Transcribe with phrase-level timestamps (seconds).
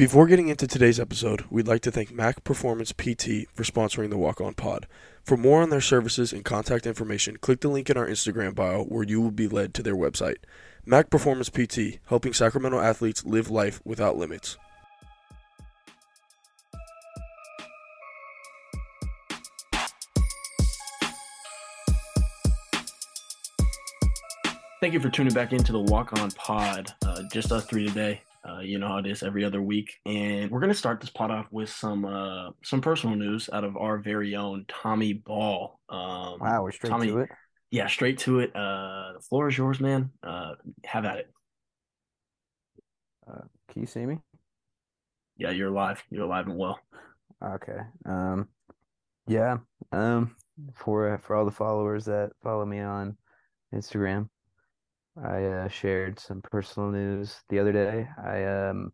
[0.00, 4.16] Before getting into today's episode, we'd like to thank Mac Performance PT for sponsoring the
[4.16, 4.86] Walk On Pod.
[5.22, 8.84] For more on their services and contact information, click the link in our Instagram bio
[8.84, 10.36] where you will be led to their website.
[10.86, 14.56] Mac Performance PT, helping Sacramento athletes live life without limits.
[24.80, 26.94] Thank you for tuning back into the Walk On Pod.
[27.04, 28.22] Uh, just us three today.
[28.48, 31.30] Uh, you know how it is every other week, and we're gonna start this pod
[31.30, 35.78] off with some uh, some personal news out of our very own Tommy Ball.
[35.90, 37.30] Um, wow, we're straight Tommy, to it.
[37.70, 38.54] Yeah, straight to it.
[38.56, 40.10] Uh, the floor is yours, man.
[40.22, 41.30] Uh, have at it.
[43.30, 44.18] Uh, can you see me?
[45.36, 46.02] Yeah, you're alive.
[46.10, 46.80] You're alive and well.
[47.42, 47.78] Okay.
[48.06, 48.48] Um,
[49.26, 49.58] yeah.
[49.92, 50.34] Um,
[50.74, 53.16] for for all the followers that follow me on
[53.74, 54.28] Instagram,
[55.22, 58.08] I uh, shared some personal news the other day.
[58.22, 58.92] I um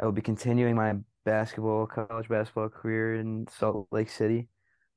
[0.00, 4.48] I will be continuing my basketball, college basketball career in Salt Lake City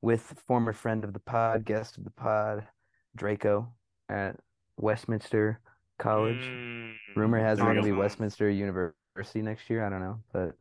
[0.02, 2.68] with former friend of the pod, guest of the pod,
[3.16, 3.74] Draco
[4.10, 4.36] at
[4.78, 5.60] Westminster
[6.00, 6.38] College.
[6.38, 9.86] Mm, Rumor has it there you going to be Westminster University next year.
[9.86, 10.56] I don't know, but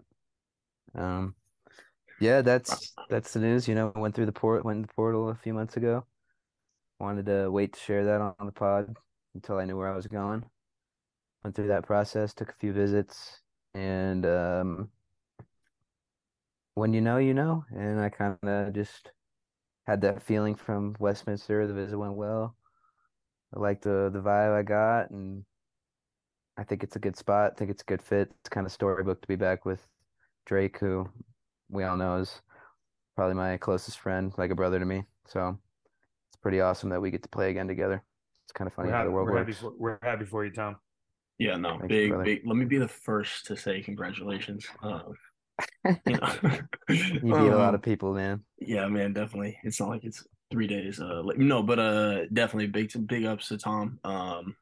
[0.94, 1.34] um,
[2.20, 3.68] yeah, that's that's the news.
[3.68, 6.06] You know, went through the port, went in the portal a few months ago.
[6.98, 8.96] Wanted to wait to share that on the pod
[9.34, 10.44] until I knew where I was going.
[11.44, 13.40] Went through that process, took a few visits,
[13.74, 14.88] and um,
[16.74, 17.64] when you know, you know.
[17.70, 19.10] And I kind of just
[19.86, 21.66] had that feeling from Westminster.
[21.66, 22.56] The visit went well.
[23.54, 25.44] I like the the vibe I got, and
[26.56, 27.52] I think it's a good spot.
[27.52, 28.32] I think it's a good fit.
[28.40, 29.86] It's kind of storybook to be back with
[30.46, 31.08] Drake, who
[31.68, 32.40] we all know is
[33.16, 35.04] probably my closest friend, like a brother to me.
[35.26, 35.58] So
[36.46, 38.04] pretty awesome that we get to play again together.
[38.44, 40.44] It's kind of funny we're, how happy, the world we're, happy for, we're happy for
[40.44, 40.76] you, Tom.
[41.40, 42.24] Yeah, no, Thank you, big, brother.
[42.24, 42.42] big.
[42.46, 44.64] Let me be the first to say congratulations.
[44.80, 45.14] Um,
[46.06, 46.32] you know,
[46.88, 48.44] You beat a lot Um, of people, man.
[48.60, 49.58] Yeah, man, definitely.
[49.64, 51.00] It's not like it's three days.
[51.00, 53.98] Uh, like, no, but uh, definitely big big ups to Tom.
[54.04, 54.54] Um,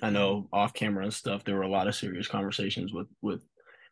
[0.00, 3.42] I know off camera and stuff, there were a lot of serious conversations with with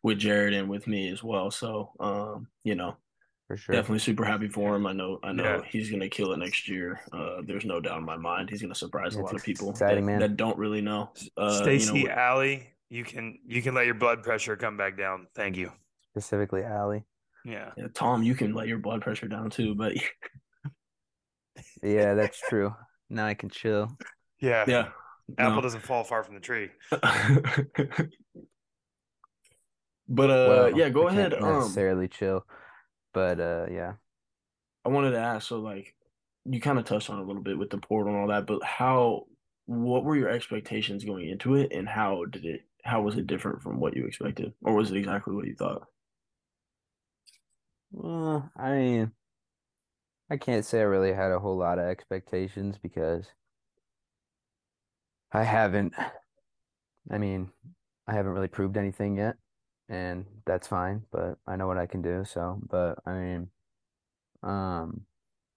[0.01, 1.51] with Jared and with me as well.
[1.51, 2.95] So, um, you know,
[3.47, 3.73] For sure.
[3.73, 4.85] definitely super happy for him.
[4.85, 5.61] I know, I know Yeah.
[5.69, 6.99] he's gonna kill it next year.
[7.13, 8.49] Uh, there's no doubt in my mind.
[8.49, 10.19] He's gonna surprise a lot of people exciting, that, man.
[10.19, 11.11] that don't really know.
[11.37, 14.97] Uh, Stacy you know, Allie, you can you can let your blood pressure come back
[14.97, 15.27] down.
[15.33, 15.71] Thank you.
[16.11, 17.05] Specifically, Allie.
[17.45, 17.71] Yeah.
[17.77, 19.93] yeah, Tom, you can let your blood pressure down too, but
[21.81, 22.75] Yeah, that's true.
[23.09, 23.95] Now I can chill.
[24.41, 24.65] Yeah.
[24.67, 24.89] yeah,
[25.37, 25.61] Apple no.
[25.61, 26.69] doesn't fall far from the tree.
[30.09, 31.41] but uh, Well, yeah, go I can't ahead.
[31.41, 32.45] Um, necessarily chill,
[33.17, 33.93] but uh, yeah.
[34.85, 35.95] I wanted to ask, so like
[36.45, 38.63] you kind of touched on a little bit with the portal and all that, but
[38.63, 39.23] how,
[39.65, 43.63] what were your expectations going into it, and how did it, how was it different
[43.63, 45.87] from what you expected, or was it exactly what you thought?
[47.91, 49.11] Well, I mean,
[50.29, 53.25] I can't say I really had a whole lot of expectations because
[55.31, 55.95] I haven't,
[57.09, 57.49] I mean,
[58.07, 59.37] I haven't really proved anything yet,
[59.89, 63.49] and that's fine, but I know what I can do, so, but I mean,
[64.43, 65.01] um,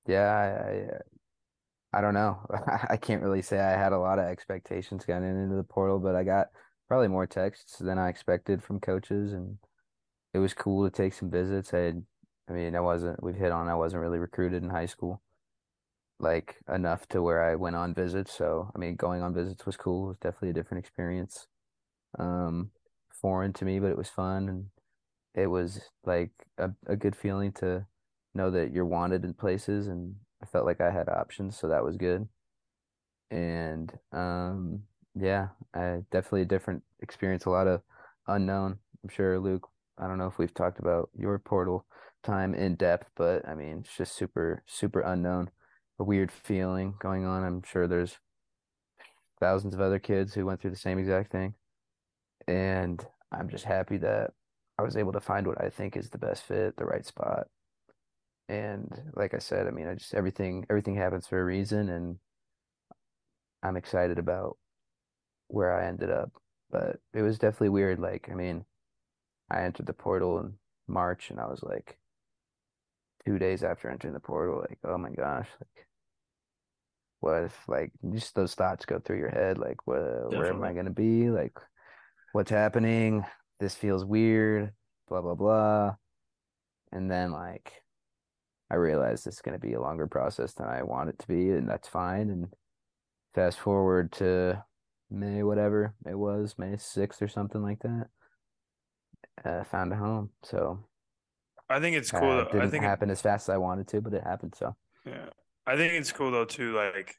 [0.06, 1.00] yeah,
[1.92, 2.40] I, I, I don't know.
[2.88, 6.14] I can't really say I had a lot of expectations going into the portal, but
[6.14, 6.48] I got
[6.88, 9.58] probably more texts than I expected from coaches, and
[10.34, 11.74] it was cool to take some visits.
[11.74, 11.94] I
[12.48, 15.22] I mean, I wasn't, we've hit on, I wasn't really recruited in high school,
[16.18, 18.32] like enough to where I went on visits.
[18.32, 20.06] So, I mean, going on visits was cool.
[20.06, 21.46] It was definitely a different experience.
[22.18, 22.70] Um,
[23.20, 24.48] foreign to me, but it was fun.
[24.48, 24.66] And
[25.34, 27.86] it was like a, a good feeling to
[28.34, 29.86] know that you're wanted in places.
[29.88, 31.58] And I felt like I had options.
[31.58, 32.28] So that was good.
[33.30, 34.82] And, um,
[35.14, 37.82] yeah, I definitely a different experience, a lot of
[38.26, 38.78] unknown.
[39.02, 41.86] I'm sure Luke, I don't know if we've talked about your portal
[42.22, 45.50] time in depth, but I mean, it's just super, super unknown.
[45.98, 47.44] A weird feeling going on.
[47.44, 48.18] I'm sure there's
[49.38, 51.54] thousands of other kids who went through the same exact thing.
[52.50, 54.32] And I'm just happy that
[54.76, 57.46] I was able to find what I think is the best fit, the right spot.
[58.48, 62.16] And like I said, I mean, I just everything everything happens for a reason and
[63.62, 64.58] I'm excited about
[65.46, 66.32] where I ended up.
[66.72, 68.00] But it was definitely weird.
[68.00, 68.64] Like, I mean,
[69.48, 70.54] I entered the portal in
[70.88, 71.98] March and I was like
[73.24, 75.86] two days after entering the portal, like, oh my gosh, like
[77.20, 80.72] what if like just those thoughts go through your head, like what where am I
[80.72, 81.30] gonna be?
[81.30, 81.56] Like
[82.32, 83.24] what's happening?
[83.58, 84.72] This feels weird,
[85.08, 85.94] blah blah blah.
[86.92, 87.72] And then like
[88.70, 91.68] I realized it's gonna be a longer process than I want it to be, and
[91.68, 92.30] that's fine.
[92.30, 92.48] And
[93.34, 94.64] fast forward to
[95.10, 98.06] May, whatever it was, May 6th or something like that.
[99.44, 100.30] uh, found a home.
[100.44, 100.84] So
[101.68, 103.88] I think it's uh, cool it didn't think it, happen as fast as I wanted
[103.88, 104.54] to, but it happened.
[104.56, 104.74] So
[105.06, 105.30] yeah.
[105.66, 107.14] I think it's cool though too, like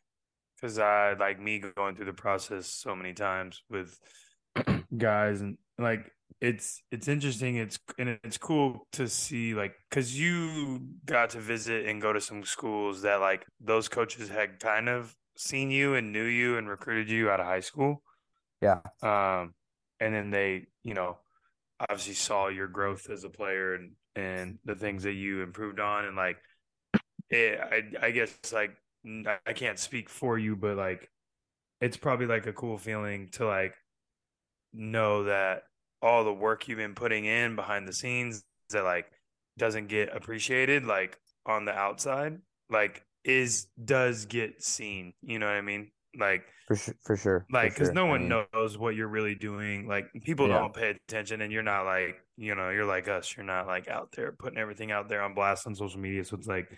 [0.55, 3.97] because I like me going through the process so many times with
[4.97, 10.81] guys and like it's it's interesting it's and it's cool to see like because you
[11.05, 15.15] got to visit and go to some schools that like those coaches had kind of
[15.37, 18.01] seen you and knew you and recruited you out of high school.
[18.61, 19.53] Yeah, um
[19.99, 21.17] and then they you know
[21.79, 26.05] obviously saw your growth as a player and and the things that you improved on
[26.05, 26.37] and like
[27.29, 28.75] it I I guess like
[29.47, 31.09] i can't speak for you but like
[31.79, 33.73] it's probably like a cool feeling to like
[34.73, 35.63] know that
[36.01, 39.11] all the work you've been putting in behind the scenes that like
[39.57, 42.37] doesn't get appreciated like on the outside
[42.69, 47.45] like is does get seen you know what i mean like for sure, for sure,
[47.51, 47.93] like because sure.
[47.93, 51.41] no I one mean, knows what you're really doing like people yeah, don't pay attention
[51.41, 54.57] and you're not like you know you're like us you're not like out there putting
[54.57, 56.69] everything out there on blast on social media so it's like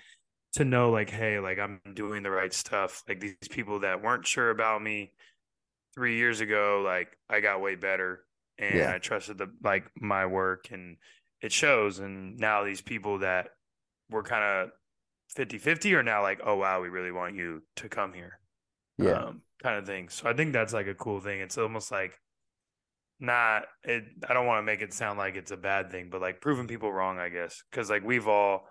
[0.54, 4.26] to know like hey like i'm doing the right stuff like these people that weren't
[4.26, 5.12] sure about me
[5.94, 8.24] three years ago like i got way better
[8.58, 10.98] and yeah, i trusted the like my work and
[11.42, 13.50] it shows and now these people that
[14.10, 14.70] were kind of
[15.36, 18.40] 50 50 are now like oh wow we really want you to come here
[18.98, 20.10] yeah, um, kind of thing.
[20.10, 21.40] So I think that's like a cool thing.
[21.40, 22.20] It's almost like
[23.20, 24.04] not it.
[24.28, 26.68] I don't want to make it sound like it's a bad thing, but like proving
[26.68, 28.68] people wrong, I guess, because like we've all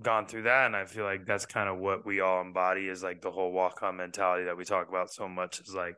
[0.00, 3.02] gone through that, and I feel like that's kind of what we all embody is
[3.02, 5.60] like the whole walk on mentality that we talk about so much.
[5.60, 5.96] Is like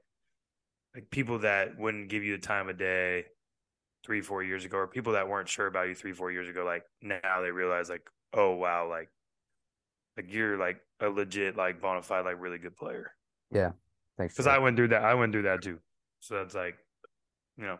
[0.97, 3.27] like people that wouldn't give you the time of day
[4.05, 6.65] three four years ago, or people that weren't sure about you three four years ago,
[6.65, 8.03] like now they realize like
[8.35, 9.11] oh wow like
[10.17, 13.13] like you're like a legit like bona fide like really good player.
[13.51, 13.73] yeah.
[14.19, 14.47] Thanks, Because.
[14.47, 15.05] I went through that.
[15.05, 15.79] I went through that too.
[16.21, 16.77] So that's like,
[17.59, 17.79] you know,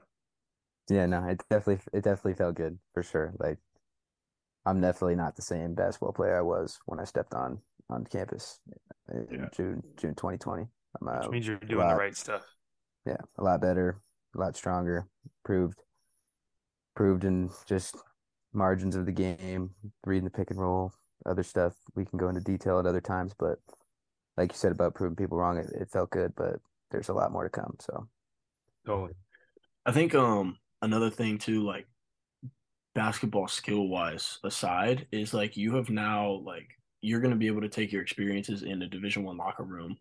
[0.89, 3.33] Yeah, no, it definitely it definitely felt good for sure.
[3.39, 3.59] Like
[4.67, 8.61] I'm definitely not the same basketball player I was when I stepped on on campus
[9.13, 9.49] in Yeah.
[9.53, 10.67] June June 2020.
[11.01, 12.56] I'm uh, which means you're doing the right stuff.
[13.07, 14.01] Yeah, a lot better,
[14.35, 15.07] a lot stronger,
[15.45, 15.79] proved
[16.95, 17.97] proved in just
[18.53, 19.71] margins of the game,
[20.05, 20.93] reading the pick and roll,
[21.27, 23.59] other stuff we can go into detail at other times, but
[24.37, 26.57] like you said about proving people wrong, it, it felt good, but
[26.91, 27.77] there's a lot more to come.
[27.81, 28.09] So
[28.87, 29.13] Totally.
[29.85, 31.87] I think um another thing too, like
[32.95, 36.69] basketball skill wise aside, is like you have now like
[37.03, 39.97] you're gonna be able to take your experiences in a Division One locker room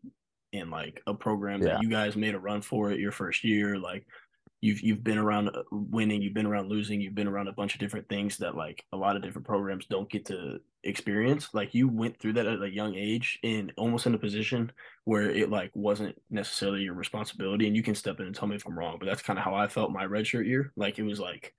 [0.51, 1.73] in like a program Yeah.
[1.73, 3.77] that you guys made a run for it your first year.
[3.77, 4.05] Like
[4.61, 7.73] you've you've been around uh, winning, you've been around losing, you've been around a bunch
[7.73, 11.53] of different things that like a lot of different programs don't get to experience.
[11.53, 14.71] Like you went through that at a young age and almost in a position
[15.03, 18.55] where it like wasn't necessarily your responsibility and you can step in and tell me
[18.55, 20.71] if I'm wrong, but that's kind of how I felt my redshirt year.
[20.75, 21.53] Like it was like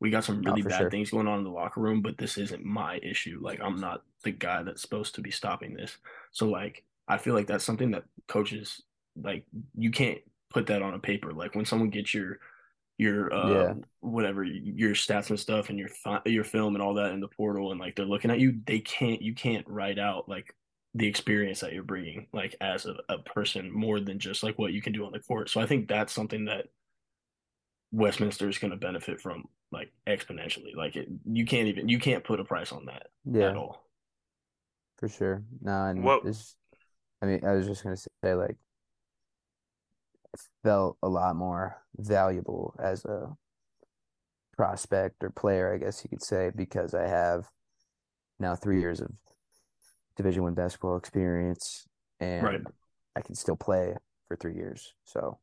[0.00, 0.90] we got some really bad sure.
[0.90, 3.38] things going on in the locker room, but this isn't my issue.
[3.40, 5.96] Like I'm not the guy that's supposed to be stopping this.
[6.32, 8.82] So like I feel like that's something that coaches
[9.20, 9.44] like
[9.76, 10.18] you can't
[10.50, 11.32] put that on a paper.
[11.32, 12.38] Like when someone gets your
[12.98, 13.74] your uh Yeah.
[14.00, 17.28] whatever your stats and stuff and your fi- your film and all that in the
[17.28, 20.54] portal and like they're looking at you, they can't you can't write out like
[20.94, 24.72] the experience that you're bringing like as a, a person more than just like what
[24.72, 25.48] you can do on the court.
[25.50, 26.66] So I think that's something that
[27.92, 30.74] Westminster is going to benefit from like exponentially.
[30.74, 33.48] Like it, you can't even you can't put a price on that yeah.
[33.48, 33.84] at yeah, all.
[34.98, 35.42] for sure.
[35.60, 36.56] No, and What this,
[37.22, 38.56] I mean, I was just gonna say like
[40.34, 43.36] I felt a lot more valuable as a
[44.56, 47.48] prospect or player, I guess you could say, because I have
[48.38, 49.10] now three years of
[50.16, 51.86] Division One basketball experience,
[52.20, 52.56] Right.
[52.56, 52.66] and
[53.16, 54.94] I can still play for three years.
[55.04, 55.38] So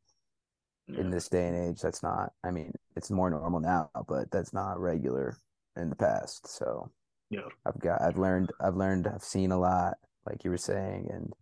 [0.88, 2.32] in this day and age, that's not.
[2.42, 5.36] I mean, it's more normal now, but that's not regular
[5.76, 6.48] in the past.
[6.48, 6.90] So
[7.30, 7.48] Yeah.
[7.64, 11.32] I've got, I've learned, I've learned, I've seen a lot, like you were saying, and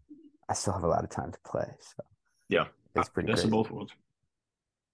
[0.49, 1.71] I still have a lot of time to play.
[1.81, 2.03] So
[2.49, 2.67] Yeah.
[2.95, 3.93] it's pretty Best of both worlds.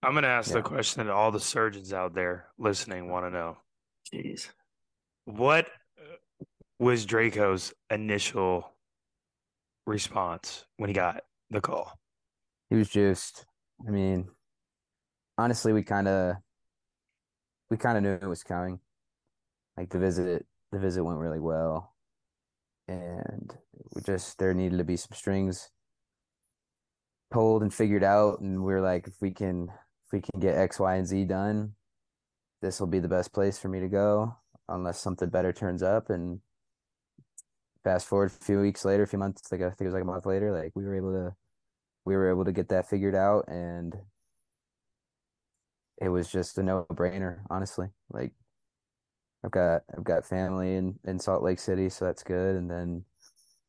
[0.03, 3.31] I'm going to ask the question that all the surgeons out there listening want to
[3.31, 3.57] know.
[4.13, 4.51] Jeez.
[5.25, 5.67] What
[5.99, 6.45] uh,
[6.79, 8.71] was Draco's initial
[9.87, 11.99] response when he got the call?
[12.69, 13.47] He was just,
[13.87, 14.29] I mean,
[15.39, 16.37] honestly, we kind of,
[17.71, 18.81] we kind of knew it was coming.
[19.77, 21.94] Like the visit, the visit went really well,
[22.89, 23.57] and
[23.95, 25.71] we just there needed to be some strings
[27.31, 29.69] pulled and figured out, and we are like, if we can,
[30.07, 31.75] if we can get X, Y, and Z done,
[32.63, 34.37] this will be the best place for me to go,
[34.69, 36.11] unless something better turns up.
[36.11, 36.41] And
[37.83, 40.03] fast forward a few weeks later, a few months, like I think it was like
[40.03, 41.35] a month later, like we were able to
[42.07, 43.95] we were able to get that figured out and
[46.01, 47.89] it was just a no-brainer, honestly.
[48.11, 48.33] Like
[49.45, 52.57] I've got I've got family in in Salt Lake City, so that's good.
[52.57, 53.05] And then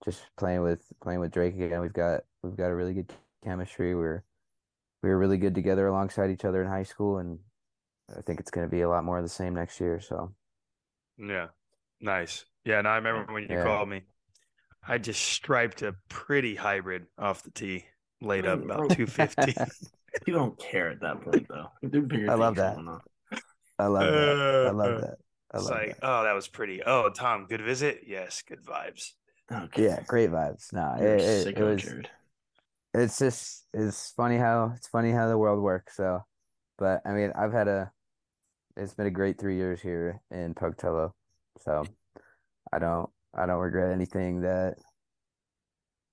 [0.04, 3.12] just playing with playing with Drake again, we've got we've got a really good
[3.44, 3.94] chemistry.
[3.94, 4.24] We're
[5.04, 7.40] we were really good together alongside each other in high school, and
[8.18, 10.00] I think it's going to be a lot more of the same next year.
[10.00, 10.34] So
[11.18, 11.48] Yeah.
[12.00, 12.46] Nice.
[12.64, 13.64] Yeah, and I remember when you Yeah.
[13.64, 14.04] called me.
[14.88, 17.86] I just striped a pretty hybrid off the tee,
[18.22, 19.54] laid up about 250.
[20.24, 21.68] People don't care at that point though.
[21.82, 22.78] There are bigger I love that.
[23.80, 24.68] I love that.
[24.68, 25.18] I love that.
[25.56, 26.00] I it's like, that.
[26.04, 26.84] oh, that was pretty.
[26.84, 28.02] Oh, Tom, good visit?
[28.06, 29.12] Yes, good vibes.
[29.52, 29.86] Okay.
[29.86, 30.74] Yeah, great vibes.
[30.74, 31.82] No, You're it, it, it was.
[31.82, 32.10] Jared.
[32.94, 35.96] It's just it's funny how it's funny how the world works.
[35.96, 36.24] So,
[36.78, 37.92] but I mean, I've had a
[38.76, 41.14] it's been a great three years here in Pocatello.
[41.62, 41.84] So,
[42.74, 44.76] I don't I don't regret anything that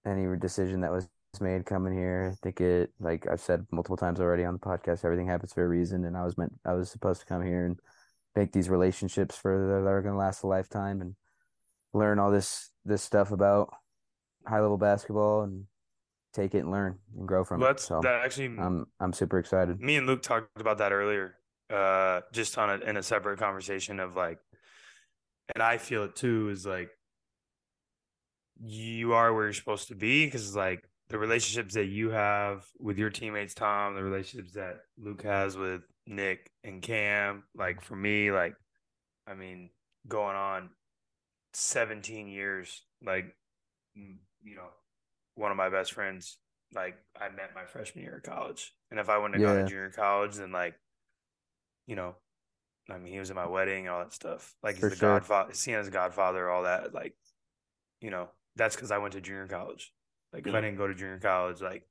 [0.06, 1.08] any decision that was
[1.40, 2.32] made coming here.
[2.32, 5.64] I think it like I've said multiple times already on the podcast, everything happens for
[5.64, 7.78] a reason, and I was meant I was supposed to come here and
[8.34, 11.14] make these relationships for that are going to last a lifetime and
[11.92, 13.72] learn all this this stuff about
[14.46, 15.64] high level basketball and
[16.32, 17.66] take it and learn and grow from it.
[17.66, 19.80] Let's So that actually I'm I'm super excited.
[19.80, 21.36] me and Luke talked about that earlier,
[21.70, 24.38] uh, just on a, in a separate conversation of like,
[25.54, 26.90] and I feel it too is like,
[28.64, 32.96] you are where you're supposed to be because like the relationships that you have with
[32.96, 38.30] your teammates, Tom, the relationships that Luke has with Nick and Cam, like for me,
[38.30, 38.54] like,
[39.26, 39.70] I mean,
[40.08, 40.70] going on
[41.54, 43.34] 17 years, like,
[43.94, 44.68] you know,
[45.34, 46.38] one of my best friends
[46.74, 48.72] like I met my freshman year of college.
[48.90, 50.74] And if I wouldn't have gone to junior college, then like,
[51.86, 52.16] you know,
[52.90, 54.54] I mean, he was at my wedding, all that stuff.
[54.62, 55.08] Like he's For the sure.
[55.14, 56.94] godfather, seen as godfather, all that.
[56.94, 57.14] Like,
[58.00, 59.92] you know, that's because I went to junior college.
[60.32, 60.66] Like if I mm-hmm.
[60.66, 61.86] didn't go to junior college, like,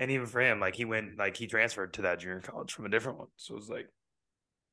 [0.00, 2.86] and even for him, like he went, like he transferred to that junior college from
[2.86, 3.28] a different one.
[3.36, 3.88] So it's like,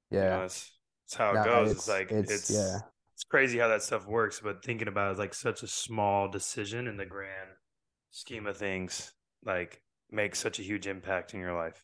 [0.10, 0.40] you know, Yeah.
[0.40, 0.72] that's,
[1.06, 1.72] that's how it No, goes.
[1.72, 2.80] It's, it's- like it's- it's yeah.
[3.14, 4.40] it's crazy how that stuff works.
[4.40, 7.52] But thinking about it is like such a small decision in the grand
[8.12, 11.84] scheme of things, like makes such a huge impact in your life.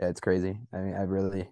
[0.00, 0.58] Yeah, it's crazy.
[0.72, 1.48] I mean, I really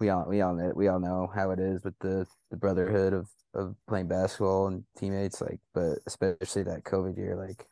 [0.00, 3.12] we all we all know we all know how it is with the the brotherhood
[3.12, 7.66] of of playing basketball and teammates like but especially that COVID year like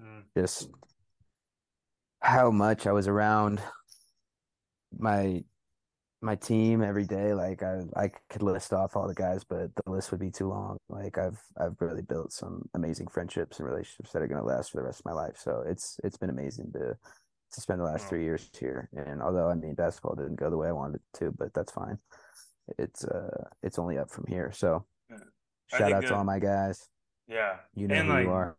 [0.00, 0.24] Mm.
[0.36, 0.68] just
[2.20, 3.60] how much I was around
[4.98, 5.44] my
[6.22, 7.34] my team every day.
[7.34, 10.48] Like I I could list off all the guys, but the list would be too
[10.48, 10.78] long.
[10.88, 14.78] Like I've I've really built some amazing friendships and relationships that are gonna last for
[14.78, 15.36] the rest of my life.
[15.36, 16.96] So it's it's been amazing to
[17.52, 18.88] to spend the last three years here.
[18.96, 21.72] And although I mean basketball didn't go the way I wanted it to, but that's
[21.72, 21.98] fine.
[22.78, 24.50] It's uh it's only up from here.
[24.52, 25.18] So Yeah.
[25.68, 26.88] Shout think out to all my guys.
[27.28, 27.56] Yeah.
[27.74, 28.56] You know And, who like, you are.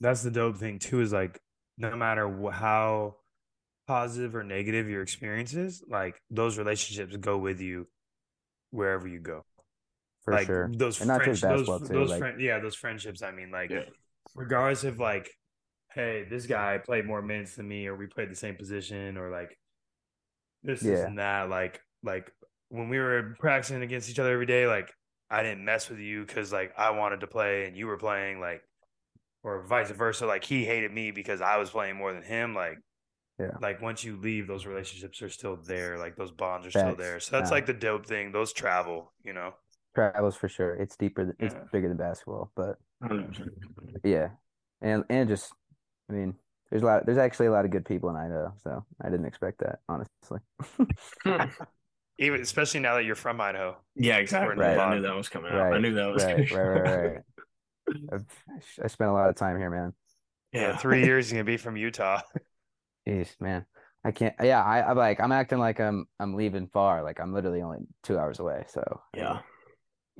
[0.00, 1.40] That's the dope thing too is like
[1.78, 3.16] no matter how
[3.86, 7.88] positive or negative your experience is, like those relationships go with you
[8.70, 9.44] wherever you go.
[10.24, 10.70] For like sure.
[10.72, 13.22] those And not just basketball those, too, those like- friend, yeah, those friendships.
[13.22, 13.84] I mean, like Yeah.
[14.34, 15.30] regardless of like,
[15.92, 19.30] hey, this guy played more minutes than me, or we played the same position, or
[19.30, 19.58] like
[20.62, 21.06] this, this, Yeah.
[21.06, 21.48] and that.
[21.48, 22.30] Like, like
[22.68, 24.92] when we were practicing against each other every day, like
[25.30, 28.40] I didn't mess with you because like I wanted to play and you were playing,
[28.40, 28.62] like,
[29.42, 30.26] or vice versa.
[30.26, 32.54] Like he hated me because I was playing more than him.
[32.54, 32.78] Like,
[33.38, 33.56] Yeah.
[33.60, 35.98] like once you leave, those relationships are still there.
[35.98, 37.20] Like those bonds are still there.
[37.20, 37.54] So that's Yeah.
[37.54, 38.32] like the dope thing.
[38.32, 39.54] Those travel, you know.
[39.94, 40.74] Travels for sure.
[40.74, 42.76] It's deeper than it's bigger than basketball, but
[44.04, 44.28] Yeah,
[44.80, 45.52] and and just,
[46.08, 46.34] I mean,
[46.70, 47.06] there's a lot.
[47.06, 50.38] There's actually a lot of good people in Idaho, so I didn't expect that, honestly.
[51.24, 51.48] Hmm.
[52.18, 53.78] Even especially now that you're from Idaho.
[53.96, 54.54] Yeah, exactly.
[54.54, 54.78] Right.
[54.78, 55.72] I knew that was coming out.
[55.72, 57.18] I knew that was Right, right, right, right.
[58.12, 58.24] I've,
[58.82, 59.92] I spent a lot of time here, man.
[60.52, 62.20] Yeah, three years you're gonna be from Utah.
[63.06, 63.66] Jeez, man,
[64.04, 64.34] I can't.
[64.42, 67.02] Yeah, I, I'm like, I'm acting like I'm, I'm leaving far.
[67.02, 68.64] Like I'm literally only two hours away.
[68.68, 69.40] So Yeah.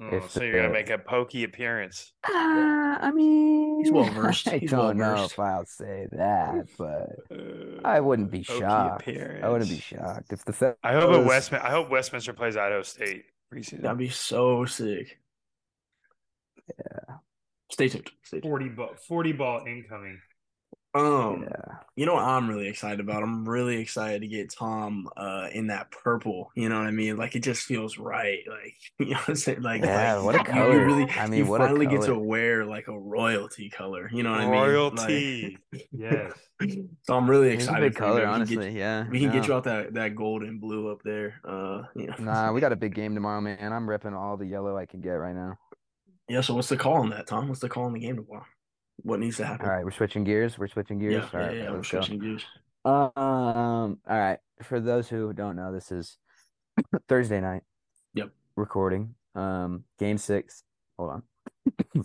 [0.02, 2.12] Oh, If so you're gonna make a pokey appearance.
[2.26, 4.48] Uh, I mean, He's well-versed.
[4.52, 5.32] I He's don't know well-versed.
[5.32, 9.08] if I'll say that, but Uh, I wouldn't be pokey shocked.
[9.08, 11.66] I wouldn't be shocked if the fellas, I hope at Westminster.
[11.66, 13.82] I hope Westminster plays Idaho State preseason.
[13.82, 15.18] That'd be so sick.
[16.78, 17.09] Yeah.
[17.70, 18.10] Stay tuned.
[18.22, 18.50] Stay tuned.
[18.50, 20.20] Forty ball, forty ball incoming.
[20.92, 21.76] Um, Yeah.
[21.94, 23.22] you know what I'm really excited about?
[23.22, 26.50] I'm really excited to get Tom uh in that purple.
[26.56, 27.16] You know what I mean?
[27.16, 28.40] Like it just feels right.
[28.48, 29.62] Like you know what I'm saying?
[29.62, 30.84] Like, Yeah, like, what a you- you color.
[30.84, 34.10] really I mean, you what a finally get to wear like a royalty color.
[34.12, 34.50] You know what I mean?
[34.52, 35.58] Royalty.
[35.72, 36.32] Like- Yes.
[37.04, 38.10] so I'm really excited big for you.
[38.10, 38.76] color, We get- honestly.
[38.76, 39.08] Yeah.
[39.08, 41.40] we can get you out that that gold and blue up there.
[41.44, 42.14] Uh, you know.
[42.18, 43.72] Nah, we got a big game tomorrow, man.
[43.72, 45.56] I'm repping all the yellow I can get right now.
[46.30, 46.40] Yeah.
[46.42, 47.48] So what's the call on that, Tom?
[47.48, 48.46] What's the call on the game tomorrow?
[49.02, 49.66] What needs to happen?
[49.66, 50.58] All right, we're switching gears.
[50.58, 51.14] We're switching gears.
[51.14, 51.70] Yeah, all yeah, right, yeah.
[51.70, 52.00] We're let's go.
[52.00, 52.44] switching gears.
[52.84, 54.38] Um, all right.
[54.62, 56.18] For those who don't know, this is
[57.08, 57.62] Thursday night.
[58.14, 58.30] Yep.
[58.56, 59.14] Recording.
[59.34, 60.62] Um, game six.
[60.98, 61.22] Hold on.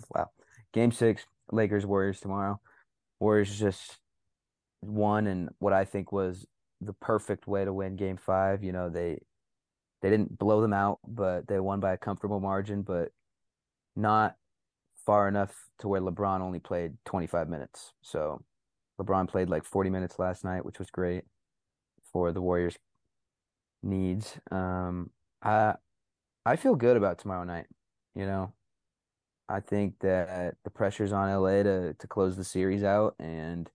[0.14, 0.30] wow.
[0.72, 2.60] Game six, Lakers Warriors tomorrow.
[3.20, 3.98] Warriors just
[4.82, 6.46] won and what I think was
[6.80, 8.64] the perfect way to win game five.
[8.64, 9.20] You know, they
[10.02, 13.10] they didn't blow them out, but they won by a comfortable margin, but
[13.96, 14.36] not
[15.04, 17.92] far enough to where LeBron only played 25 minutes.
[18.02, 18.42] So
[19.00, 21.24] LeBron played like 40 minutes last night, which was great
[22.12, 22.76] for the Warriors
[23.82, 24.38] needs.
[24.50, 25.10] Um,
[25.42, 25.74] I
[26.44, 27.66] I feel good about tomorrow night.
[28.14, 28.52] You know,
[29.48, 33.70] I think that the pressure's on LA to to close the series out, and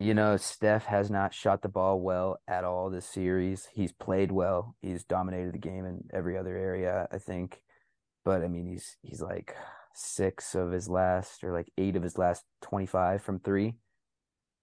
[0.00, 3.68] you know, Steph has not shot the ball well at all this series.
[3.74, 4.76] He's played well.
[4.80, 7.62] He's dominated the game in every other area, I think.
[8.24, 9.54] But I mean, he's he's like
[9.94, 13.74] six of his last or like eight of his last 25 from three.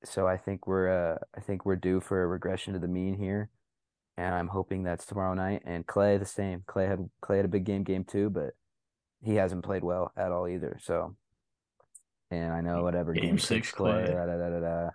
[0.03, 3.17] So I think we're uh I think we're due for a regression to the mean
[3.17, 3.49] here.
[4.17, 5.63] And I'm hoping that's tomorrow night.
[5.65, 6.61] And Klay the same.
[6.67, 8.51] Klay had Klay had a big game game two, but
[9.21, 10.77] he hasn't played well at all either.
[10.81, 11.15] So
[12.31, 14.07] and I know whatever Game game six, Klay, Klay.
[14.07, 14.89] da, da, da, da, da.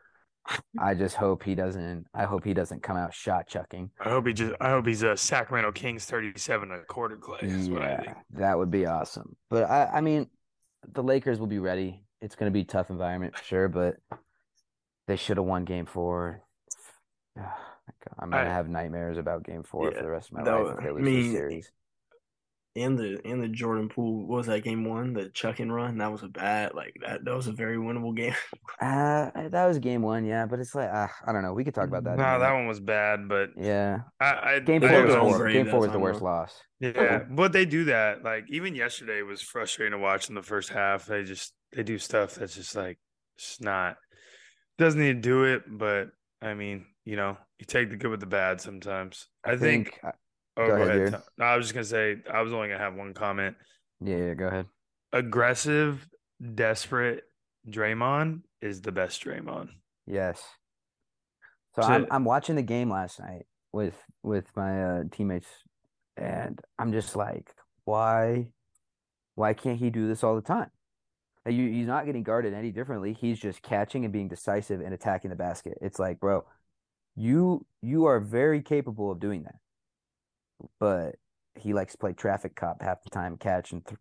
[0.79, 3.91] I just hope he doesn't I hope he doesn't come out shot chucking.
[4.01, 4.55] I hope he just.
[4.61, 7.43] I hope he's a Sacramento Kings thirty-seven and a quarter Klay.
[7.45, 8.09] Is what I think.
[8.09, 9.37] Yeah, that would be awesome.
[9.49, 10.29] But I, I mean,
[10.93, 12.03] the Lakers will be ready.
[12.21, 13.97] It's going to be a tough environment for sure, but
[15.07, 16.43] they should have won game four.
[17.37, 17.45] I'm
[18.31, 20.53] going I- to have nightmares about game four Yeah, for the rest of my that
[20.53, 21.73] life if they I lose mean, the series.
[22.77, 25.99] And the and the Jordan Poole what was that game one the chuck and run
[25.99, 28.35] that was a bad like that that was a very winnable game.
[28.81, 31.53] Uh, that was game one, yeah, but it's like, uh, I don't know.
[31.53, 32.15] We could talk about that.
[32.15, 33.99] in a No, that one was bad, but Yeah.
[34.19, 35.51] I, I Game four think was was- four.
[35.51, 36.59] Game four was the worst loss.
[36.79, 38.23] Yeah, but they do that.
[38.25, 41.05] Like even yesterday was frustrating to watch in the first half.
[41.05, 42.99] They just they do stuff that's just like
[43.37, 43.97] it's not
[44.79, 45.65] doesn't need to do it.
[45.69, 46.09] But
[46.41, 49.29] I mean, you know, you take the good with the bad sometimes.
[49.45, 50.01] I, think.
[50.03, 50.13] uh,
[50.57, 51.23] oh, go go, ahead, ahead.
[51.39, 53.57] No, I was just gonna say I was only gonna have one comment.
[54.01, 54.67] yeah, yeah, go ahead.
[55.13, 56.09] Aggressive,
[56.55, 57.25] desperate
[57.69, 59.69] Draymond is the best Draymond.
[60.07, 60.43] Yes.
[61.77, 65.49] So So- I'm I'm watching the game last night with with my uh, teammates,
[66.17, 67.53] and I'm just like,
[67.85, 68.51] why,
[69.35, 70.71] why can't he do this all the time?
[71.47, 73.15] Like, you, he's not getting guarded any differently.
[73.15, 75.79] He's just catching and being decisive and attacking the basket.
[75.81, 76.45] It's like, bro,
[77.17, 79.57] you you are very capable of doing that,
[80.79, 81.17] but
[81.55, 83.99] he likes to play traffic cop half the time, catch and th-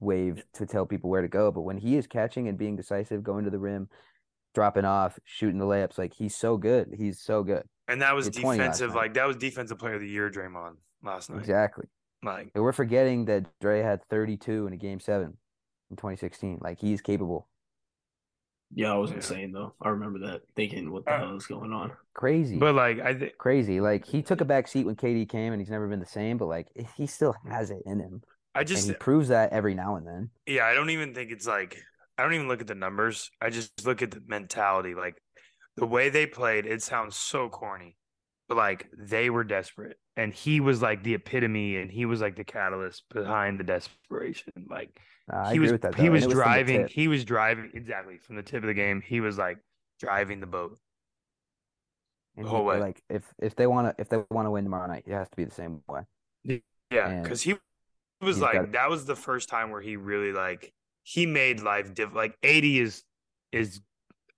[0.00, 1.50] wave to tell people where to go.
[1.50, 3.88] But when he is catching and being decisive, going to the rim,
[4.54, 5.98] dropping off, shooting the layups.
[5.98, 6.94] Like he's so good.
[6.96, 7.64] He's so good.
[7.88, 8.94] And that was Hit 20 last defensive.
[8.94, 11.40] Like that was defensive player of the year, Draymond last night.
[11.40, 11.86] Exactly.
[12.22, 15.36] Like And we're forgetting that Dre had 32 in a game seven
[15.90, 16.58] in 2016.
[16.60, 17.48] Like he's capable.
[18.74, 19.16] Yeah, I was Yeah.
[19.16, 19.74] insane though.
[19.80, 21.92] I remember that thinking what the Uh, hell is going on.
[22.14, 22.58] Crazy.
[22.58, 23.80] But like I think Crazy.
[23.80, 26.38] Like he took a back seat when KD came and he's never been the same,
[26.38, 28.22] but like he still has it in him.
[28.54, 30.30] I And just he proves that every now and then.
[30.46, 31.78] yeah, I don't even think it's like
[32.18, 33.30] I don't even look at the numbers.
[33.40, 34.94] I just look at the mentality.
[34.94, 35.20] Like
[35.76, 37.96] the way they played, it sounds so corny.
[38.48, 39.98] But like they were desperate.
[40.20, 44.52] And he was like the epitome and he was like the catalyst behind the desperation.
[44.68, 44.90] Like
[45.32, 45.94] Uh, he was that.
[45.94, 49.00] he was the driving he was driving exactly from the tip of the game.
[49.00, 49.58] He was like
[49.98, 50.78] driving the boat.
[52.36, 52.78] And the whole way.
[52.80, 55.28] Like if if they want to if they want to win tomorrow night, it has
[55.30, 56.02] to be the same way.
[56.90, 57.54] Yeah, because he
[58.20, 61.94] was like got- that was the first time where he really like he made life
[61.94, 62.14] diff.
[62.14, 63.04] Like AD is
[63.52, 63.80] is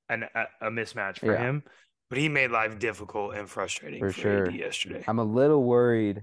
[0.08, 1.38] an a, a mismatch for Yeah.
[1.38, 1.62] him,
[2.12, 4.46] but he made life difficult and frustrating For for, sure.
[4.48, 5.02] AD yesterday.
[5.08, 6.22] I'm a little worried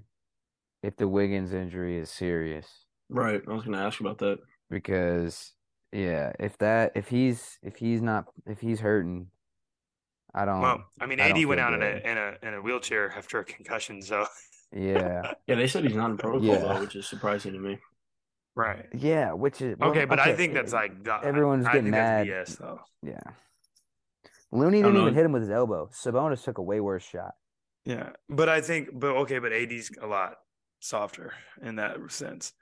[0.83, 2.67] if the Wiggins injury is serious.
[3.09, 3.41] Right.
[3.47, 4.37] I was gonna ask about that.
[4.69, 5.53] because
[5.91, 9.31] yeah, if that if he's if he's not if he's hurting,
[10.35, 10.61] I don't.
[10.61, 13.11] well, I mean, I AD went feel out in a in a in a wheelchair
[13.17, 14.27] after a concussion, so
[14.71, 16.59] yeah, Yeah, they said he's not in protocol Yeah.
[16.59, 17.79] though, which is surprising to me.
[18.55, 18.85] right.
[18.93, 21.85] yeah, which is well, okay, but I think that's like the- everyone's I, I getting
[21.85, 22.27] think mad.
[22.29, 22.79] That's BS though.
[23.01, 23.21] yeah.
[24.51, 25.89] Looney didn't even hit him with his elbow.
[25.93, 27.33] Sabonis took a way worse shot.
[27.85, 30.35] Yeah, but I think, but okay, but AD's a lot
[30.79, 32.53] softer in that sense.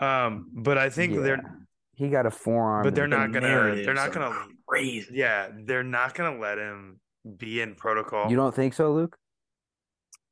[0.00, 1.20] Um, but I think yeah.
[1.20, 1.58] they're
[1.94, 2.84] he got a forearm.
[2.84, 5.14] But they're not gonna- they're not gonna- crazy.
[5.14, 7.00] Yeah, they're not gonna let him
[7.36, 8.30] be in protocol.
[8.30, 9.16] You don't think so, Luke?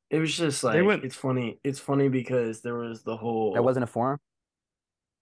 [0.09, 1.59] It was just like went- it's funny.
[1.63, 4.19] It's funny because there was the whole That wasn't a forearm.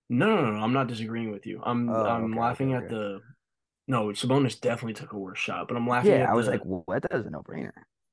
[0.09, 0.63] No, no, no, no.
[0.63, 1.61] I'm not disagreeing with you.
[1.63, 2.95] I'm Oh, I'm okay, laughing okay, at okay.
[2.95, 3.21] the
[3.89, 6.53] No, Sabonis definitely took a worse shot, but I'm laughing Yeah, at I was the-
[6.53, 7.01] like, what?
[7.01, 7.71] That is a no brainer.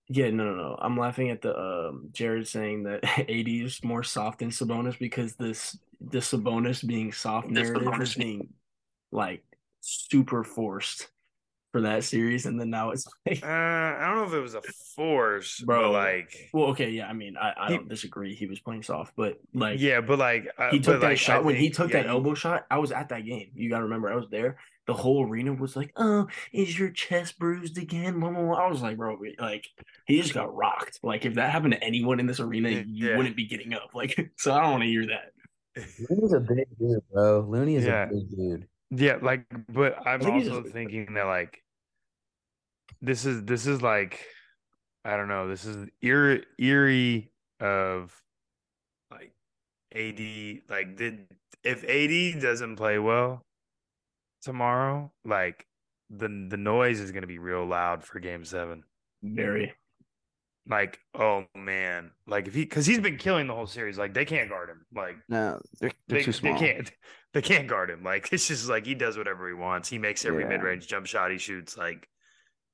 [0.08, 0.78] Yeah, no, no, no.
[0.80, 5.34] I'm laughing at the um Jared saying that AD is more soft than Sabonis because
[5.36, 8.48] this the Sabonis being soft The narrative Sabonis is being
[9.12, 9.44] like
[9.80, 11.08] super forced
[11.72, 14.54] for that series, and then now it's like, Uh, I don't know if it was
[14.54, 14.62] a
[14.94, 15.82] force, Bro.
[15.82, 17.06] but like, well, okay, yeah.
[17.08, 18.34] I mean, I, I He- don't disagree.
[18.34, 21.38] He was playing soft, but like, yeah, but like, uh, he took that like, shot
[21.38, 22.64] I when he took yeah, that elbow shot.
[22.70, 23.50] I was at that game.
[23.54, 24.56] You got to remember, I was there.
[24.86, 28.54] The whole arena was like, "Oh, is your chest bruised again?" Blah, blah, blah.
[28.54, 29.66] I was like, "Bro, like
[30.06, 31.00] he just got rocked.
[31.02, 32.82] Like if that happened to anyone in this arena, Yeah.
[32.86, 33.90] you wouldn't be getting up.
[33.94, 35.32] Like, so I don't want to hear that.
[36.08, 37.40] Looney's a big dude, bro.
[37.48, 38.04] Looney is Yeah.
[38.04, 38.68] a big dude.
[38.90, 41.62] Yeah, like, but I'm also just- thinking that like,
[43.02, 44.24] this is this is like,
[45.04, 48.14] I don't know, this is eerie eerie of
[49.10, 49.32] like
[49.94, 50.60] AD.
[50.68, 51.26] Like, did
[51.64, 53.42] if AD doesn't play well
[54.46, 55.66] tomorrow, like
[56.10, 58.84] the the noise is gonna be real loud for Game Seven.
[59.22, 59.74] Very.
[60.68, 63.98] Like, oh man, like if he because he's been killing the whole series.
[63.98, 64.84] Like they can't guard him.
[64.92, 66.90] Like No, they're, they're they, too they can't
[67.32, 68.02] they can't guard him.
[68.02, 69.88] Like it's just like he does whatever he wants.
[69.88, 70.48] He makes every Yeah.
[70.48, 71.76] mid range jump shot he shoots.
[71.76, 72.08] Like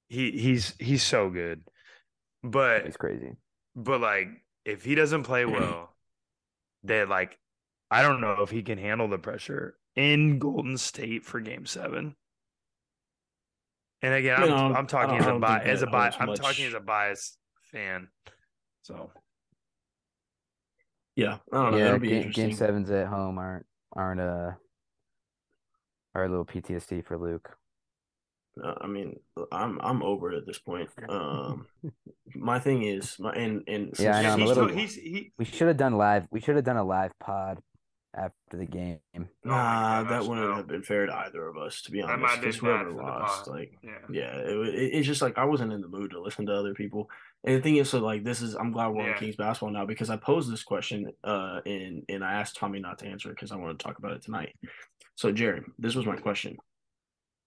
[0.09, 1.65] he he's he's so good.
[2.43, 3.37] But It's crazy.
[3.77, 4.29] but like
[4.65, 5.95] if he doesn't play well,
[6.83, 7.39] they like
[7.91, 12.17] I don't know if he can handle the pressure in Golden State for Game Seven.
[14.03, 16.13] And again, You I'm, know, I'm talking as a don't bi- as a that bi-
[16.19, 17.39] I'm much- talking as a biased
[17.71, 18.09] fan.
[18.83, 19.11] So
[21.15, 21.79] Yeah, I don't know.
[21.79, 22.49] yeah, be game, interesting.
[22.49, 24.53] game sevens at home aren't aren't uh
[26.15, 27.57] are a little PTSD for Luke.
[28.63, 29.19] Uh, I mean,
[29.53, 30.91] I'm I'm over it at this point.
[31.09, 31.67] Um,
[32.35, 34.95] my thing is, my and and Yeah, I since know, I'm a little- still- he's
[34.97, 36.27] he We should have done live.
[36.31, 37.61] We should have done a live pod
[38.15, 38.99] after the game.
[39.17, 40.55] Oh Nah, my that wouldn't no.
[40.55, 42.21] have been fair to either of us, to be honest.
[42.21, 43.91] might have Because been whoever lost, like, yeah.
[44.11, 46.53] yeah, it, wa- it, it's just like I wasn't in the mood to listen to
[46.55, 47.09] other people.
[47.45, 49.13] And the thing is, so like, this is I'm glad we're Yeah.
[49.15, 52.81] on Kings basketball now because I posed this question, uh, and and I asked Tommy
[52.81, 54.55] not to answer it because I want to talk about it tonight.
[55.15, 56.57] So, Jerry, this was my question.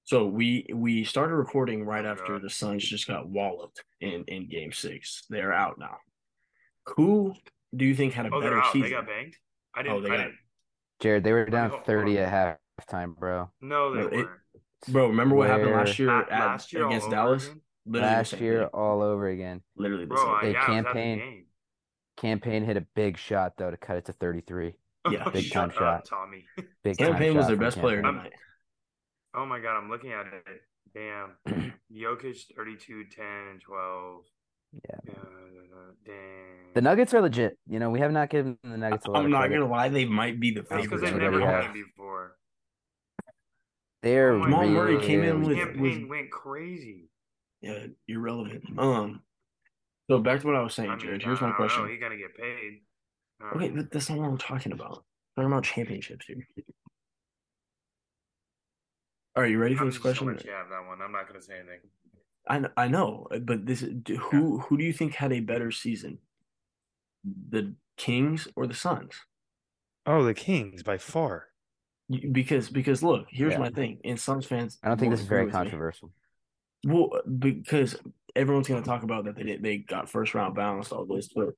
[0.04, 2.41] So we we started recording right Oh, after God.
[2.43, 5.23] the Suns just got walloped in in Game Six.
[5.30, 5.97] They're out now.
[6.95, 7.34] Who
[7.75, 8.73] do you think had a Oh, better they're out.
[8.73, 8.82] season?
[8.89, 9.36] They got banged.
[9.73, 9.97] I didn't.
[9.97, 10.38] Oh, they I got- didn't.
[11.01, 13.49] Jared, they were down 30 at halftime, bro.
[13.62, 14.29] No, they No, weren't.
[14.88, 17.45] Bro, remember what happened last year La- at, last year against Dallas?
[17.47, 17.62] again?
[17.88, 18.69] Last year, thing.
[18.73, 19.62] all over again.
[19.75, 20.38] Literally the Bro, same.
[20.41, 21.45] They yeah, I the Cam Payne-
[22.17, 24.73] Campaign hit a big shot though to cut it to 33.
[25.12, 26.05] Yeah, big time up, shot.
[26.05, 26.45] Tommy.
[26.84, 28.34] Big time Cam Payne was shot their best player tonight.
[29.36, 30.62] Oh my god, I'm looking at it.
[30.95, 31.73] Damn.
[31.93, 34.21] Jokic 32, 10, 12.
[34.90, 34.96] Yeah.
[35.08, 35.14] Yeah.
[36.74, 37.58] The Nuggets are legit.
[37.68, 39.60] You know, we have not given the Nuggets a lot I'm of not credit.
[39.60, 41.04] gonna lie, they might be the That's because favorites.
[41.12, 42.36] they've never won before.
[44.04, 45.74] They're Oh Jamal really, Murray came in with- good.
[45.74, 47.10] Cam Payne went crazy.
[47.62, 48.64] Yeah, irrelevant.
[48.78, 49.24] Um,
[50.12, 51.24] so back to what I was saying, I mean, Jared.
[51.24, 51.84] Here's my question.
[51.84, 51.90] know.
[51.90, 52.82] He's gonna get paid.
[53.42, 55.06] Uh, Okay, but that's not what I'm talking about.
[55.38, 56.44] I'm talking about championships, dude.
[59.36, 60.28] All right, you ready for I'm this question?
[60.28, 61.02] gonna let have that one.
[61.02, 61.80] I'm not gonna say anything.
[62.47, 65.39] I I know, uh, but this is- do- who who do you think had a
[65.39, 66.19] better season,
[67.23, 69.13] the Kings or the Suns?
[70.05, 71.47] Oh, the Kings by far.
[72.31, 73.60] Because because look, here's Yeah.
[73.60, 74.77] my thing, and Suns fans.
[74.84, 75.58] I don't think won't this is very with me.
[75.60, 76.12] controversial.
[76.86, 77.95] Well, uh, because
[78.36, 81.29] everyone's going to talk about that they did, they got first round balanced all this,
[81.34, 81.55] but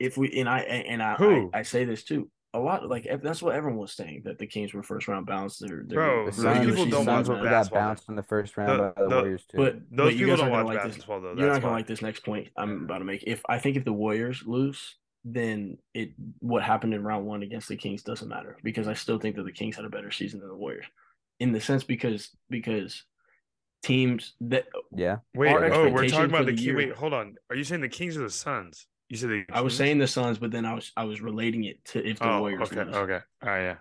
[0.00, 1.50] if we and I and I Who?
[1.54, 4.46] I, I say this too a lot like that's what everyone was saying that the
[4.46, 5.60] Kings were first round balanced.
[5.60, 8.56] They're, they're Bro, The those Suns, people don't watch Suns got bounced in the first
[8.56, 9.56] round The- by the, the- Warriors too.
[9.58, 10.92] But Those but you people guys don't watch like this.
[10.94, 11.34] basketball though.
[11.34, 11.78] You're not gonna why.
[11.78, 13.24] like this next point I'm about to make.
[13.26, 17.68] If I think if the Warriors lose, then it what happened in round one against
[17.68, 20.40] the Kings doesn't matter because I still think that the Kings had a better season
[20.40, 20.86] than the Warriors,
[21.40, 23.04] in the sense because because
[23.82, 25.18] teams that yeah.
[25.34, 26.64] Wait, oh, we're talking about the the King.
[26.66, 27.34] year- Wait, hold on.
[27.50, 28.86] Are you saying the Kings or the Suns?
[29.08, 31.64] You said the I was saying the Suns, but then I was I was relating
[31.64, 32.94] it to if the Oh, Warriors okay, lose.
[32.94, 33.20] okay.
[33.42, 33.76] All right, yeah.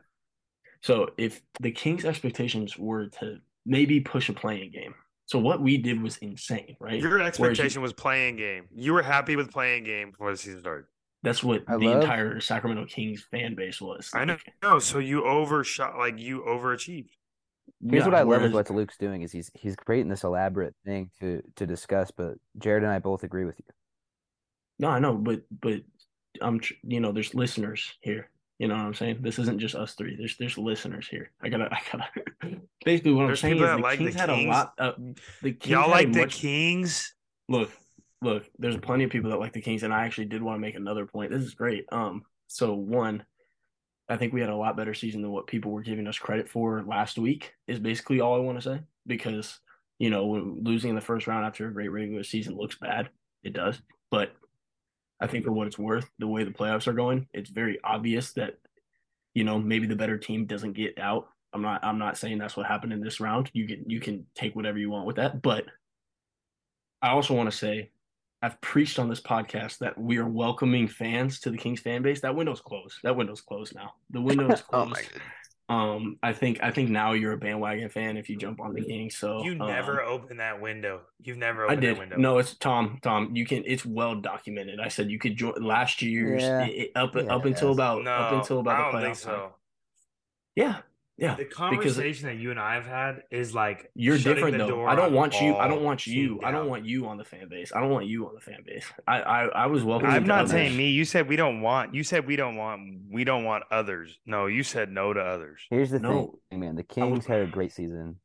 [0.81, 4.93] So if the Kings' expectations were to maybe push a play-in game,
[5.25, 6.99] so what we did was insane, right?
[6.99, 8.65] Your Whereas you- expectation was play-in game.
[8.75, 10.85] You were happy with play-in game before the season started.
[11.23, 14.11] That's what I the love- entire Sacramento Kings fan base was.
[14.13, 14.35] I know.
[14.61, 17.11] No, so you overshot, like you overachieved.
[17.81, 20.25] Here's yeah, what I love whereas- with what Luke's doing is he's he's creating this
[20.25, 23.65] elaborate thing to to discuss, but Jared and I both agree with you.
[24.79, 25.81] No, I know, but but
[26.41, 28.29] I'm you know there's listeners here.
[28.59, 29.17] You know what I'm saying?
[29.21, 30.15] This isn't just us three.
[30.15, 31.31] There's there's listeners here.
[31.41, 32.57] I gotta I gotta.
[32.85, 34.73] Basically, what There's I'm saying is the like the Kings had a lot.
[34.77, 34.91] Uh,
[35.41, 37.13] the Kings Y'all like the much- Kings?
[37.49, 37.69] look
[38.21, 40.61] look there's plenty of people that like the kings and i actually did want to
[40.61, 43.21] make another point this is great um so one
[44.07, 46.47] i think we had a lot better season than what people were giving us credit
[46.47, 49.59] for last week is basically all i want to say because
[49.99, 53.09] you know losing in the first round after a great regular season looks bad
[53.43, 54.33] it does but
[55.19, 58.33] i think for what it's worth the way the playoffs are going it's very obvious
[58.33, 58.55] that
[59.33, 62.57] you know maybe the better team doesn't get out I'm not I'm not saying that's
[62.57, 63.49] what happened in this round.
[63.53, 65.65] You can you can take whatever you want with that, but
[67.01, 67.91] I also want to say
[68.41, 72.21] I've preached on this podcast that we are welcoming fans to the Kings fan base.
[72.21, 72.95] That window's closed.
[73.03, 73.93] That window's closed now.
[74.09, 74.89] The window is Oh closed.
[74.89, 75.21] my goodness.
[75.73, 78.81] Um, I think I think now you're a bandwagon fan if you jump on the
[78.81, 79.15] Kings.
[79.17, 81.01] So You um, never open that window.
[81.23, 81.95] You've never I did.
[81.95, 82.17] that window.
[82.17, 82.99] No, it's Tom.
[83.01, 83.63] Tom, you can.
[83.65, 84.79] It's well documented.
[84.79, 86.65] I said you could join last year's Yeah.
[86.65, 87.75] it- it- up Yeah, up until yes.
[87.77, 89.55] about no, up until about I the don't playoff think so.
[90.55, 90.77] Yeah,
[91.17, 91.35] yeah.
[91.35, 94.69] The conversation that you and I have had is like You're different the though.
[94.69, 95.55] door I don't want you.
[95.55, 96.29] I don't want you.
[96.35, 97.71] team I don't want you on the fan base.
[97.75, 98.85] I don't want you on the fan base.
[99.07, 100.09] I I, I was welcome.
[100.09, 100.89] I'm not saying me.
[100.89, 101.93] You said we don't want.
[101.93, 103.01] You said we don't want.
[103.11, 104.17] We don't want others.
[104.25, 105.61] No, you said no to others.
[105.69, 106.39] Here's the No.
[106.49, 106.75] thing, man.
[106.75, 108.19] The I would- Kings had a great season,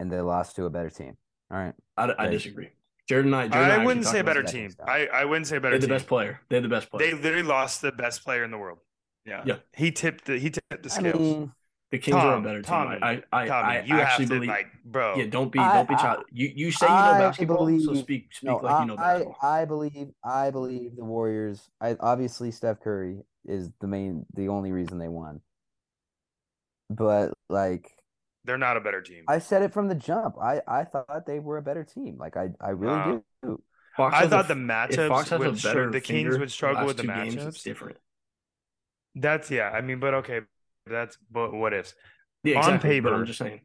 [0.00, 1.16] and they lost to a better team.
[1.50, 1.74] All right.
[1.96, 2.30] I, I Right.
[2.30, 2.70] disagree.
[3.08, 3.48] Jared and I.
[3.48, 4.70] Jared and I wouldn't say about better team.
[4.86, 5.80] I, I wouldn't say better team.
[5.80, 5.94] They're the team.
[5.96, 6.40] best player.
[6.48, 7.10] They're the best player.
[7.10, 8.78] They literally lost the best player in the world.
[9.26, 9.42] Yeah.
[9.44, 9.56] Yeah.
[9.74, 11.20] He tipped the he tipped the I scales.
[11.20, 11.52] mean,
[11.94, 12.86] the Kings are a Tom, better team.
[12.86, 14.48] Tommy, I I, Tommy, I, you I actually have to believe.
[14.48, 15.16] like, bro.
[15.16, 16.24] yeah, don't be don't be I- child.
[16.32, 19.24] You you say you know I basketball, so speak speak no, like you know I,
[19.24, 19.36] basketball.
[19.42, 21.70] I I believe I believe the Warriors.
[21.80, 25.40] I obviously Steph Curry is the main, the only reason they won.
[26.90, 27.92] But like
[28.44, 29.24] They're not a better team.
[29.28, 32.16] I said it from the jump, I I thought they were a better team.
[32.18, 33.62] Like I I really Uh, do.
[33.96, 36.50] Fox I has a thought the f- if Fox matchups would better the Kings would
[36.50, 37.98] struggle last with the two games, it's different.
[39.14, 39.70] That's yeah.
[39.70, 40.40] I mean, but okay,
[40.86, 41.94] that's but what ifs.
[42.42, 43.60] Yeah, On exactly, but paper- I'm just saying.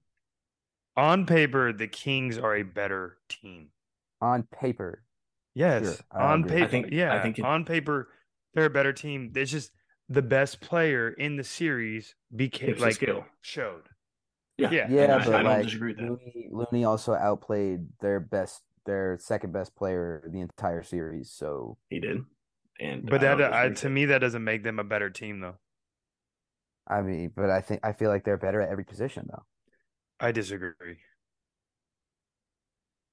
[0.96, 3.68] On paper, the Kings are a better team.
[4.22, 5.04] On paper,
[5.56, 6.52] Yes, I on agree.
[6.52, 8.10] I paper, think- I think it- on paper,
[8.54, 9.32] they're a better team.
[9.36, 9.72] It's just
[10.08, 13.26] the best player in the series became Tips like scale.
[13.42, 13.84] showed.
[14.58, 14.84] Yeah, Yeah.
[14.86, 16.10] and yeah, I, but I don't like disagree with that.
[16.10, 21.32] Looney, Looney also outplayed their best, their second best player the entire series.
[21.32, 22.24] So He did,
[22.80, 24.84] and But I that don't I, disagree to with me, that doesn't make them a
[24.84, 25.58] better team, though.
[26.90, 29.44] I mean, but I think I feel like they're better at every position though.
[30.20, 30.98] I disagree.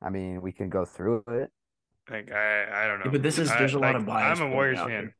[0.02, 1.50] I mean, we can go through it.
[2.10, 3.06] Like I, I don't know.
[3.06, 4.88] Yeah, but this is- there's a lot like, of bias I'm a Warriors fan.
[4.88, 5.16] here.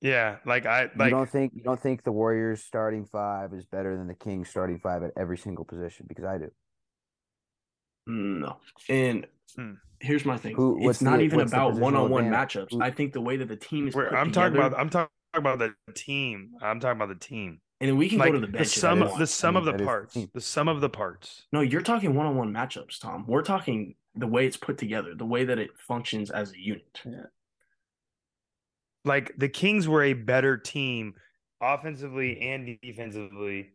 [0.00, 1.06] Yeah, like I like.
[1.06, 4.48] You don't think you don't think the Warriors starting five is better than the Kings
[4.48, 6.50] starting five at every single position because I do.
[8.06, 9.26] No, and
[9.56, 9.72] Hmm.
[10.00, 10.54] here's my thing.
[10.54, 12.70] Who- it's not the- even about one-on-one matchups.
[12.72, 14.78] Who- I think the way that the team is put I'm talking about.
[14.78, 16.52] I'm talking about the team.
[16.62, 17.60] I'm talking about the team.
[17.80, 18.66] and then we can Like go to the the bench.
[18.66, 20.14] if sum, the sum I of mean, the the parts.
[20.14, 20.30] team.
[20.34, 21.46] The sum of the parts.
[21.52, 23.24] No, you're talking one-on-one matchups, Tom.
[23.26, 27.00] We're talking the way it's put together, the way that it functions as a unit.
[29.04, 31.14] Like the Kings were a better team,
[31.60, 33.72] offensively and defensively,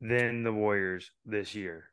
[0.00, 1.84] than the Warriors this year.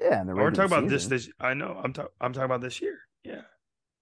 [0.00, 1.02] Yeah, and We're talking about this.
[1.04, 1.16] season.
[1.16, 1.78] This I know.
[1.82, 2.10] I'm talking.
[2.20, 2.98] I'm talking about this year.
[3.24, 3.42] Yeah.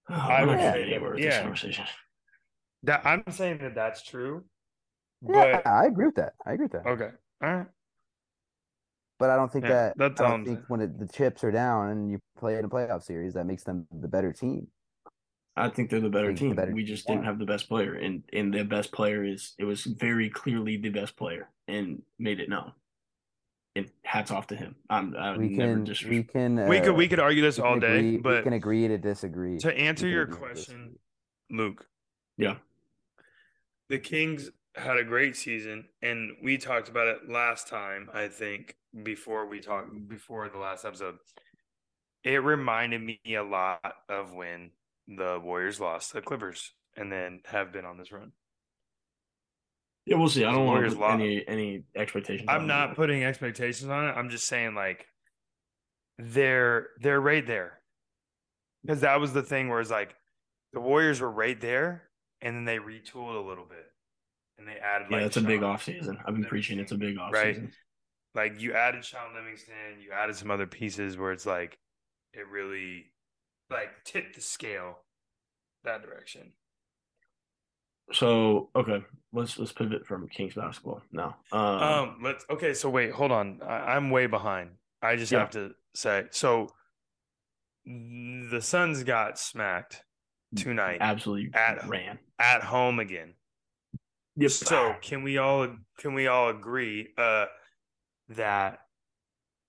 [0.09, 1.43] Oh, I I'm would not say getting anywhere with this yeah.
[1.43, 1.85] conversation.
[2.83, 4.45] That I'm saying that that's true.
[5.23, 6.35] Yeah, But I agree with that.
[6.47, 6.87] I agree with that.
[6.87, 7.11] okay.
[7.43, 7.67] All right.
[9.19, 11.51] But I don't think Yeah, that that's I don't think when it, the chips are
[11.51, 14.69] down and you play in a playoff series, that makes them the better team.
[15.57, 16.57] I think they're the better think the team.
[16.57, 19.53] better we team just didn't have the best player, and and the best player is
[19.59, 22.73] it was very clearly the best player, and made it known.
[23.77, 24.75] And hats off to him.
[24.89, 27.43] I'm I would We never can disres- we can we could uh, we could argue
[27.43, 29.59] this all can day, but we can agree to disagree.
[29.59, 30.97] to answer your question,
[31.51, 31.59] disagree.
[31.59, 31.87] Luke,
[32.39, 32.57] Yeah,
[33.91, 38.09] the Kings had a great season, and we talked about it last time.
[38.15, 41.17] I think before we talked before the last episode,
[42.25, 44.71] it reminded me a lot of when
[45.09, 48.31] the Warriors lost the Clippers, and then have been on this run.
[50.07, 50.17] yeah.
[50.17, 50.45] We'll see.
[50.45, 52.49] I don't want to put any any expectations.
[52.49, 52.97] I'm not it.
[52.97, 54.13] putting expectations on it.
[54.13, 55.05] I'm just saying like
[56.17, 57.81] they're they're right there.
[58.83, 60.15] Because that was the thing where it's like
[60.73, 62.10] the Warriors were right there
[62.43, 63.87] and then they retooled a little bit.
[64.59, 66.19] And they added Yeah, like it's a big Sean off season.
[66.27, 67.55] I've been preaching it's a big off Right.
[67.55, 67.73] season.
[68.35, 71.79] Like you added Shaun Livingston, you added some other pieces where it's like
[72.33, 73.07] it really
[73.71, 74.99] like tipped the scale
[75.85, 76.53] that direction.
[78.13, 81.37] So okay, let's let's pivot from Kings basketball now.
[81.53, 82.75] Um, Um, let's okay.
[82.75, 83.61] So wait, hold on.
[83.63, 84.71] I, I'm way behind.
[85.01, 85.41] I just Yeah.
[85.41, 86.27] have to say.
[86.31, 86.69] So
[87.85, 90.03] the Suns got smacked
[90.57, 92.19] tonight absolutely at- ran.
[92.39, 93.35] at home again.
[94.37, 94.51] Yep.
[94.51, 97.47] So can we all can we all agree uh
[98.31, 98.79] that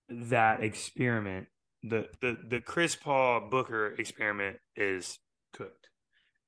[0.10, 1.48] that experiment,
[1.84, 5.20] the the the Chris Paul Booker experiment is
[5.54, 5.88] cooked.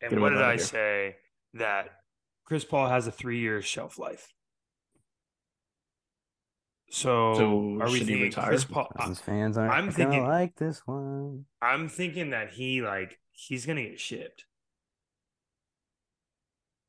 [0.01, 0.59] And Get what did I here.
[0.59, 1.15] say?
[1.55, 1.89] That
[2.45, 4.27] Chris Paul has a three year shelf life.
[6.89, 8.49] So, So are we should thinking retire?
[8.49, 8.91] Chris Paul?
[9.01, 11.45] Suns fans aren't I'm gonna thinking- like this one.
[11.61, 14.45] I'm thinking that he like he's gonna get shipped.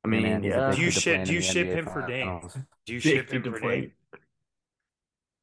[0.03, 0.71] I mean, Man, yeah.
[0.71, 2.39] Do you ship- do you ship him for Dame?
[2.85, 3.81] Do you ship him for play.
[3.81, 3.91] Dame?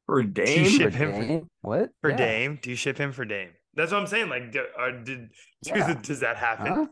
[0.06, 0.46] For Dame?
[0.46, 1.90] Do you ship him for- What?
[2.00, 2.16] for Yeah.
[2.16, 2.58] Dame?
[2.62, 3.50] Do you ship him for Dame?
[3.74, 4.28] That's what I'm saying.
[4.28, 5.30] Like, do, uh, did
[5.62, 5.94] Yeah.
[5.94, 6.66] the- does that happen?
[6.66, 6.86] Huh?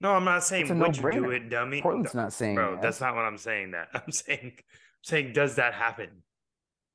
[0.00, 1.80] No, I'm not saying It's a would you do it, dummy.
[1.82, 2.82] Portland's not saying Bro, yes.
[2.82, 3.70] that's not what I'm saying.
[3.72, 4.58] That I'm saying,
[5.02, 6.22] saying does that happen?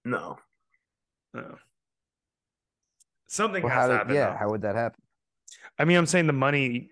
[0.05, 0.39] no.
[1.33, 1.57] No.
[3.27, 4.15] Something Well, has how to happen.
[4.15, 4.37] yeah, though.
[4.37, 5.01] how would that happen?
[5.81, 6.91] I mean, I'm saying the money.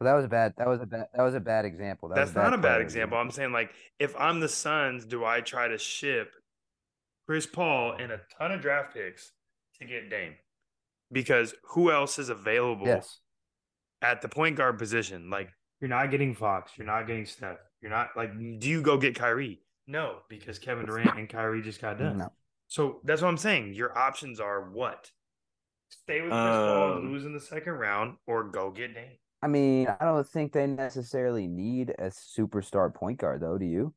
[0.00, 0.54] Well, that was a bad.
[0.56, 1.06] That was a bad.
[1.14, 2.08] That was a bad example.
[2.08, 3.18] That was That's not a bad example.
[3.18, 6.32] I'm saying like, if I'm the Suns, do I try to ship
[7.28, 9.32] Chris Paul and a ton of draft picks
[9.78, 10.34] to get Dame?
[11.12, 12.86] Because who else is available?
[12.86, 13.20] Yes.
[14.02, 15.30] at the point guard position.
[15.30, 18.30] Like you're not getting Fox, you're not getting Steph, you're not like.
[18.58, 19.60] Do you go get Kyrie?
[19.86, 22.18] No, because Kevin Durant and Kyrie just got done.
[22.18, 22.32] No.
[22.68, 23.74] So that's what I'm saying.
[23.74, 25.10] Your options are what?
[26.02, 29.16] Stay with Chris Paul and Um, lose in the second round, or go get Dame.
[29.42, 33.58] I mean, I don't think they necessarily need a superstar point guard, though.
[33.58, 33.94] Do you?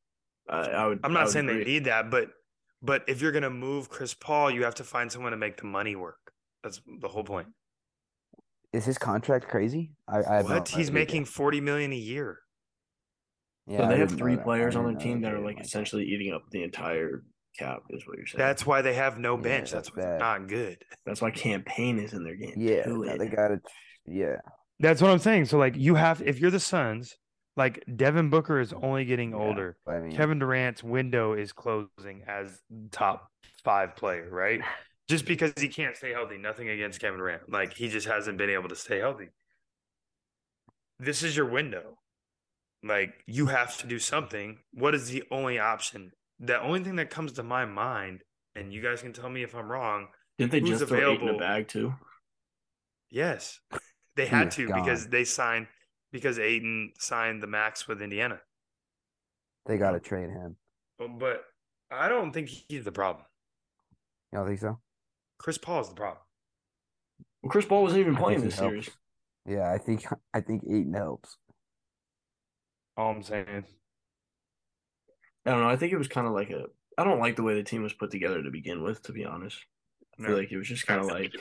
[0.49, 0.99] I, I would.
[1.03, 1.63] I'm I not would saying agree.
[1.63, 2.29] they need that, but
[2.81, 5.65] but if you're gonna move Chris Paul, you have to find someone to make the
[5.65, 6.19] money work.
[6.63, 7.47] That's the whole point.
[8.73, 9.91] Is his contract crazy?
[10.07, 10.67] I, I have no what?
[10.67, 10.93] He's idea.
[10.93, 12.39] making forty million a year.
[13.65, 16.03] Yeah, So I they have three players on their team that they are like essentially
[16.05, 17.23] eating up the entire
[17.57, 17.83] cap.
[17.89, 18.37] Is what you're saying.
[18.37, 19.71] That's why they have no Yeah, bench.
[19.71, 20.19] that's That's why bad.
[20.19, 20.77] not good.
[21.05, 22.53] That's why Cam Payne is in their game.
[22.57, 23.61] Yeah, no, they got it.
[24.05, 24.37] Yeah,
[24.79, 25.45] That's what I'm saying.
[25.45, 27.15] So like you have if you're the Suns,
[27.57, 29.37] like Devin Booker is only getting Yeah.
[29.37, 29.77] older.
[29.87, 33.29] I mean, Kevin Durant's window is closing as top
[33.63, 34.61] five player, right?
[35.09, 36.37] Just because he can't stay healthy.
[36.37, 37.49] Nothing against Kevin Durant.
[37.49, 39.29] Like he just hasn't been able to stay healthy.
[40.99, 41.97] This is your window.
[42.83, 44.59] Like you have to do something.
[44.73, 46.11] What is the only option?
[46.39, 48.23] The only thing that comes to my mind,
[48.55, 50.07] and you guys can tell me if I'm wrong.
[50.37, 51.93] Didn't they just throw Ayton a bag too?
[53.09, 53.59] Yes,
[54.15, 54.79] they oh had to gone.
[54.81, 55.67] because they signed
[56.11, 58.41] because Ayton signed the max with Indiana.
[59.65, 60.55] they got to trade him.
[60.99, 61.43] But
[61.91, 63.25] I don't think he's the problem.
[64.31, 64.79] You don't think so?
[65.39, 66.21] Chris Paul is the problem.
[67.41, 68.85] Well, Chris Paul wasn't even playing think this he helps.
[68.85, 68.97] series.
[69.45, 71.37] Yeah, I think I think Ayton helps.
[72.97, 73.65] All I'm saying.
[75.47, 75.69] I don't know.
[75.69, 76.65] I think it was kind of like a.
[76.97, 79.01] I don't like the way the team was put together to begin with.
[79.03, 79.57] To be honest,
[80.19, 80.37] I feel No.
[80.37, 81.31] like it was just kind of like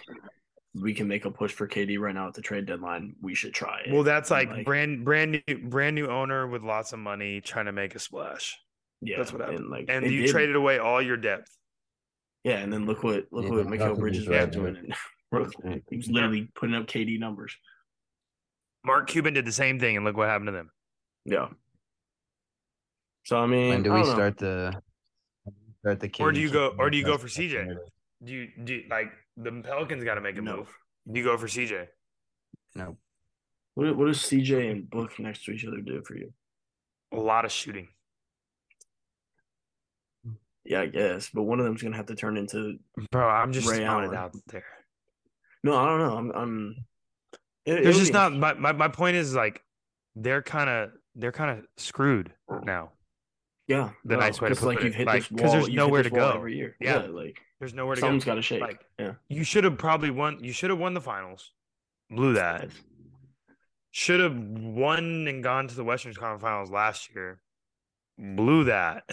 [0.75, 3.17] we can make a push for KD right now at the trade deadline.
[3.21, 3.93] We should try it.
[3.93, 7.67] Well, that's And, like, brand brand new brand new owner with lots of money trying
[7.67, 8.57] to make a splash.
[9.01, 9.59] yeah, that's what happened.
[9.61, 10.31] And like, And you did.
[10.31, 11.57] traded away all your depth.
[12.45, 14.53] Yeah, and then look what look Yeah, what I Mikal think Bridges he's was right,
[14.53, 14.75] doing.
[14.75, 14.95] man.
[15.65, 17.57] And he was literally putting up KD numbers.
[18.85, 20.71] Mark Cuban did the same thing, and look what happened to them.
[21.25, 21.49] Yeah.
[23.27, 24.15] So I mean, When do I we don't know.
[24.15, 24.83] start the
[25.81, 26.11] start the?
[26.21, 27.77] Or do you go- or do you go for CJ?
[28.23, 30.59] Do you do you- like the Pelicans got to make a No.
[30.59, 30.69] move?
[31.11, 31.89] Do you go for CJ?
[32.77, 32.97] No,
[33.75, 36.33] What, what does CJ and Book next to each other do for you?
[37.13, 37.89] A lot of shooting.
[40.65, 42.79] Yeah, I guess, but one of them's gonna have to turn into.
[43.11, 44.65] Bro, I'm just Ray throwing it out there.
[45.65, 46.17] No, I don't know.
[46.17, 46.31] I'm.
[46.33, 46.77] I'm
[47.65, 49.63] it, There's it'll just be not my, my, my point is like
[50.15, 52.93] they're kind of they're kind of screwed now.
[53.69, 54.85] Yeah, the nice way to 'cause, put like it.
[54.85, 55.53] you've hit Like, this 'cause wall.
[55.53, 56.31] there's you've nowhere to go.
[56.33, 56.77] every year.
[56.81, 57.03] Yeah.
[57.03, 58.31] Yeah, like There's nowhere to something's go.
[58.33, 58.79] Something's got to shake.
[58.81, 60.43] Like yeah, you should have probably won.
[60.45, 61.53] You should have won the finals.
[62.11, 62.71] Blew that.
[63.91, 67.41] Should have won and gone to the Western Conference Finals last year.
[68.19, 69.09] Blew that.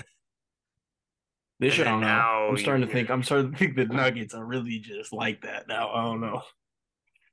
[1.60, 2.08] This year, I don't know.
[2.08, 3.10] now I'm starting to think.
[3.10, 5.90] I'm starting to think the Nuggets are really just like that now.
[5.90, 6.42] I don't know.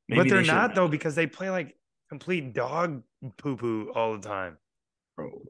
[0.09, 1.77] but they're they not though because they play like
[2.09, 3.03] complete dog
[3.37, 4.57] poo poo all the time.
[5.17, 5.43] bro.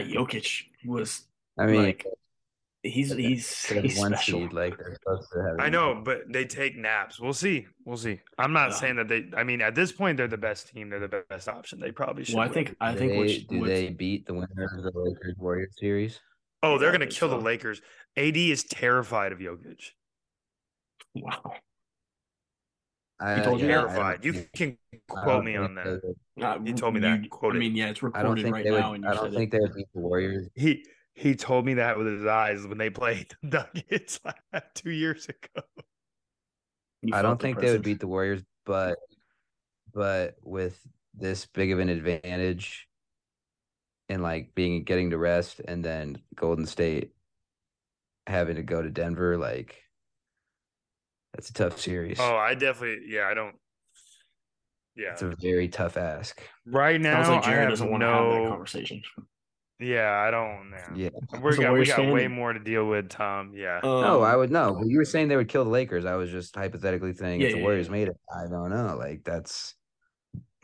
[0.00, 1.22] Yeah, Jokic was
[1.58, 2.06] I mean, like
[2.82, 4.40] he's he's he's one special.
[4.40, 5.56] seed, like they're supposed to have.
[5.60, 7.18] I know, but they take naps.
[7.20, 7.66] We'll see.
[7.84, 8.20] We'll see.
[8.38, 8.74] I'm not Yeah.
[8.76, 9.26] saying that they.
[9.36, 10.90] I mean, at this point, they're the best team.
[10.90, 11.80] They're the best option.
[11.80, 12.34] They probably should.
[12.34, 12.54] Well, I win.
[12.54, 15.36] think I Do think they, what's, do what's, they beat the winner of the Lakers
[15.38, 16.20] Warriors series?
[16.62, 17.36] Oh, they're gonna think kill the.
[17.38, 17.80] Lakers.
[18.16, 19.90] AD is terrified of Jokic.
[21.14, 21.54] wow.
[23.20, 23.88] I, told you yeah, that?
[23.88, 24.24] Terrified.
[24.24, 26.02] You can quote me on that.
[26.36, 27.30] they- Uh, He told me that.
[27.30, 28.96] Quote I mean, yeah, it's recorded right now, would.
[28.96, 29.56] and you I don't think it.
[29.56, 30.48] they would beat the Warriors.
[30.54, 34.18] He he told me that with his eyes when they played the Nuggets
[34.74, 35.64] two years ago.
[37.02, 38.98] You I don't the think they would beat the Warriors, but
[39.92, 40.78] but with
[41.14, 42.88] this big of an advantage
[44.08, 47.12] and like being getting to rest and then Golden State
[48.26, 49.83] having to go to Denver, like
[51.34, 52.18] that's a tough series.
[52.20, 53.06] Oh, I definitely.
[53.08, 53.54] Yeah, I don't.
[54.96, 56.40] Yeah, It's a very tough ask.
[56.66, 58.48] right now Sounds like I Jared have doesn't want to have that no.
[58.50, 59.02] conversation.
[59.80, 60.70] Yeah, I don't.
[60.70, 60.76] know.
[60.94, 61.08] Yeah.
[61.40, 63.52] We're got, we got fan- way more to deal with, Tom.
[63.56, 63.80] Yeah.
[63.82, 64.76] no, Um, I would know.
[64.78, 66.04] But you were saying they would kill the Lakers.
[66.04, 67.92] I was just hypothetically saying Yeah, if the yeah, Warriors yeah.
[67.92, 68.16] made it.
[68.32, 68.94] I don't know.
[68.96, 69.74] Like that's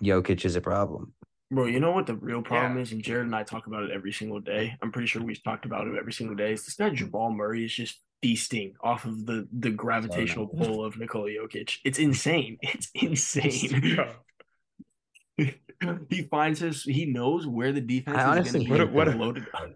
[0.01, 1.13] Jokic is a problem.
[1.51, 2.83] Bro, you know what the real problem Yeah.
[2.83, 4.77] is, and Jared and I talk about it every single day.
[4.81, 6.53] I'm pretty sure we've talked about it every single day.
[6.53, 10.67] Is this guy Jamal Murray is just feasting off of the the gravitational nice.
[10.67, 11.79] pull of Nikola Jokic.
[11.85, 12.59] It's insane.
[12.63, 13.99] It's insane.
[16.11, 16.83] he finds his.
[16.83, 19.47] He knows where the defense I is going to hate What- be what- loaded.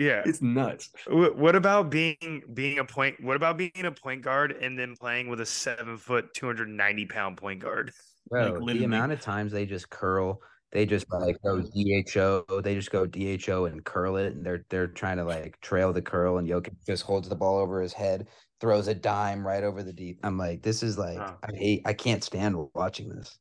[0.00, 0.22] Yeah.
[0.24, 0.90] It's nuts.
[1.08, 3.16] What about being being a point?
[3.20, 6.68] What about being a point guard and then playing with a seven foot, two hundred
[6.68, 7.90] ninety pound point guard?
[8.30, 10.40] Bro, Like, the amount of times they just curl,
[10.72, 14.86] they just like go DHO, they just go DHO and curl it, and they're they're
[14.88, 18.28] trying to like trail the curl, and Jokic just holds the ball over his head,
[18.60, 20.18] throws a dime right over the deep.
[20.22, 21.18] I'm like, this is like.
[21.18, 23.38] I hate, I can't stand watching this.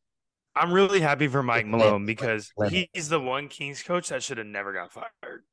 [0.55, 4.47] I'm really happy for Mike Malone because he's the one Kings coach that should have
[4.47, 5.43] never got fired.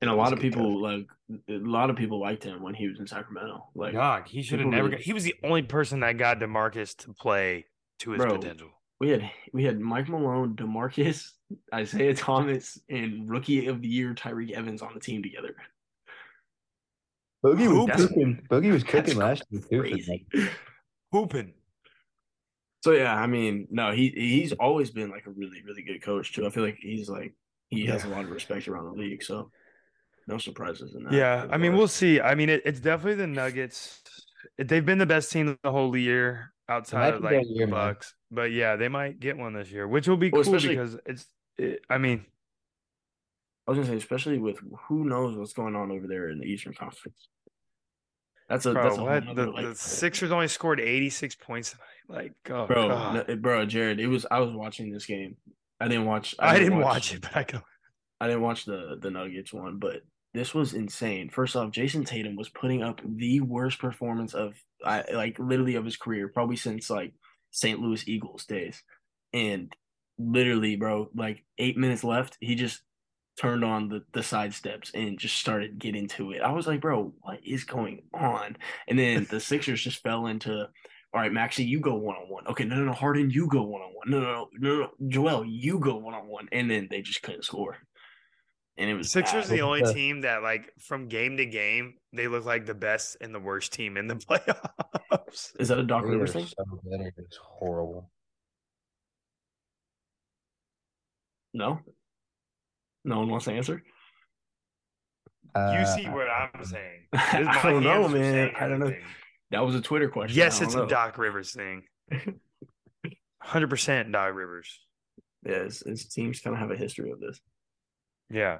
[0.00, 1.06] And a lot of people like
[1.48, 3.68] a lot of people liked him when he was in Sacramento.
[3.74, 4.84] Like, Dog, he should have never.
[4.84, 7.66] really- Got, he was the only person that got Demarcus to play
[7.98, 8.38] to his Bro.
[8.38, 8.70] potential.
[9.00, 11.30] We had we had Mike Malone, Demarcus,
[11.74, 15.54] Isaiah Thomas, and Rookie of the Year Tyreke Evans on the team together.
[17.44, 18.46] Boogie was was cooking- cooking.
[18.50, 19.80] Boogie was cooking last year too.
[19.80, 20.26] Crazy.
[20.32, 20.48] them.
[21.12, 21.52] Hooping.
[22.84, 26.32] So yeah, I mean, no, he he's always been like a really really good coach
[26.32, 26.46] too.
[26.46, 27.34] I feel like he's like
[27.68, 29.22] he has a lot of respect around the league.
[29.22, 29.50] So
[30.26, 31.12] no surprises in that.
[31.12, 32.20] Yeah, I mean, we'll see.
[32.20, 34.02] I mean, it, it's definitely the Nuggets.
[34.58, 37.74] They've been the best team the whole year outside of like their the year, man.
[37.74, 38.14] Bucks.
[38.30, 41.26] But yeah, they might get one this year, which will be Well, cool because it's.
[41.56, 42.24] It, I mean,
[43.66, 44.58] I was gonna say, especially with
[44.88, 47.28] who knows what's going on over there in the Eastern Conference.
[48.48, 51.34] That's a bro, that's a whole what the, like, the Sixers only scored eighty six
[51.34, 52.22] points tonight.
[52.22, 53.14] Like, oh, bro, God.
[53.14, 54.00] no, eh, bro, Jared.
[54.00, 55.36] It was I was watching this game.
[55.80, 56.34] I didn't watch.
[56.38, 57.62] I didn't watch it, but I can.
[58.20, 60.02] I didn't watch the the Nuggets one, but
[60.32, 61.28] this was insane.
[61.28, 64.54] First off, Jayson Tatum was putting up the worst performance of
[64.84, 67.12] I like literally of his career, probably since like
[67.50, 67.80] St.
[67.80, 68.82] Louis Eagles days.
[69.32, 69.72] And
[70.18, 72.80] literally, bro, like eight minutes left, he just
[73.38, 76.42] turned on the the side steps and just started getting to it.
[76.42, 78.56] I was like, bro, what is going on?
[78.88, 80.68] And then the Sixers just fell into
[81.14, 82.46] all right, Maxey, you go one on one.
[82.48, 84.10] Okay, no, no, no, Harden, you go one on one.
[84.10, 86.48] No, no, no, no, no, Joel, you go one on one.
[86.52, 87.78] And then they just couldn't score.
[88.78, 89.58] And it was Sixers bad.
[89.58, 89.92] the only Yeah.
[89.92, 93.72] team that like from game to game they look like the best and the worst
[93.72, 94.14] team in the
[95.10, 95.50] playoffs.
[95.60, 96.46] Is that a Doc They Rivers thing?
[96.46, 96.80] so.
[97.16, 98.10] It's horrible.
[101.54, 101.80] No.
[103.04, 103.82] No one wants to answer.
[105.56, 107.06] you see Uh, what I'm saying?
[107.12, 108.52] I don't know, man.
[108.58, 108.94] I don't know.
[109.50, 110.36] That was a Twitter question.
[110.36, 110.90] Yes, it's don't a know.
[110.90, 111.84] Doc Rivers thing.
[113.40, 114.80] Hundred percent Doc Rivers.
[115.44, 117.40] Yeah, his, his teams kind of have a history of this.
[118.30, 118.58] Yeah,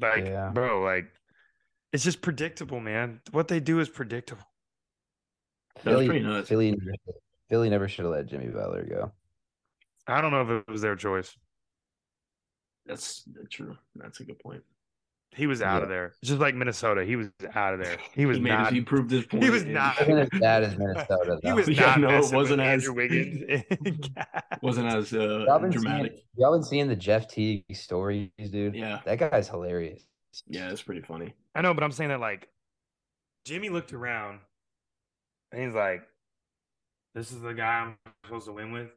[0.00, 0.50] like Yeah.
[0.50, 1.06] bro, like
[1.92, 3.20] it's just predictable, man.
[3.30, 4.44] What they do is predictable.
[5.76, 6.48] That was Philly, pretty nuts.
[6.48, 7.18] Philly, never-
[7.48, 9.12] Philly never should have let Jimmy Butler go.
[10.06, 11.36] I don't know if it was their choice.
[12.86, 13.76] That's true.
[13.94, 14.62] That's a good point.
[15.36, 15.82] He was out Yeah.
[15.84, 17.04] of there, just like Minnesota.
[17.04, 17.96] He was out of there.
[18.14, 18.72] He was he made not.
[18.72, 19.48] he proved his point.
[19.50, 21.38] was not- wasn't as bad as Minnesota.
[21.42, 22.00] He was Yeah, not.
[22.00, 23.44] no, it wasn't as- Andrew Wiggins.
[23.48, 24.10] and
[24.62, 26.12] wasn't as uh, Y'all dramatic.
[26.12, 28.74] Seeing, y'all been seeing the Jeff Teague stories, dude?
[28.74, 30.02] Yeah, That guy's hilarious.
[30.48, 31.34] yeah, it's pretty funny.
[31.54, 32.48] I know, but I'm saying that like
[33.44, 34.40] Jimmy looked around
[35.52, 36.02] and he's like,
[37.14, 38.88] "This is the guy I'm supposed to win with,"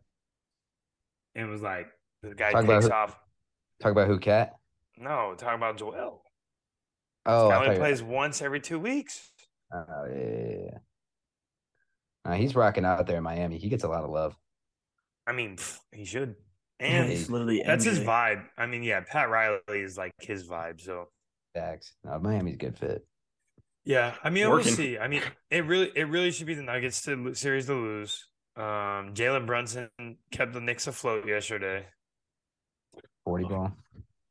[1.35, 1.87] and was like,
[2.23, 3.17] "The guy Talk takes who- off."
[3.81, 4.55] Talk about who cat?
[5.01, 6.21] No, talking about Joel.
[7.25, 9.31] Oh, Guy I only thought you were- plays once every two weeks.
[9.73, 10.77] Oh, yeah, yeah, yeah.
[12.25, 13.57] Nah, he's rocking out there in Miami.
[13.57, 14.35] He gets a lot of love.
[15.25, 16.35] I mean, pff, he should.
[16.79, 18.43] And And literally that's his vibe.
[18.57, 20.81] I mean, yeah, Pat Riley is like his vibe.
[20.81, 21.09] So
[21.53, 21.93] Facts.
[22.03, 23.05] No, Miami's a good fit.
[23.85, 24.65] yeah, I mean, Working.
[24.65, 24.97] we'll see.
[24.97, 25.21] I mean,
[25.51, 28.25] it really, it really should be the Nuggets to series to lose.
[28.55, 29.89] Um, Jalen Brunson
[30.31, 31.85] kept the Knicks afloat yesterday.
[33.25, 33.73] 40 ball.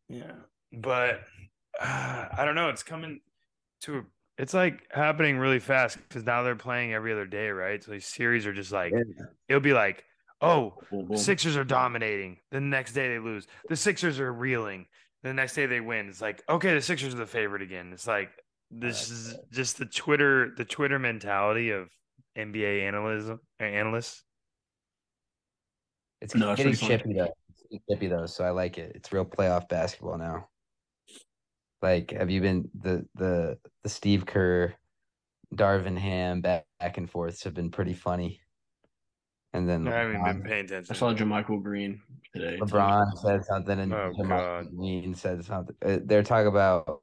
[0.09, 0.33] Yeah,
[0.73, 1.23] but
[1.81, 2.69] uh, I don't know.
[2.69, 3.21] It's coming
[3.83, 4.05] to.
[4.39, 7.83] It's like happening really fast because now they're playing every other day, right?
[7.83, 8.93] So these series are just like
[9.49, 10.05] it'll be like,
[10.41, 11.17] oh, Boom, boom.
[11.17, 12.39] Sixers are dominating.
[12.51, 13.47] The next day they lose.
[13.69, 14.87] The Sixers are reeling.
[15.23, 16.09] The next day they win.
[16.09, 17.91] It's like, okay, the Sixers are the favorite again.
[17.93, 18.31] It's like
[18.71, 21.91] this is just the Twitter the Twitter mentality of
[22.39, 24.23] NBA analysts analysts.
[26.21, 27.33] It's No, it's getting chippy though.
[27.71, 28.93] It's chippy though, so I like it.
[28.95, 30.49] It's real playoff basketball now.
[31.83, 34.75] Like, have you been the the the Steve Kerr,
[35.55, 38.41] Darvin Ham back, back and forths have been pretty funny.
[39.53, 40.95] And then I haven't been paying attention.
[40.95, 42.01] I saw JaMychal Green
[42.33, 42.57] today.
[42.57, 42.65] too.
[42.65, 44.77] LeBron said something, and Oh, Jamal God.
[44.77, 45.75] Green said something.
[45.85, 47.03] Uh, They're talking about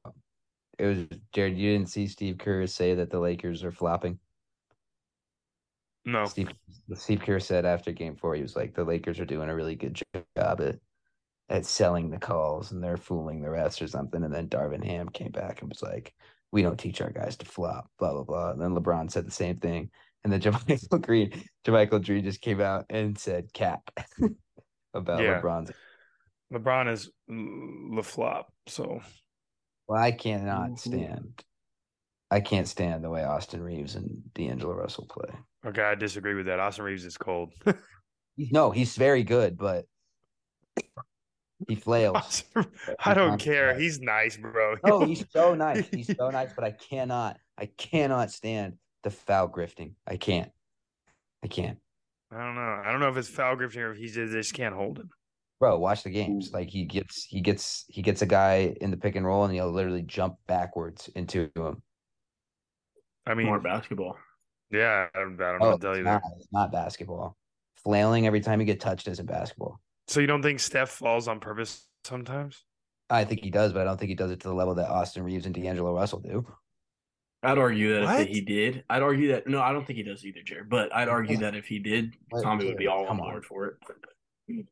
[0.78, 1.58] it was Jared.
[1.58, 4.18] You didn't see Steve Kerr say that the Lakers are flopping.
[6.06, 6.24] No.
[6.24, 6.48] Steve
[6.94, 9.74] Steve Kerr said after Game Four, he was like, "The Lakers are doing a really
[9.74, 10.78] good job at
[11.48, 14.22] at selling the calls and they're fooling the rest or something.
[14.22, 16.14] And then Darvin Ham came back and was like,
[16.52, 18.50] "We don't teach our guys to flop." Blah blah blah.
[18.52, 19.90] And then LeBron said the same thing.
[20.24, 23.82] And then JaMychal Green, JaMychal Green just came out and said "cap"
[24.94, 25.40] about Yeah.
[25.40, 25.70] LeBron's.
[26.52, 28.52] LeBron is the flop.
[28.66, 29.00] So
[29.86, 30.78] Well, I cannot Mhm.
[30.78, 31.44] stand.
[32.30, 35.30] I can't stand the way Austin Reaves and D'Angelo Russell play.
[35.66, 36.60] okay, I disagree with that.
[36.60, 37.54] Austin Reaves is cold.
[38.36, 39.86] No, he's very good, but
[41.66, 42.44] he flails.
[43.04, 43.74] I don't care.
[43.78, 44.76] He's nice, bro.
[44.84, 45.88] No, he's so nice.
[45.92, 49.94] He's so nice, but I cannot, I cannot stand the foul grifting.
[50.06, 50.50] I can't.
[51.42, 51.78] I can't.
[52.30, 52.82] I don't know.
[52.84, 55.10] I don't know if it's foul grifting or if he just, just can't hold him.
[55.60, 56.52] Bro, watch the games.
[56.52, 59.52] Like he gets he gets he gets a guy in the pick and roll and
[59.52, 61.82] he'll literally jump backwards into him.
[63.26, 64.16] I mean, More basketball.
[64.70, 66.32] yeah, I don't, I don't know Oh, what to oh, tell you not, there.
[66.38, 67.36] it's not basketball.
[67.82, 69.80] Flailing every time you get touched isn't basketball.
[70.08, 72.64] So you don't think Steph falls on purpose sometimes?
[73.10, 74.88] I think he does, but I don't think he does it to the level that
[74.90, 76.46] Austin Reaves and D'Angelo Russell do.
[77.42, 78.20] I'd argue that What?
[78.22, 80.68] if he did, I'd argue that no, I don't think he does either, Jared.
[80.68, 81.42] But I'd argue Yeah.
[81.42, 83.30] that if he did, What, Tommy would be all on Come on.
[83.30, 84.64] board for it.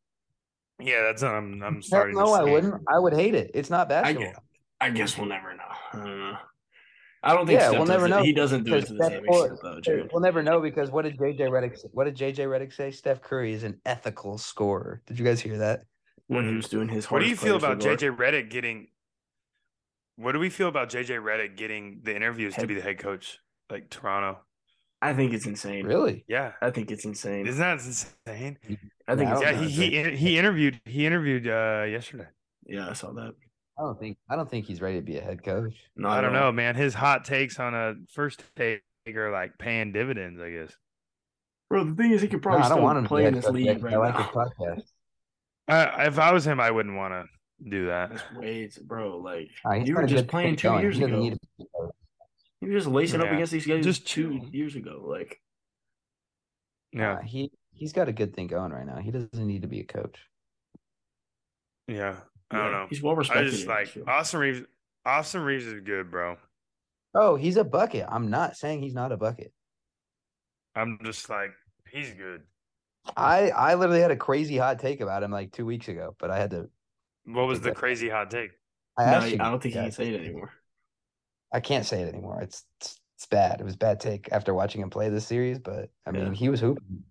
[0.80, 2.16] Yeah, that's um, I'm Hell starting.
[2.16, 2.82] no, to I wouldn't.
[2.92, 3.50] I would hate it.
[3.54, 4.24] It's not I basketball.
[4.24, 4.42] get,
[4.80, 6.36] I guess we'll never know.
[7.22, 7.34] I don't know.
[7.34, 8.08] I don't think Yeah, Steph we'll does never it.
[8.10, 10.10] know He doesn't do it because to the same Cur- extent, though, Jared.
[10.12, 11.88] We'll never know because what did JJ Redick say?
[11.92, 12.90] What did JJ Redick say?
[12.90, 15.02] Steph Curry is an ethical scorer.
[15.06, 15.82] Did you guys hear that?
[16.28, 18.88] When he was doing his What do you feel about JJ Redick getting?
[20.16, 23.38] What do we feel about JJ Redick getting the interviews to be the head coach,
[23.70, 24.40] like Toronto?
[25.02, 25.84] I think it's insane.
[25.84, 26.24] Really?
[26.26, 27.46] Yeah, I think it's insane.
[27.46, 28.58] isn't that insane?
[29.06, 32.28] I think Yeah, it's Yeah, he he he interviewed he interviewed uh yesterday.
[32.66, 33.34] yeah, I saw that.
[33.78, 35.74] I don't think I don't think he's ready to be a head coach.
[35.96, 36.74] No, I don't know, man.
[36.74, 38.82] His hot takes on a first take
[39.14, 40.72] are like paying dividends, I guess.
[41.68, 41.84] bro.
[41.84, 43.66] The thing is, he could probably I don't still want to play in this league
[43.66, 44.22] yet, right I like now.
[44.22, 44.82] his podcast.
[45.68, 48.12] Uh, if I was him, I wouldn't want to do that.
[48.12, 49.18] Just wait, bro.
[49.18, 50.80] Like Uh, you were just playing two going.
[50.82, 51.06] years ago.
[51.20, 51.94] need to be a coach.
[52.62, 55.04] You were just lacing up against these guys Just two years ago.
[55.06, 55.40] Like
[56.92, 58.96] Yeah, Uh, he he's got a good thing going right now.
[58.98, 60.16] He doesn't need to be a coach.
[61.88, 62.16] yeah.
[62.50, 62.86] I don't yeah, know.
[62.88, 63.46] He's well respected.
[63.46, 64.04] I just like Nashville.
[64.08, 64.62] Austin Reaves.
[65.04, 66.36] Austin Reaves is good, bro.
[67.14, 68.06] Oh, he's a bucket.
[68.08, 69.52] I'm not saying he's not a bucket.
[70.74, 71.52] I'm just like
[71.90, 72.42] he's good.
[73.16, 76.30] I I literally had a crazy hot take about him like two weeks ago, but
[76.30, 76.68] I had to.
[77.24, 78.50] What was the that- crazy hot take?
[78.98, 80.50] I No, asked you I don't think he can say it anymore.
[81.52, 82.40] I can't say it anymore.
[82.42, 83.60] It's it's, it's bad.
[83.60, 86.32] It was a bad take after watching him play this series, but I mean Yeah.
[86.32, 87.04] he was hooping.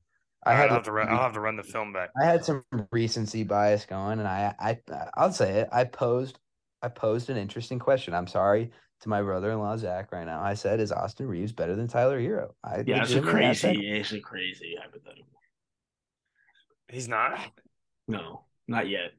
[0.46, 1.10] I I'll have to to- run.
[1.10, 2.10] I'll have to run the film back.
[2.22, 4.78] I had some recency bias going, and I, I,
[5.16, 5.70] I'll say it.
[5.72, 6.40] I posed,
[6.82, 8.14] I posed an interesting question.
[8.14, 8.72] I'm sorry
[9.02, 10.42] to my brother-in-law Zach right now.
[10.42, 13.62] I said, "Is Austin Reaves better than Tyler Herro?" I Yeah, it's a legitimately asked
[13.64, 15.26] that crazy, it's a crazy hypothetical.
[16.88, 17.40] He's not.
[18.08, 19.12] No, not yet.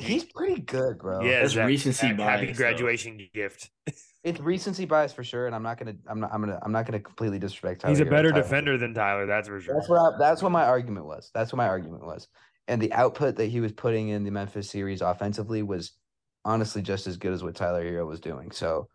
[0.00, 1.22] He's pretty good, bro.
[1.22, 2.62] Yeah, That's Zach, recency Zach, Happy bias, though.
[2.64, 3.70] graduation gift.
[4.24, 6.86] it's recency bias for sure, and I'm not gonna, I'm not, I'm gonna, I'm not
[6.86, 7.82] gonna completely disrespect.
[7.82, 9.26] Tyler He's a better Tyler- defender than Tyler.
[9.26, 9.74] That's for sure.
[9.74, 11.30] That's what I, that's what my argument was.
[11.34, 12.28] That's what my argument was.
[12.68, 15.92] And the output that he was putting in the Memphis series offensively was
[16.44, 18.50] honestly just as good as what Tyler Herro was doing.
[18.52, 18.88] So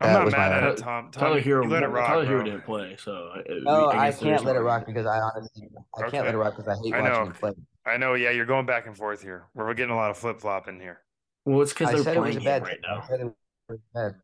[0.00, 1.10] I'm not mad at it, Tom.
[1.10, 4.18] Tom Tyler Herro, let it rock, Tyler Herro didn't play, so uh, No, I, guess
[4.20, 6.66] there is can't let it rock because I honestly I can't let it rock because
[6.76, 7.26] I hate I watching know.
[7.26, 7.52] him play.
[7.86, 8.14] I know.
[8.14, 9.44] Yeah, you're going back and forth here.
[9.54, 11.00] We're getting a lot of flip flop in here.
[11.44, 13.04] Well, it's because they're said it was playing bad right now.
[13.08, 13.32] said it
[13.68, 14.14] was bad.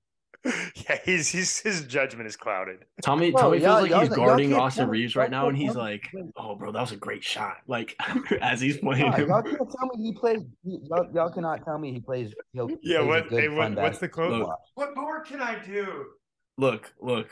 [0.77, 2.85] yeah, he's, he's his judgment is clouded.
[3.03, 5.75] Tommy, Bro, Tommy feels like he's guarding can't Austin Reaves y'all right now, and he's
[5.75, 6.07] like,
[6.37, 7.97] "Oh, bro, that was a great shot!" Like
[8.41, 9.29] as he's playing Nah, him.
[9.29, 10.39] y'all can't tell me he plays.
[10.63, 12.33] Y'all, y'all cannot tell me he plays.
[12.53, 14.47] He'll, Yeah, plays what- good, hey, what- what's the basketball quote?
[14.47, 14.57] to.
[14.77, 16.05] What more can I do?
[16.57, 17.31] Look, look,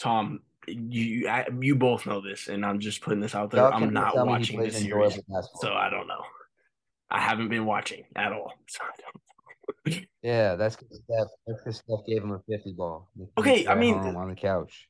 [0.00, 0.40] Tom,
[0.70, 3.72] you I, you both know this, and I'm just putting this out there.
[3.72, 5.18] I'm not tell me he watching this series,
[5.60, 6.22] so I don't know.
[7.10, 8.52] I haven't been watching at all.
[8.68, 10.06] So I don't.
[10.22, 13.10] Yeah, that's because Steph, that's 'cause Steph gave him a fifty ball.
[13.36, 14.88] Okay, I mean- on the couch.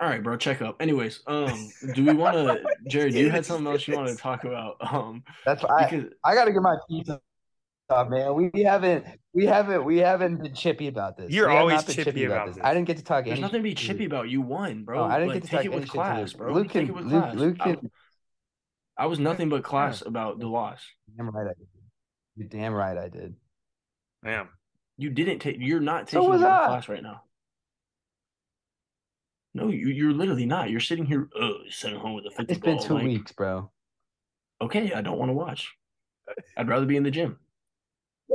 [0.00, 0.80] All right, bro, check up.
[0.80, 3.14] Anyways, um, do we want to, Jared?
[3.14, 4.76] You had something else you wanted to talk about?
[4.80, 5.88] Um, That's I.
[5.90, 7.08] because I got to get my piece
[7.90, 8.32] off, man.
[8.52, 9.04] We haven't,
[9.38, 11.30] we haven't, we haven't been chippy about this.
[11.30, 12.56] You're We always not been chippy about this.
[12.56, 12.64] this.
[12.64, 13.24] I didn't get to talk.
[13.24, 14.28] there's any nothing to be shit chippy about.
[14.28, 14.98] You won, bro.
[14.98, 16.36] No, I didn't Like, get to take talk it with shit to class, Luke.
[16.38, 16.52] bro.
[16.54, 17.34] Luke take can- it with Luke- class.
[17.36, 17.90] Luke I, can-
[18.98, 20.80] I was nothing but class about the loss.
[21.16, 21.68] Damn right I did.
[22.36, 23.34] You're damn right I did.
[24.24, 24.48] Damn.
[24.96, 25.56] You didn't take.
[25.60, 27.22] You're not taking was it class right now.
[29.54, 30.70] No, you, you're literally not.
[30.70, 31.28] You're sitting here.
[31.34, 33.70] Uh, oh, sent home with a fifty It's been two like, weeks, bro.
[34.60, 35.72] Okay, I don't want to watch.
[36.56, 37.38] I'd rather be in the gym.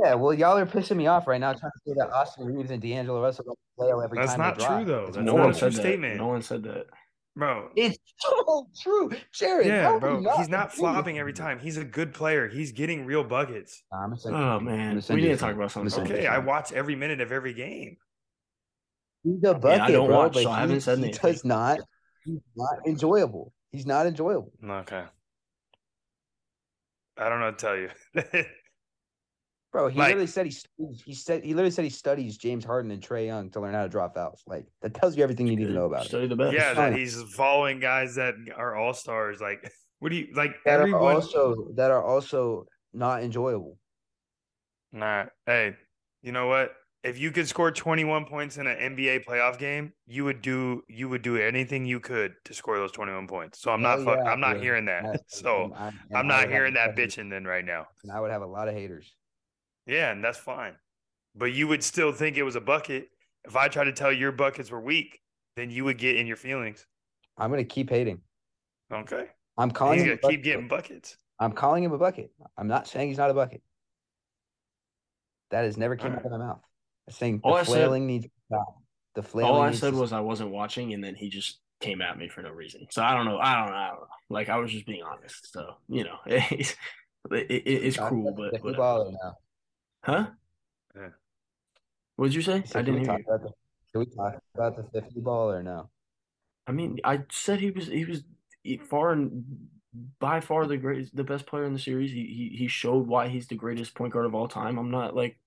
[0.02, 2.70] Yeah, well, y'all are pissing me off right now, trying to say that Austin Reaves
[2.70, 5.04] and D'Angelo Russell don't flail every That's time That's not true, though.
[5.06, 5.58] That's no not one a horrible.
[5.58, 5.80] true said that.
[5.80, 6.16] statement.
[6.16, 6.86] No one said that.
[7.36, 7.68] bro.
[7.76, 9.66] It's so true, Jared.
[9.68, 10.16] Yeah, bro.
[10.18, 11.60] do you He's not flopping every time.
[11.60, 12.48] He's a good player.
[12.48, 13.82] He's getting real buckets.
[13.92, 15.90] I'm gonna send- Oh I'm man, we you need to talk about something.
[15.90, 17.96] gonna send you Okay, this I watch every minute of every game.
[19.22, 21.30] He's a bucket, I don't bro, watch, but so I haven't said he anything.
[21.30, 21.78] does not.
[22.24, 23.52] He's not enjoyable.
[23.70, 24.52] He's not enjoyable.
[24.68, 25.04] Okay.
[27.16, 27.90] I don't know what to tell you.
[29.74, 32.64] Bro, he Like- literally said he studies, he said he literally said he studies James
[32.64, 34.40] Harden and Trae Young to learn how to draw fouls.
[34.46, 36.28] Like that tells you everything you need to know about it.
[36.28, 36.54] The best.
[36.54, 39.40] yeah, that he's following guys that are all stars.
[39.40, 39.68] Like,
[39.98, 40.52] what do you like?
[40.64, 41.02] That everyone.
[41.02, 43.76] are also that are also not enjoyable.
[44.92, 45.74] Nah, hey,
[46.22, 46.70] you know what?
[47.02, 51.08] If you could score 21 points in an NBA playoff game, you would do you
[51.08, 53.60] would do anything you could to score those 21 points.
[53.60, 54.62] So I'm not Hell fuck, yeah, I'm not yeah.
[54.62, 55.04] hearing that.
[55.04, 57.64] And- So I- and I'm I not hearing that a lot of- bitching then right
[57.64, 57.88] now.
[58.04, 59.12] And I would have a lot of haters.
[59.86, 60.74] Yeah, and that's fine.
[61.34, 63.08] But you would still think it was a bucket.
[63.44, 65.20] If I tried to tell your buckets were weak,
[65.56, 66.86] then you would get in your feelings.
[67.36, 68.20] I'm gonna keep hating.
[68.92, 69.26] Okay.
[69.58, 70.42] I'm calling He's gonna a keep bucket.
[70.44, 71.16] getting buckets.
[71.38, 72.30] I'm calling him a bucket.
[72.56, 73.62] I'm not saying he's not a bucket.
[75.50, 76.26] That has never came out Alright.
[76.26, 76.60] of my mouth.
[77.08, 78.80] I'm saying All the I said- needs to stop.
[79.14, 79.52] The flailing.
[79.52, 82.42] All I said was I wasn't watching, and then he just came at me for
[82.42, 82.86] no reason.
[82.90, 83.38] So I don't know.
[83.38, 83.76] I don't know.
[83.76, 84.06] I don't know.
[84.28, 85.52] Like I was just being honest.
[85.52, 86.74] So you know, it's
[87.30, 88.08] it, it, it's stop.
[88.08, 88.60] cruel, Can but
[90.04, 90.26] huh?
[90.94, 91.08] Yeah.
[92.16, 92.62] What did you say?
[92.64, 93.24] So I can didn't hear talk you.
[93.34, 93.50] about the,
[93.92, 95.90] Can we talk about the 50 ball or no?
[96.66, 98.22] I mean, I said he was he was
[98.88, 99.44] far and
[100.18, 102.12] by far the greatest, the best player in the series.
[102.12, 104.78] He he he showed why he's the greatest point guard of all time.
[104.78, 105.38] I'm not like,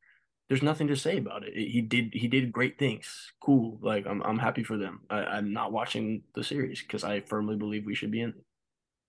[0.49, 1.53] there's nothing to say about it.
[1.55, 3.33] He did he did great things.
[3.41, 3.79] Cool.
[3.81, 5.01] Like I'm I'm happy for them.
[5.09, 8.29] I, I'm not watching the series because I firmly believe we should be in.
[8.29, 8.35] it.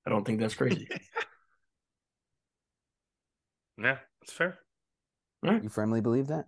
[0.06, 0.88] I don't think that's crazy.
[3.78, 4.58] Yeah, that's fair.
[5.44, 6.46] You firmly believe that?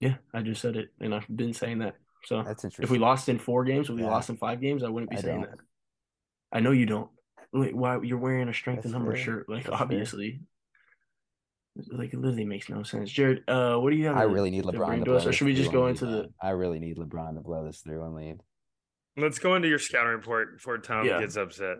[0.00, 1.94] yeah, I just said it, and I've been saying that.
[2.24, 2.82] So That's interesting.
[2.84, 4.10] if we lost in four games, if we Yeah.
[4.10, 5.50] lost in five games, I wouldn't be I saying don't.
[5.50, 5.58] that.
[6.52, 7.10] I know you don't.
[7.52, 9.22] Wait, why you're wearing a strength and number fair.
[9.24, 9.48] shirt?
[9.48, 9.82] Like That's fair.
[9.82, 10.40] obviously,
[11.90, 13.10] like it literally makes no sense.
[13.10, 14.16] Jared, uh, what do you have?
[14.16, 15.72] I to- really need to LeBron bring to to blow us, or should we just
[15.72, 16.32] go into the?
[16.40, 18.40] I really need LeBron to blow this through and lead.
[19.16, 21.20] Let's go into your scouting report before Tom Yeah.
[21.20, 21.78] gets upset.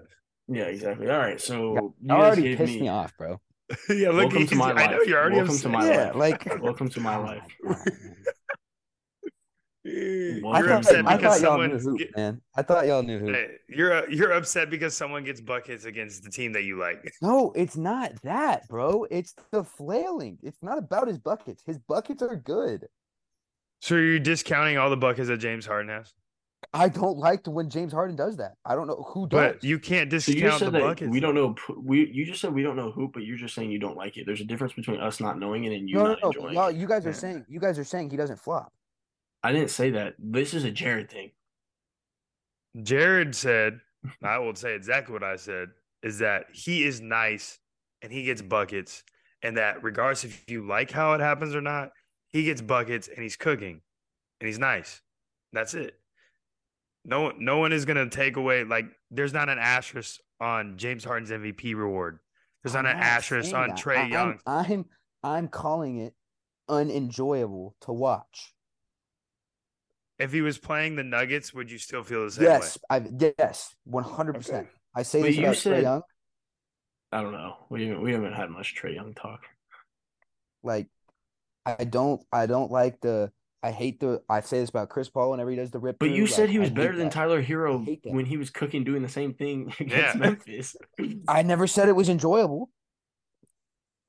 [0.49, 1.09] Yeah, exactly.
[1.11, 2.83] All right, so you You already pissed me.
[2.83, 3.41] me off, bro.
[3.89, 5.07] yeah, look, Welcome to he's- my I know life.
[5.09, 6.15] you're already Welcome to my yeah, life.
[6.17, 7.43] like Welcome to my life.
[9.85, 12.41] You're I thought, upset I because thought y'all knew someone hoop, get- man.
[12.57, 13.35] I thought y'all knew hoop.
[13.35, 17.13] Hey, you're uh, you're upset because someone gets buckets against the team that you like.
[17.21, 19.05] No, it's not that, bro.
[19.11, 20.39] It's the flailing.
[20.43, 21.63] It's not about his buckets.
[21.67, 22.87] His buckets are good.
[23.81, 26.13] So you're discounting all the buckets that James Harden has,
[26.75, 28.55] I don't like when James Harden does that.
[28.65, 29.55] I don't know who does.
[29.55, 31.11] but you can't So you discount just the that buckets.
[31.11, 31.55] we don't know.
[31.55, 33.97] p- We you just said we don't know hoop, but you're just saying you don't
[33.97, 34.27] like it.
[34.27, 36.29] There's a difference between us not knowing it and you no, no, not no.
[36.29, 36.77] enjoying Y'all, it.
[36.77, 37.15] you guys are Yeah.
[37.17, 38.73] saying you guys are saying he doesn't flop.
[39.43, 40.15] I didn't say that.
[40.19, 41.33] This is a Jared thing.
[42.83, 43.81] Jared said,
[44.23, 45.69] I will say exactly what I said,
[46.03, 47.59] is that he is nice
[48.01, 49.03] and he gets buckets,
[49.43, 51.91] and that regardless if you like how it happens or not,
[52.29, 53.81] he gets buckets and he's cooking
[54.41, 55.03] and he's nice.
[55.53, 55.99] That's it.
[57.05, 61.05] No one, no one is gonna take away like there's not an asterisk on James
[61.05, 62.19] Harden's MVP reward.
[62.63, 63.79] There's not I'm an not asterisk on that.
[63.79, 64.39] Trae I- I'm- Young.
[64.47, 64.85] I'm,
[65.25, 66.15] I'm calling it
[66.69, 68.53] unenjoyable to watch.
[70.19, 72.99] If he was playing the Nuggets, would you still feel the same Yes, way?
[73.01, 74.69] I yes, one hundred percent.
[74.95, 76.03] I say But this you about Trae said- Young.
[77.11, 77.57] I don't know.
[77.69, 79.41] We haven't, we haven't had much Trae Young talk.
[80.63, 80.87] Like,
[81.67, 83.33] I don't, I don't like the.
[83.63, 84.23] I hate the.
[84.29, 85.99] I say this about Chris Paul whenever he does the rip.
[86.01, 87.13] But you said like, he was I better than that.
[87.13, 88.13] Tyler Herro I hate that.
[88.13, 90.15] when he was cooking, doing the same thing against Yeah.
[90.17, 90.77] Memphis.
[91.29, 92.71] I never said it was enjoyable.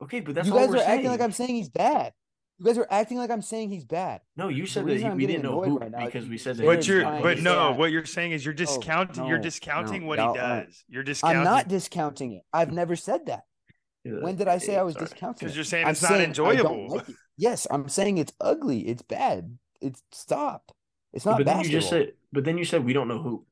[0.02, 0.92] okay, but that's you all guys we're are saying.
[0.92, 2.14] acting like I'm saying he's bad.
[2.60, 4.22] You guys are acting like I'm saying he's bad.
[4.38, 6.56] No, you said that he, we didn't know annoyed hoop right now because we said
[6.58, 6.64] that.
[6.64, 9.26] Jared's But you're, but no, say- what you're saying is you're oh, discounting.
[9.26, 10.68] you're discounting no, what y'all he aren't.
[10.70, 10.84] does.
[10.88, 11.38] You're discounting.
[11.40, 12.44] I'm not discounting it.
[12.54, 13.44] I've never said that.
[14.06, 15.06] When did I say I was sorry.
[15.08, 16.96] discounting because you're saying I'm it's not saying I don't enjoyable.
[16.98, 17.16] like it.
[17.38, 18.88] Yes, I'm saying it's ugly.
[18.88, 19.58] It's bad.
[19.82, 20.72] It's stop.
[21.14, 22.14] It's not But then you just said.
[22.32, 23.46] But then you said we don't know who.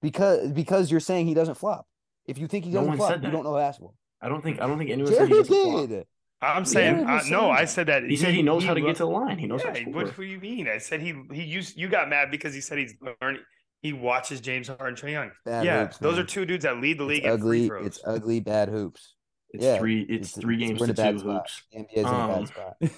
[0.00, 1.86] because because you're saying he doesn't flop.
[2.26, 3.94] If you think he doesn't one flop, you don't know basketball.
[4.20, 4.60] I don't think.
[4.60, 5.88] I don't think anyone said he Jared doesn't flop.
[5.88, 6.06] did.
[6.40, 7.20] I'm saying Jared uh, no.
[7.20, 9.38] saying I said that He said he knows how to get to the line.
[9.38, 10.68] He knows how to Yeah, what do you mean?
[10.68, 11.76] I said he he used.
[11.76, 13.42] You got mad because he said he's learning.
[13.80, 15.32] He watches James Harden, Trae Young.
[15.44, 16.24] Bad yeah, hoops, those man.
[16.24, 17.66] are two dudes that lead the league It's in free ugly.
[17.66, 17.86] throws.
[17.86, 18.40] It's ugly.
[18.40, 19.14] Bad hoops.
[19.52, 20.02] It's Yeah, three.
[20.02, 21.62] It's, three games to in a bad two hoops.
[21.72, 22.76] The NBA is in a Um, bad spot.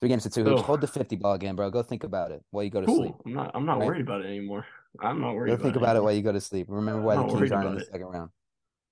[0.00, 0.62] Three games to two so- hoops.
[0.62, 1.70] Hold the fifty ball again, bro.
[1.70, 3.14] Go think about it while you go to sleep.
[3.26, 3.50] I'm not.
[3.54, 3.86] I'm not Right?
[3.86, 4.64] worried about it anymore.
[5.00, 5.48] I'm not worried.
[5.48, 6.66] Go about think it about it while you go to sleep.
[6.68, 7.88] Remember why the Kings aren't in the it.
[7.90, 8.30] second round.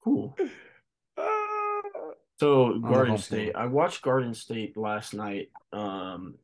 [0.02, 0.36] Cool.
[1.18, 1.82] Ah.
[2.40, 3.54] So Garden State.
[3.56, 5.50] I watched Garden State last night.
[5.72, 6.34] Um,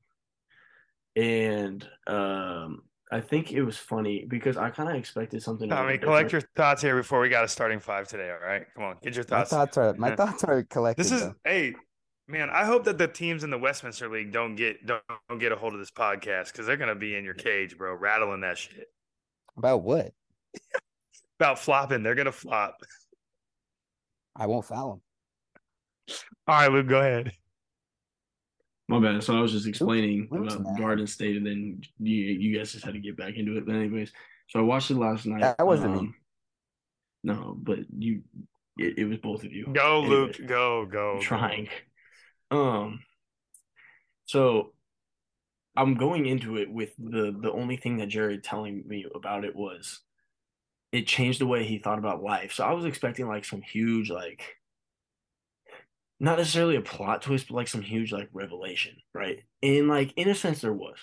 [1.16, 2.83] and um,
[3.13, 5.71] I think it was funny because I kind of expected something.
[5.71, 6.47] a Tommy, little collect different.
[6.57, 8.31] your thoughts here before we got a starting five today.
[8.31, 9.51] All right, come on, get your My thoughts.
[9.51, 10.17] thoughts are my Yeah.
[10.17, 11.05] thoughts are collected.
[11.05, 11.35] This is though.
[11.45, 11.75] hey,
[12.27, 12.49] man.
[12.51, 15.57] I hope that the teams in the Westminster League don't get don't, don't get a
[15.57, 18.87] hold of this podcast because they're gonna be in your cage, bro, rattling that shit
[19.59, 20.13] about what?
[21.39, 22.03] about flopping.
[22.03, 22.79] They're gonna flop.
[24.35, 25.03] I won't foul
[26.09, 26.17] them.
[26.49, 27.33] All right, Luke, go ahead.
[28.89, 29.22] My bad.
[29.22, 30.78] So I was just explaining Luke's about mad.
[30.78, 33.64] Garden State, and then you you guys just had to get back into it.
[33.66, 34.12] But anyways,
[34.49, 35.41] so I watched it last night.
[35.41, 35.99] That wasn't me.
[36.01, 36.14] um,
[37.22, 38.22] No, but you,
[38.78, 39.66] it, it was both of you.
[39.72, 40.39] Go, Anyways.
[40.39, 40.49] Luke.
[40.49, 41.11] Go, go.
[41.12, 41.22] I'm go.
[41.22, 41.68] trying.
[42.51, 43.01] Um,
[44.26, 44.72] so
[45.76, 49.55] I'm going into it with the the only thing that Jared telling me about it
[49.57, 50.01] was
[50.91, 52.53] it changed the way he thought about life.
[52.53, 54.57] So I was expecting like some huge like
[56.23, 59.41] not necessarily a plot twist, but like some huge like revelation, right?
[59.62, 60.97] And like in a sense there was.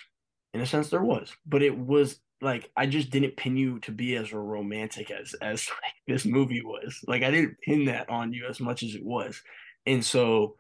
[0.54, 3.92] In a sense there was, but it was like I just didn't pin you to
[3.92, 7.02] be as romantic as as like this movie was.
[7.06, 9.40] Like I didn't pin that on you as much as it was.
[9.86, 10.56] And so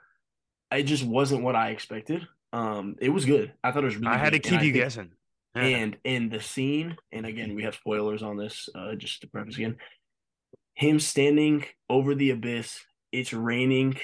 [0.71, 2.27] it just wasn't what I expected.
[2.51, 3.53] Um it was good.
[3.63, 4.51] I thought it was really I had to good.
[4.51, 5.11] And keep you think- guessing.
[5.55, 5.63] Yeah.
[5.63, 9.55] and in the scene, and again, we have spoilers on this, uh, just to preface
[9.55, 9.77] again,
[10.75, 12.79] him standing over the abyss,
[13.11, 13.97] it's raining,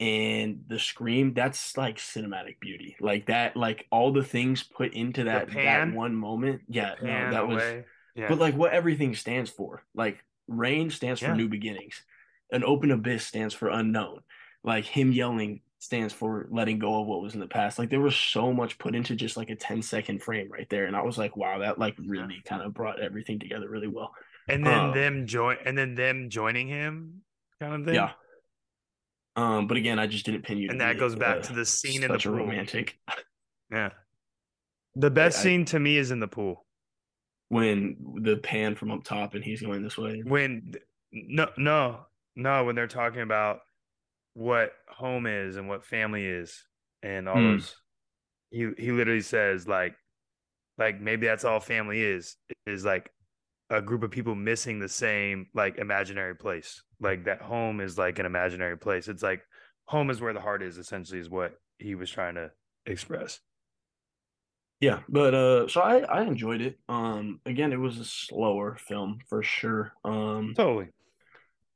[0.00, 2.96] and the scream, that's like cinematic beauty.
[3.00, 6.62] Like that, like all the things put into that that one moment.
[6.68, 7.62] Yeah, no, that was.
[8.16, 8.28] Yeah.
[8.28, 9.84] but like what everything stands for.
[9.94, 11.34] Like rain stands for Yeah.
[11.34, 12.02] new beginnings.
[12.50, 14.20] An open abyss stands for unknown.
[14.64, 17.78] Like him yelling stands for letting go of what was in the past.
[17.78, 20.86] Like there was so much put into just like a 10 second frame right there.
[20.86, 24.12] And I was like, wow, that like really kind of brought everything together really well.
[24.48, 27.22] and then um, them join and then them joining him
[27.60, 27.94] kind of thing.
[27.94, 28.10] Yeah.
[29.36, 30.68] Um, but again, I just didn't pin you.
[30.70, 32.32] And that goes back uh, to the scene in the pool.
[32.34, 32.98] romantic
[33.72, 33.90] Yeah.
[34.96, 36.66] The best I- scene to me is in the pool.
[37.48, 40.22] when the pan from up top and he's going this way.
[40.24, 40.74] When
[41.12, 42.06] no no
[42.36, 43.60] no when they're talking about
[44.34, 46.64] what home is and what family is
[47.02, 47.52] and all Hmm.
[47.52, 47.76] those
[48.50, 49.94] he he literally says like
[50.78, 53.10] like maybe that's all family is is like
[53.70, 58.18] a group of people missing the same like imaginary place like that home is like
[58.18, 59.42] an imaginary place it's like
[59.86, 62.50] home is where the heart is essentially is what he was trying to
[62.86, 63.40] express
[64.80, 66.78] Yeah, but uh so I I enjoyed it.
[66.88, 69.92] Um again, it was a slower film for sure.
[70.04, 70.90] Um totally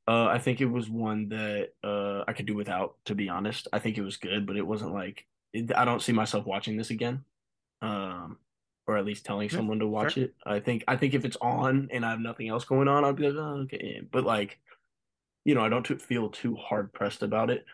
[0.07, 3.67] uh I think it was one that uh I could do without to be honest.
[3.73, 6.77] I think it was good, but it wasn't like it, I don't see myself watching
[6.77, 7.23] this again.
[7.81, 8.39] Um
[8.87, 10.25] or at least telling someone to watch fair.
[10.25, 10.35] it.
[10.45, 13.13] I think I think if it's on and I have nothing else going on, I'll
[13.13, 14.01] be like, oh, okay.
[14.11, 14.59] But like,
[15.43, 17.65] you know, I don't feel too hard pressed about it.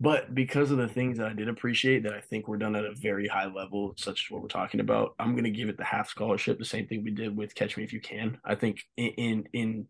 [0.00, 2.84] But because of the things that I did appreciate that I think were done at
[2.84, 5.84] a very high level, such as what we're talking about, I'm gonna give it the
[5.84, 6.58] half scholarship.
[6.58, 8.38] The same thing we did with Catch Me If You Can.
[8.44, 9.86] I think in in in,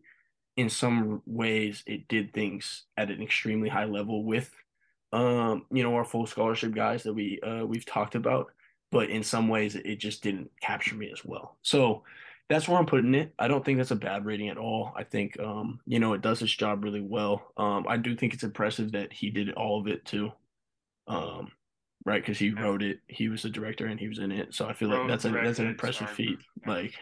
[0.57, 4.51] in some ways it did things at an extremely high level with
[5.13, 8.51] um you know our full scholarship guys that we uh we've talked about
[8.95, 12.01] but in some ways it just didn't capture me as well so
[12.49, 15.03] that's where i'm putting it i don't think that's a bad rating at all i
[15.03, 18.43] think um you know it does its job really well um i do think it's
[18.43, 20.31] impressive that he did all of it too
[21.07, 21.51] um
[22.05, 22.61] right because he Yeah.
[22.61, 25.07] wrote it he was the director and he was in it so i feel like
[25.09, 26.15] that's a that's an impressive starred.
[26.15, 26.71] feat Yeah.
[26.73, 26.93] like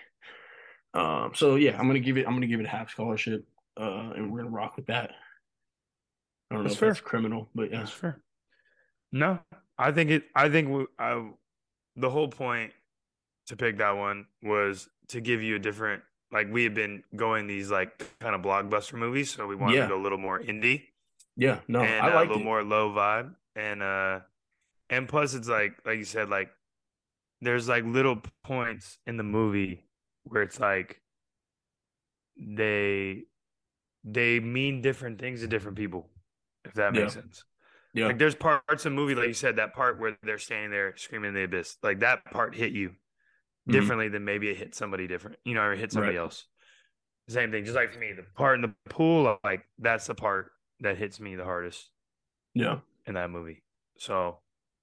[0.95, 3.45] um so yeah i'm gonna give it i'm gonna give it a half scholarship
[3.79, 5.11] uh and we're gonna rock with that
[6.49, 6.89] i don't know That's if fair.
[6.89, 8.19] that's criminal but yeah That's fair.
[9.15, 9.37] No,
[9.77, 10.23] I think it.
[10.35, 11.29] I think we, I,
[11.95, 12.73] the whole point
[13.47, 16.03] to pick that one was to give you a different.
[16.31, 19.83] Like we had been going these like kind of blockbuster movies, so we wanted Yeah.
[19.83, 20.83] to go a little more indie
[21.35, 24.19] yeah no and i uh, a little it more low vibe, and uh,
[24.89, 26.49] and plus it's like like you said, like
[27.41, 29.83] there's like little points in the movie
[30.23, 31.01] where it's like
[32.37, 33.23] they
[34.03, 36.09] they mean different things to different people,
[36.65, 37.21] if that makes Yeah.
[37.21, 37.43] sense.
[37.93, 40.71] Yeah Like there's parts of the movie, like you said, that part where they're standing
[40.71, 42.95] there screaming in the abyss, like that part hit you
[43.65, 43.93] Mhm.
[43.93, 46.17] differently than maybe it hit somebody different, you know, or it hit somebody Right.
[46.17, 46.47] else.
[47.29, 50.51] Same thing, just like for me, the part in the pool, like that's the part
[50.81, 51.91] that hits me the hardest
[52.53, 53.63] yeah in that movie.
[53.97, 54.39] So,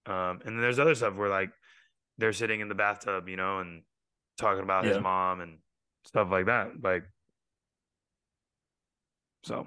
[0.07, 1.51] um, and then there's other stuff where like
[2.19, 3.85] they're sitting in the bathtub, you know, and
[4.39, 5.61] talking about his mom and
[6.05, 6.83] stuff like that.
[6.83, 7.05] Like,
[9.43, 9.67] so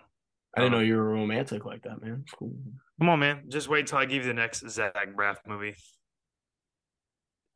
[0.56, 2.54] i didn't know Um, you were romantic like that man cool
[3.04, 5.76] come on, man, just wait till I give you the next Zach Braff movie.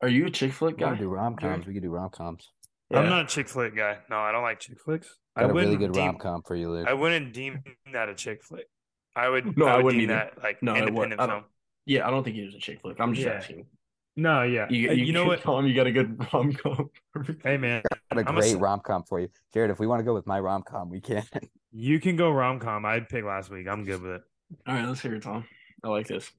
[0.02, 1.66] are you a chick flick We can guy do rom coms.
[1.66, 2.50] We can do rom coms.
[2.90, 2.98] Yeah.
[3.00, 3.96] I'm not a chick flick guy.
[4.10, 5.08] No, I don't like chick flicks.
[5.36, 6.86] I Got a really good deem, rom com for you, Luke.
[6.86, 7.62] I wouldn't deem
[7.94, 8.66] that a chick flick.
[9.16, 9.56] I would.
[9.56, 10.30] No, I I would wouldn't deem either.
[10.36, 11.44] that like No, independent I don't- film.
[11.86, 13.32] yeah i don't think he was a chick flick i'm just Yeah.
[13.32, 13.64] asking
[14.16, 14.66] No, yeah.
[14.68, 15.40] You, you, you know what?
[15.40, 16.90] Tom, you got a good rom com.
[17.42, 17.82] Hey man,
[18.12, 19.70] Got a I'm a great s- rom com for you, Jared.
[19.70, 21.22] If we want to go with my rom com, we can.
[21.72, 22.84] you can go rom com.
[22.84, 23.66] I picked last week.
[23.66, 24.22] I'm good with it.
[24.66, 25.44] All right, let's hear it, Tom.
[25.84, 26.30] I like this.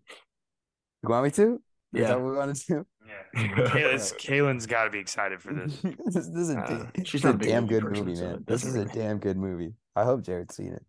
[1.03, 1.53] You want me to?
[1.93, 2.07] Is Yeah.
[2.09, 2.85] that what we want to do?
[3.07, 3.43] Yeah.
[3.67, 5.79] Kaylin's, Kaylin's got to be excited for this.
[5.81, 8.19] this, this is a, Uh, she's this is not a a damn good person, movie,
[8.21, 8.33] man.
[8.35, 9.73] it This doesn't is a really- damn good movie.
[9.95, 10.85] I hope Jared's seen it.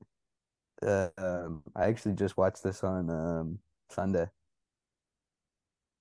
[0.83, 3.59] Uh, um, I actually just watched this on um
[3.91, 4.27] Sunday.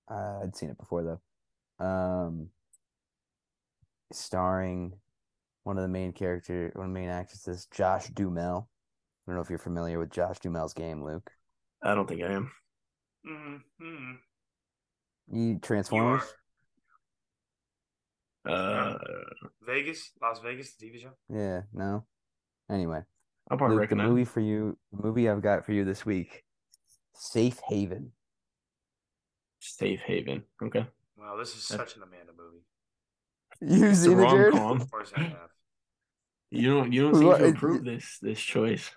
[0.10, 1.04] Uh, I'd seen it before
[1.80, 1.86] though.
[1.86, 2.50] Um,
[4.12, 4.94] starring
[5.64, 8.70] one of the main character, one of the main actresses, Josh Duhamel.
[9.30, 11.30] I don't know if you're familiar with Josh Duhamel's game, Luke.
[11.84, 12.52] I don't think I am.
[13.30, 14.14] Mm-hmm.
[15.32, 16.24] You Transformers?
[18.44, 18.96] Uh,
[19.68, 21.12] Vegas, Las Vegas, the TV show.
[21.32, 22.06] Yeah, no.
[22.72, 23.02] Anyway,
[23.52, 24.08] I'll probably Luke, the recognize.
[24.10, 26.44] movie for you, the movie I've got for you this week,
[27.14, 28.14] Safe Haven.
[29.60, 30.42] Safe Haven.
[30.64, 30.88] Okay.
[31.20, 32.64] Wow, this is That's- such an Amanda movie.
[33.82, 34.54] You It's a seen it, Jared?
[34.56, 34.82] com.
[34.82, 35.50] Of course I have.
[36.50, 36.92] You don't.
[36.92, 38.90] You don't seem to approve this this choice.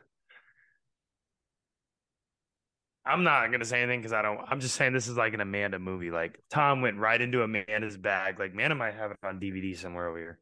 [3.05, 4.39] I'm not gonna say anything because I don't.
[4.49, 6.11] I'm just saying this is like an Amanda movie.
[6.11, 8.39] Like Tom went right into Amanda's bag.
[8.39, 10.39] Like Amanda might have it on DVD somewhere over here.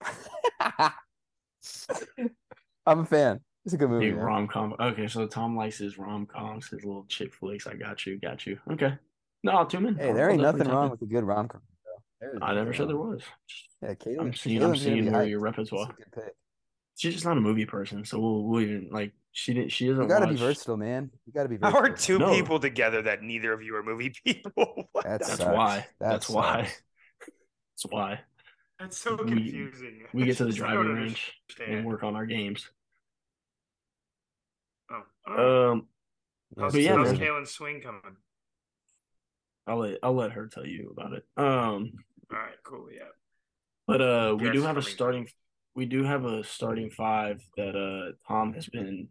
[2.86, 3.40] I'm a fan.
[3.64, 4.06] It's a good movie.
[4.06, 4.74] Hey, rom com.
[4.80, 7.66] Okay, so Tom likes his rom coms, his little chick flicks.
[7.66, 8.18] I got you.
[8.18, 8.58] Got you.
[8.72, 8.94] Okay.
[9.44, 9.96] No, I'll tune in.
[9.96, 10.90] Hey, there I'll ain't nothing wrong in.
[10.92, 11.60] with a good rom com.
[12.42, 13.22] I never said there was.
[13.82, 14.20] Yeah, Caitlin.
[14.20, 14.62] I'm seeing.
[14.62, 15.90] I'm seeing where your It's repertoire.
[15.90, 16.34] a good pick.
[16.96, 19.70] She's just not a movie person, so we'll, we'll even like she didn't.
[19.72, 20.02] She doesn't.
[20.02, 21.10] You gotta watch, be versatile, man.
[21.26, 21.92] You gotta be How versatile.
[21.92, 22.34] are two No.
[22.34, 24.88] people together that neither of you are movie people?
[24.92, 25.44] What That That's sucks.
[25.56, 25.86] why.
[26.00, 26.62] That That's why.
[27.82, 28.20] That's why
[28.78, 30.02] That's so We- confusing.
[30.12, 31.32] we get to the driving range
[31.64, 32.68] and work on our games.
[34.90, 35.70] Oh, all right.
[35.70, 35.86] Um,
[36.58, 37.20] how's, but yeah, how's man.
[37.20, 38.16] Kaylin's swing coming?
[39.66, 41.24] I'll let I'll let her tell you about it.
[41.36, 41.92] Um,
[42.32, 42.88] All right, cool.
[42.92, 43.04] Yeah.
[43.86, 45.28] but uh, we do have a starting.
[45.76, 49.08] We do have a starting five that uh Tom has been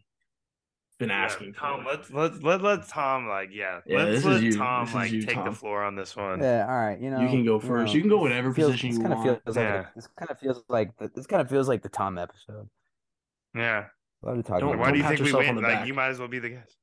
[0.99, 1.53] been Yeah, asking.
[1.53, 1.89] Tom, for.
[1.91, 4.57] let let let let Tom like yeah, Yeah, let's this is let you.
[4.57, 6.41] Tom This is like you, take the floor on this one.
[6.41, 6.99] Yeah, all right.
[6.99, 7.93] You know, You can go first.
[7.93, 9.43] You can go whatever feels, position this you kind of want.
[9.43, 9.79] feels like Yeah.
[9.81, 12.69] a, this kind of feels like the, this kind of feels like the Tom episode.
[13.55, 13.85] Yeah.
[14.21, 14.59] A lot of talking.
[14.67, 15.55] Don't- about Why do you think we win?
[15.55, 15.87] Like back.
[15.87, 16.75] you might as well be the guest.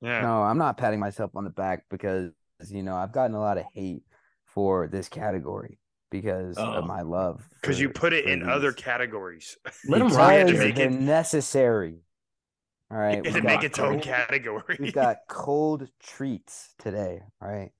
[0.00, 0.20] Yeah.
[0.20, 2.30] No, I'm not patting myself on the back because
[2.70, 4.04] you know I've gotten a lot of hate
[4.46, 5.78] for this category
[6.10, 6.74] because Oh.
[6.74, 7.46] of my love.
[7.60, 9.58] Because you put it for in other categories.
[9.88, 10.46] Let him Because rock, ride.
[10.46, 11.98] to make they're it- necessary.
[12.90, 14.76] All right, and we've to got make its own category.
[14.80, 17.20] We've got cold treats today.
[17.42, 17.70] All right.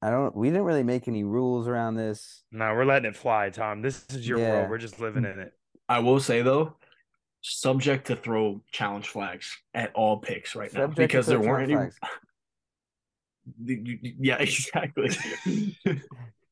[0.00, 0.34] I don't.
[0.34, 2.42] We didn't really make any rules around this.
[2.50, 3.82] no, we're letting it fly, Tom.
[3.82, 4.52] This is your Yeah.
[4.52, 4.70] world.
[4.70, 5.52] We're just living in it.
[5.88, 6.76] I will say though,
[7.42, 11.64] subject to throw challenge flags at all picks right now Subject to because there weren't
[11.70, 11.74] any.
[11.74, 11.94] challenge
[13.64, 15.10] You- you- Yeah, exactly.
[15.84, 16.00] I'm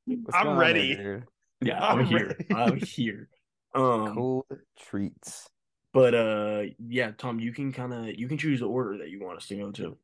[0.09, 1.22] going there, ready.
[1.62, 2.26] yeah, I'm I'm here.
[2.26, 2.55] ready.
[2.55, 3.28] I'm here.
[3.74, 4.47] Um, Cold
[4.78, 5.49] treats.
[5.93, 9.20] But uh, yeah, Tom, you can kind of you can choose the order that you
[9.24, 9.97] want us to go to.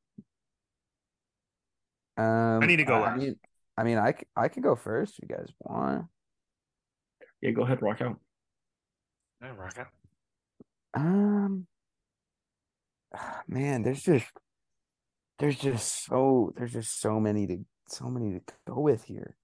[2.18, 3.36] Um, I need to go I mean,
[3.76, 5.18] I mean, I, c- I can go first.
[5.18, 6.06] If you guys want.
[7.42, 8.18] Yeah, go ahead, rock out.
[9.42, 9.88] Yeah, rock out.
[10.94, 11.66] Um,
[13.46, 14.26] man, there's just
[15.38, 17.58] there's just so there's just so many to
[17.88, 19.36] so many to go with here.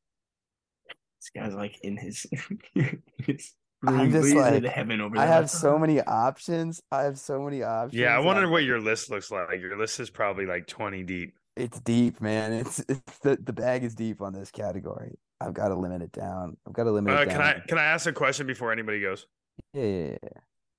[1.20, 2.26] This guy's like in his.
[3.18, 3.52] his
[3.86, 6.80] I'm just in like- heaven over I have so many options.
[6.90, 8.00] I have so many options.
[8.00, 9.60] Yeah, I wonder I'm- what your list looks like.
[9.60, 11.34] Your list is probably like 20 deep.
[11.56, 12.52] It's deep, man.
[12.52, 15.18] It's it's the the bag is deep on this category.
[15.40, 16.56] I've got to limit it down.
[16.66, 17.40] I've got to limit Uh, it can.
[17.42, 19.26] I can I ask a question before anybody goes?
[19.74, 20.28] Yeah, yeah, yeah.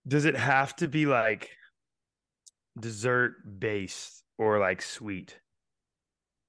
[0.08, 1.49] Does it have to be like
[2.80, 5.38] dessert based or like sweet?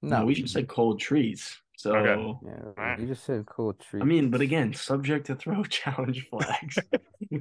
[0.02, 1.60] No, No, we should say cold treats.
[1.76, 2.34] So Okay.
[2.44, 3.00] Yeah, Alright.
[3.00, 4.02] you just said cool treat.
[4.02, 6.78] I mean, but again, subject to throw challenge flags.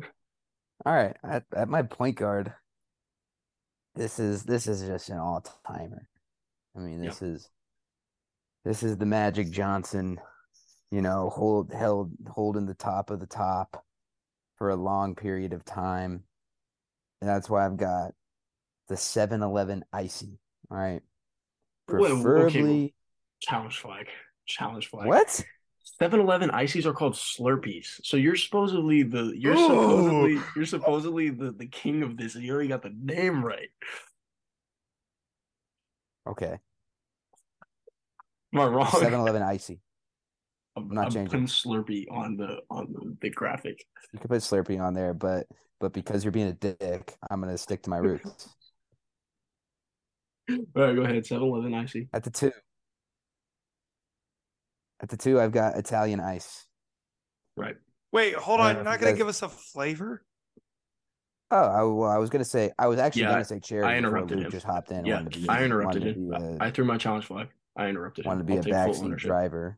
[0.85, 1.15] all right.
[1.23, 2.53] At at my point guard,
[3.95, 6.07] this is this is just an all timer.
[6.75, 7.09] I mean, Yeah.
[7.09, 7.49] this is
[8.65, 10.19] this is the Magic Johnson,
[10.91, 13.83] you know, hold held holding the top of the top
[14.57, 16.23] for a long period of time.
[17.21, 18.13] And that's why I've got
[18.89, 20.39] the 7-Eleven icy.
[20.69, 21.01] All right.
[21.89, 22.95] Wait, okay, Preferably
[23.41, 24.07] challenge flag.
[24.45, 25.07] Challenge flag.
[25.07, 25.43] what?
[26.01, 27.99] 7-Eleven ices are called Slurpees.
[28.03, 29.67] So you're supposedly the you're Ooh.
[29.67, 33.69] supposedly you're supposedly the, the king of this, and you already got the name right.
[36.27, 36.57] Okay.
[38.53, 38.87] Am I wrong?
[38.87, 39.79] 7-Eleven icy.
[40.75, 41.29] I'm, not I'm changing.
[41.29, 43.85] putting Slurpee on the on the, the graphic.
[44.11, 45.45] You can put Slurpee on there, but
[45.79, 48.49] but because you're being a dick, I'm gonna stick to my roots.
[50.49, 51.23] All right, go ahead.
[51.23, 52.09] 7-Eleven icy.
[52.13, 52.51] At the two,
[55.03, 56.65] At the two, I've got Italian ice.
[57.57, 57.75] Right.
[58.13, 58.67] Wait, hold on.
[58.67, 60.23] don't You're not gonna give us a flavor?
[61.51, 63.83] Oh, I, well, I was gonna say I was actually Yeah, gonna say cherry.
[63.83, 64.49] I interrupted him.
[64.49, 65.05] Just hopped in.
[65.05, 66.31] Yeah, wanted be, I interrupted him.
[66.31, 67.49] To be a, I threw my challenge flag.
[67.75, 68.29] I interrupted him.
[68.29, 69.27] wanted to be I'll a take full backseat ownership.
[69.27, 69.77] driver.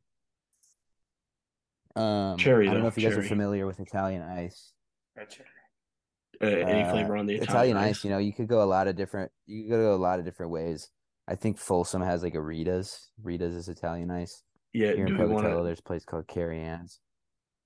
[1.96, 4.74] Um, Cherry, I don't know if you guys are familiar with Italian ice.
[5.18, 8.88] Uh, any flavor on the Italian, Italian, ice, you know, you could go a lot
[8.88, 9.32] of different.
[9.48, 10.92] You could go a lot of different ways.
[11.28, 13.10] I think Folsom has like a Rita's.
[13.24, 14.44] Rita's is Italian ice.
[14.76, 14.94] Yeah.
[14.94, 15.64] Here in Do we wanna...
[15.64, 17.00] there's a place called Carrie Ann's.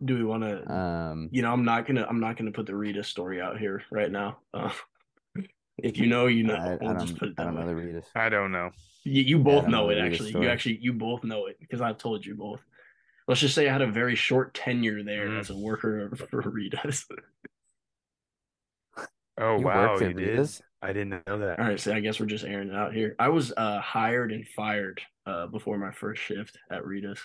[0.04, 0.72] Do we want to?
[0.72, 2.06] Um, you know, I'm not gonna.
[2.10, 4.38] I'm not gonna put the Rita story out here right now.
[4.54, 4.72] Uh,
[5.78, 6.56] if you know, you know.
[6.56, 7.68] I, I we'll just don't, put it I don't know way.
[7.68, 8.06] the Rita's.
[8.16, 8.70] I don't know.
[9.04, 10.30] You, you both don't know know it actually.
[10.30, 10.46] story.
[10.46, 12.62] You actually you both know it because I've told you both.
[13.28, 15.40] Let's just say I had a very short tenure there Mm.
[15.40, 17.06] as a worker for Rita's.
[19.40, 20.48] Oh You wow, worked at you did.
[20.48, 20.62] Rita's?
[20.84, 21.60] I didn't know that.
[21.60, 23.16] All right, so I guess we're just airing it out here.
[23.20, 27.20] I was uh, hired and fired uh, before my first shift at Rita's,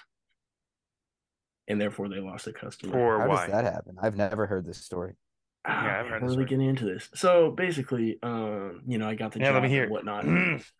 [1.69, 2.93] and therefore they lost a customer.
[2.93, 3.47] For How why?
[3.47, 3.97] does that happen?
[4.01, 5.17] I've never heard this story.
[5.65, 6.47] Ah, Yeah, I've man, heard we're this really one.
[6.47, 7.09] getting into this.
[7.15, 10.27] So basically, um, you know, I got the yeah, job let me and whatnot.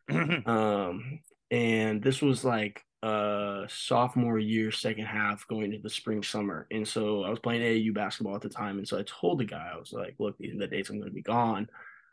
[0.47, 1.21] Um,
[1.51, 6.67] and this was like uh sophomore year, second half, going into the spring summer.
[6.71, 8.79] And so I was playing AAU basketball at the time.
[8.79, 10.99] And so I told the guy, I was like, look, these are the dates I'm
[10.99, 11.69] going to be gone.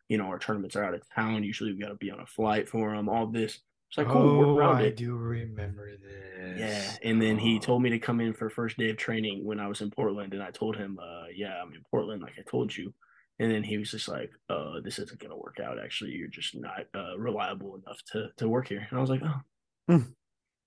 [0.10, 1.44] You know, our tournaments are out of town.
[1.44, 3.60] Usually we got to be on a flight for them, all this.
[3.90, 4.98] It's like, cool, work around Oh, I it.
[4.98, 6.58] do remember this.
[6.60, 7.60] Yeah, and then he Oh.
[7.60, 10.34] told me to come in for first day of training when I was in Portland,
[10.34, 12.94] and I told him, uh, yeah, I'm in Portland, like I told you.
[13.40, 15.80] And then he was just like, uh, this isn't gonna work out.
[15.80, 18.86] Actually, you're just not uh, reliable enough to to work here.
[18.90, 19.42] And I was like, oh,
[19.88, 20.12] Hmm.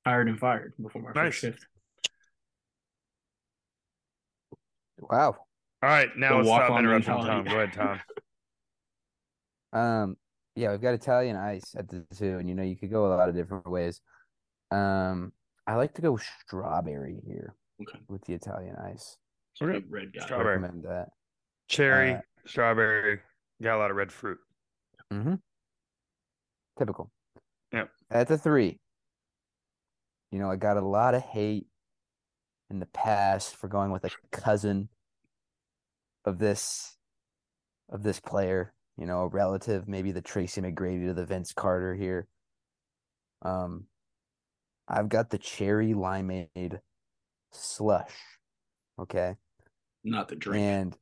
[0.07, 1.27] Hired and fired before my Nice.
[1.27, 1.67] first shift.
[4.99, 5.37] Wow.
[5.83, 7.31] All right, now The let's stop walk-on interrupting mentality.
[7.31, 7.45] Tom.
[7.45, 8.01] Go ahead, Tom.
[9.73, 10.17] Um,
[10.55, 13.09] yeah, we've got Italian ice at the zoo, and you know you could go a
[13.17, 14.01] lot of different ways.
[14.71, 15.33] Um,
[15.67, 19.17] I like to go strawberry here Okay, with the Italian ice.
[19.61, 19.73] Okay.
[19.81, 20.25] Big red guy.
[20.27, 20.59] Strawberry.
[20.59, 21.09] Recommend that.
[21.67, 23.19] Cherry, Uh, strawberry,
[23.61, 24.39] got a lot of red fruit.
[25.13, 25.35] Mm-hmm.
[26.79, 27.11] Typical.
[27.73, 27.91] Yep.
[28.11, 28.79] That's a three,
[30.35, 31.69] you know, I got a lot of hate
[32.69, 34.89] in the past for going with a cousin
[36.25, 36.97] of this
[37.89, 41.95] of this player, you know, a relative, maybe the Tracy McGrady to the Vince Carter
[41.95, 42.27] here.
[43.43, 43.85] Um,
[44.89, 46.81] I've got the cherry limeade
[47.53, 48.11] slush.
[48.99, 49.37] Okay.
[50.03, 50.65] Not the drink.
[50.65, 50.97] And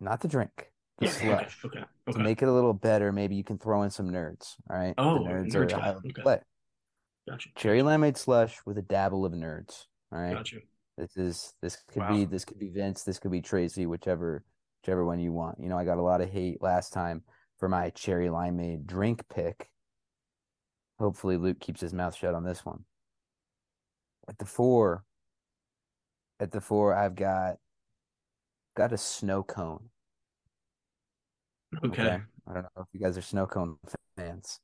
[0.00, 1.64] not the drink, the Yeah, okay, slush.
[1.66, 1.84] Okay.
[2.12, 4.54] To make it a little better, maybe you can throw in some nerds.
[4.70, 4.94] All right.
[4.96, 6.22] Oh, the nerds nerds, are yeah, okay.
[6.22, 6.40] play.
[7.28, 7.48] Gotcha.
[7.56, 9.84] Cherry limeade slush with a dabble of nerds.
[10.12, 10.34] All right.
[10.34, 10.58] Gotcha.
[10.96, 12.12] This is this could Wow.
[12.12, 14.44] be this could be Vince, this could be Tracy, whichever
[14.82, 15.60] whichever one you want.
[15.60, 17.22] You know, I got a lot of hate last time
[17.58, 19.70] for my cherry limeade drink pick.
[20.98, 22.84] Hopefully Luke keeps his mouth shut on this one.
[24.28, 25.04] At the four,
[26.40, 27.56] at the four, I've got
[28.76, 29.90] got a snow cone.
[31.84, 32.20] Okay.
[32.46, 33.76] I don't know if you guys are snow cone
[34.16, 34.60] fans.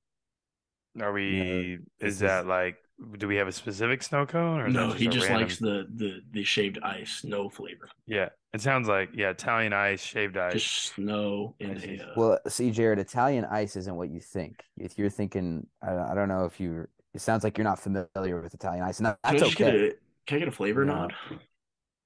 [1.01, 1.79] Are we?
[1.99, 2.77] this is is- that like?
[3.19, 4.61] Do we have a specific snow cone?
[4.61, 8.29] Or No, that he just random- likes the the the shaved ice, no flavor, Yeah,
[8.53, 10.53] it sounds like yeah, Italian ice, shaved ice.
[10.53, 11.99] just snow and I see.
[11.99, 12.05] a.
[12.05, 14.63] Uh, Well, see, Jared, Italian ice isn't what you think.
[14.77, 16.87] If you're thinking, I, I don't know if you.
[17.15, 19.59] It sounds like you're not familiar with Italian ice, and that- can I that's just
[19.59, 19.89] get okay.
[19.89, 19.93] a
[20.27, 20.95] can I get a flavor No.
[20.95, 21.15] nod?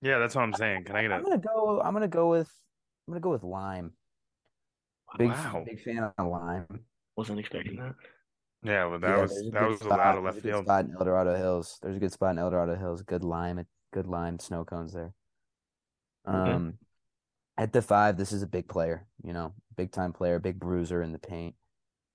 [0.01, 0.85] yeah, that's what I'm saying.
[0.85, 1.83] Can I get I'm gonna go.
[1.85, 2.51] I'm gonna go with.
[3.07, 3.93] I'm gonna go with lime.
[5.19, 5.65] Big, Wow.
[5.67, 6.67] big fan of lime.
[7.15, 7.95] Wasn't expecting that.
[8.63, 10.65] Yeah, well, that Yeah, was a that was a lot of left a field.
[10.65, 11.79] spot in El Dorado Hills.
[11.83, 13.03] There's a good spot in El Dorado Hills.
[13.03, 15.15] Good lime, good lime snow cones there.
[16.29, 16.53] Okay.
[16.53, 16.75] Um,
[17.57, 19.07] at the five, this is a big player.
[19.23, 21.55] You know, big time player, big bruiser in the paint.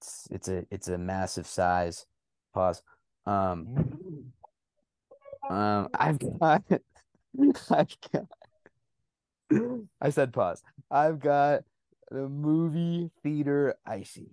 [0.01, 2.05] It's it's a it's a massive size.
[2.53, 2.81] Pause.
[3.25, 4.33] Um,
[5.49, 6.63] um, I've got,
[7.69, 8.27] I've got.
[10.01, 10.61] I said pause.
[10.89, 11.63] I've got
[12.11, 14.31] the movie theater icy.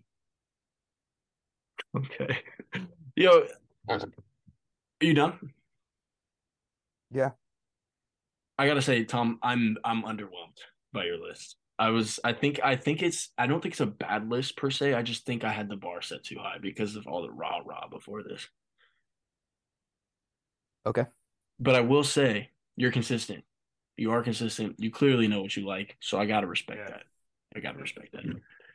[1.96, 2.38] Okay.
[3.16, 3.46] Yo,
[3.88, 4.00] are
[5.00, 5.52] you done?
[7.10, 7.30] Yeah.
[8.58, 10.58] I gotta say, Tom, I'm I'm underwhelmed
[10.92, 11.56] by your list.
[11.78, 14.70] I was I think I think it's I don't think it's a bad list per
[14.70, 14.94] se.
[14.94, 17.60] I just think I had the bar set too high because of all the rah
[17.64, 18.46] rah before this.
[20.86, 21.06] Okay.
[21.58, 23.44] But I will say you're consistent.
[23.96, 24.76] You are consistent.
[24.78, 26.90] You clearly know what you like, so I gotta respect Yeah.
[26.90, 27.02] that.
[27.56, 28.24] I gotta respect that.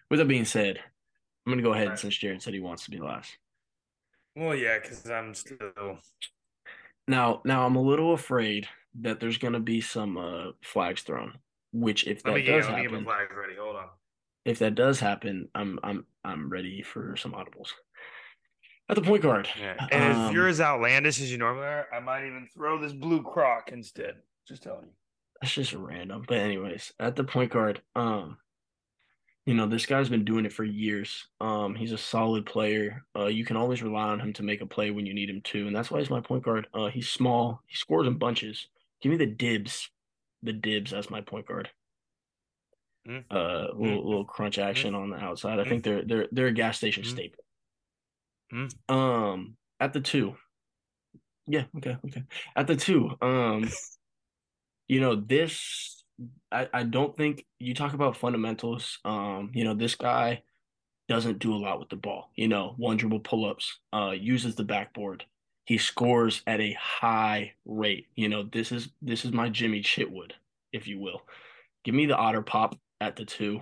[0.09, 0.79] With that being said,
[1.45, 1.99] I'm gonna go ahead Right.
[1.99, 3.37] since Jared said he wants to be last.
[4.35, 5.99] Well, yeah, because I'm still.
[7.07, 8.67] Now, now I'm a little afraid
[9.01, 11.37] that there's gonna be some uh, flags thrown.
[11.71, 13.55] Which, if that me does let me get my happen, flags ready.
[13.59, 13.87] Hold on.
[14.45, 17.69] if that does happen, I'm I'm I'm ready for some audibles.
[18.87, 19.75] At the point guard, Yeah.
[19.91, 22.93] And if um, you're as outlandish as you normally are, I might even throw this
[22.93, 24.15] blue croc instead.
[24.47, 24.91] Just telling you.
[25.41, 26.23] that's just random.
[26.27, 28.37] But anyways, at the point guard, um,
[29.45, 31.27] you know, this guy's been doing it for years.
[31.39, 33.05] Um, he's a solid player.
[33.15, 35.41] Uh, you can always rely on him to make a play when you need him
[35.45, 36.67] to, and that's why he's my point guard.
[36.73, 37.61] Uh, he's small.
[37.67, 38.67] He scores in bunches.
[39.01, 39.89] Give me the dibs,
[40.41, 41.69] the dibs as my point guard.
[43.07, 43.23] Mm.
[43.29, 45.59] Uh, little little crunch action on the outside.
[45.59, 47.07] I think they're they're they're a gas station Mm.
[47.07, 47.43] staple.
[48.51, 48.91] Mm.
[48.91, 50.35] Um, at the two,
[51.45, 52.23] yeah, okay, okay.
[52.55, 53.69] At the two, um,
[54.87, 55.94] you know this.
[56.51, 58.99] I I don't think you talk about fundamentals.
[59.05, 60.43] Um, you know this guy
[61.07, 62.31] doesn't do a lot with the ball.
[62.35, 63.79] You know, one dribble pull ups.
[63.93, 65.25] Uh, uses the backboard.
[65.65, 68.07] He scores at a high rate.
[68.15, 70.31] You know, this is this is my Jimmy Chitwood,
[70.71, 71.21] if you will.
[71.83, 73.61] Give me the otter pop at the two.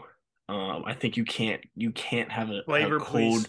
[0.50, 3.48] Um, I think you can't you can't have a, Flavor, a cold please.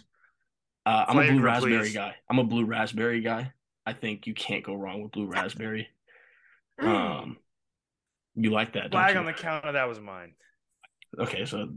[0.87, 1.95] uh I'm a blue raspberry please.
[1.95, 2.15] guy.
[2.31, 3.53] I'm a blue raspberry guy.
[3.87, 5.89] I think you can't go wrong with blue raspberry.
[6.81, 7.37] Um,
[8.35, 9.21] you like that, don't Flag you?
[9.21, 9.73] on the counter.
[9.73, 10.35] that was mine.
[11.19, 11.69] Okay, so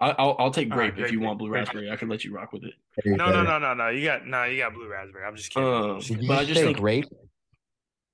[0.00, 1.90] I, I'll I'll take All right, grape if you pick, want blue great raspberry.
[1.90, 2.74] I can let you rock with it.
[3.04, 3.88] No, no, no, no, no.
[3.88, 5.24] You got no, you got blue raspberry.
[5.24, 5.68] I'm just kidding.
[5.68, 6.22] I'm Um, just Did kidding.
[6.24, 7.04] you But I just just say think- grape?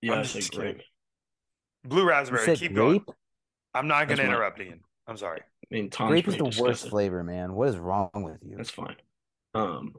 [0.02, 0.60] Yeah, I'm I just say kidding.
[0.74, 0.82] grape.
[1.84, 2.44] blue raspberry.
[2.56, 2.74] Keep grape?
[2.74, 3.04] going.
[3.72, 4.80] I'm not gonna my- interrupt Ian.
[5.06, 5.40] I'm sorry.
[5.40, 7.54] I mean, Tom's Grape is pretty the worst flavor, man.
[7.54, 8.56] What is wrong with you?
[8.56, 8.96] That's fine.
[9.54, 9.94] Um,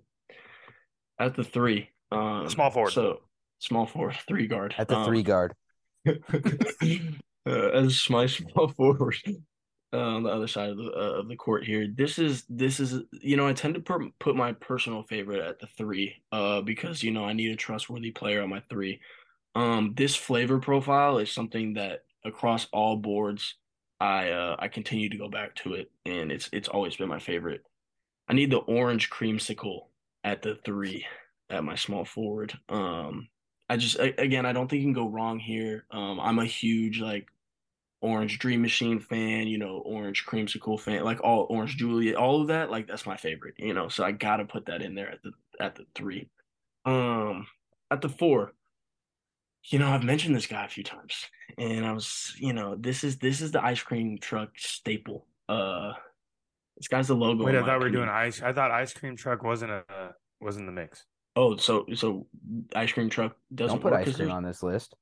[1.17, 2.91] at the three, um, Small forward.
[2.91, 3.21] So
[3.59, 4.75] small forward, three guard.
[4.77, 5.53] At the Um, three guard.
[7.45, 9.15] uh, as my small forward
[9.93, 11.87] uh, on the other side of the uh, of the court here.
[11.93, 15.59] This is this is you know I tend to put put my personal favorite at
[15.59, 18.99] the three uh because you know I need a trustworthy player on my three.
[19.55, 23.55] Um, this flavor profile is something that across all boards
[23.99, 27.19] I uh I continue to go back to it and it's it's always been my
[27.19, 27.63] favorite.
[28.27, 29.87] I need the orange creamsicle
[30.23, 31.05] at the three
[31.49, 32.53] at my small forward.
[32.69, 33.27] Um,
[33.72, 35.86] I just again I don't think you can go wrong here.
[35.91, 37.30] Um, I'm a huge like
[38.01, 42.49] Orange Dream Machine fan, you know, Orange Creamsicle fan, like all Orange Julius, all of
[42.49, 43.88] that, like that's my favorite, you know.
[43.88, 46.28] So I gotta put that in there at the at the three.
[46.84, 47.47] Um,
[47.89, 48.51] at the four,
[49.63, 53.05] you know, I've mentioned this guy a few times, and I was, you know, this
[53.05, 55.28] is this is the ice cream truck staple.
[55.47, 55.93] Uh,
[56.76, 57.45] this guy's the logo.
[57.45, 57.93] Wait, I thought we were opinion.
[57.93, 58.41] doing ice.
[58.41, 59.84] I thought ice cream truck wasn't a
[60.41, 61.05] wasn't the mix.
[61.36, 62.27] Oh, so so
[62.75, 64.95] ice cream truck doesn't Don't put work ice 'cause cream there's- on this list.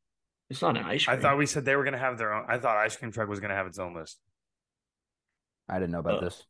[0.50, 1.14] It's not an ice cream.
[1.14, 1.22] I cream.
[1.24, 2.46] thought we said they were gonna have their own.
[2.48, 4.20] I thought ice cream truck was gonna have its own list.
[5.68, 6.44] I didn't know about Uh, this.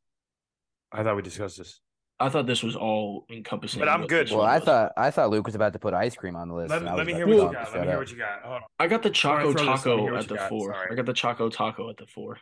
[0.91, 1.82] I thought we discussed this.
[2.21, 3.80] I thought this was all encompassing.
[3.80, 4.27] But I'm what good.
[4.27, 4.65] this Well, one I was.
[4.65, 6.69] thought I thought Luke was about to put ice cream on the list.
[6.71, 7.63] Let, and I let was me about hear to what you tell him to got.
[7.63, 7.99] Let me shut hear up.
[7.99, 8.41] what you got.
[8.43, 8.61] Hold on.
[8.80, 10.36] I got the Before I Choco throw this, let me Taco what at you the
[10.36, 10.49] got.
[10.49, 10.73] four.
[10.73, 10.88] Sorry.
[10.91, 12.38] I got the Choco Taco at the four.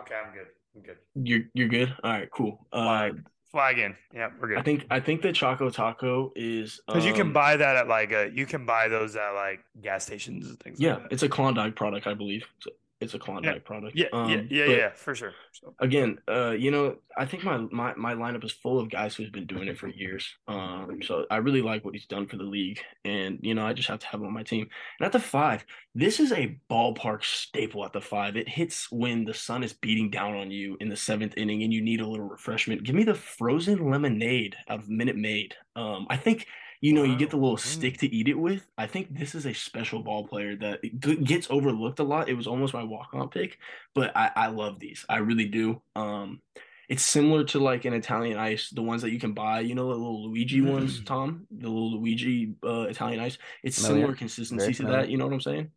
[0.00, 0.46] Okay, I'm good.
[0.74, 0.98] I'm good.
[1.14, 1.94] You're you're good.
[2.02, 2.66] All right, cool.
[2.72, 3.26] Uh, Flag.
[3.52, 3.94] Flag in.
[4.14, 4.58] Yeah, we're good.
[4.58, 7.86] I think I think the Choco Taco is because you can um, buy that at
[7.86, 10.80] like a you can buy those at like gas stations and things.
[10.80, 11.12] Yeah, like that.
[11.12, 12.44] it's a Klondike product, I believe.
[12.66, 12.70] A,
[13.02, 13.96] it's a Klondike product.
[13.96, 15.32] yeah, yeah, Um, yeah, but yeah, for sure.
[15.52, 19.14] So, Again, uh, you know, I think my, my my lineup is full of guys
[19.14, 20.26] who's been doing it for years.
[20.48, 23.72] Um, so I really like what he's done for the league, and you know, I
[23.72, 24.68] just have to have him on my team.
[24.98, 27.84] And at the five, this is a ballpark staple.
[27.84, 30.96] At the five, it hits when the sun is beating down on you in the
[30.96, 32.84] seventh inning, and you need a little refreshment.
[32.84, 35.54] Give me the frozen lemonade out of Minute Maid.
[35.76, 36.46] Um, I think
[36.82, 38.66] you know, you get the little stick to eat it with.
[38.76, 40.80] I think this is a special ball player that
[41.24, 42.28] gets overlooked a lot.
[42.28, 43.56] It was almost my walk-on pick,
[43.94, 45.06] but I, I love these.
[45.08, 45.80] I really do.
[45.96, 46.42] Um,
[46.88, 49.88] it's similar to like an Italian ice, the ones that you can buy, you know,
[49.88, 51.06] the little Luigi ones, Mm.
[51.06, 53.38] Tom, the little Luigi uh, Italian ice.
[53.62, 54.00] It's Familiar.
[54.02, 55.08] similar consistency Very to that.
[55.08, 55.70] You know what I'm saying?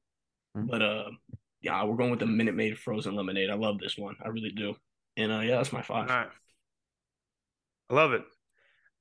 [0.57, 0.68] Mhm.
[0.68, 1.06] But uh,
[1.61, 3.52] yeah, we're going with the Minute Maid frozen lemonade.
[3.52, 4.15] I love this one.
[4.26, 4.76] I really do.
[5.18, 6.10] And uh, yeah, that's my five.
[6.10, 6.30] right.
[7.90, 8.23] I love it.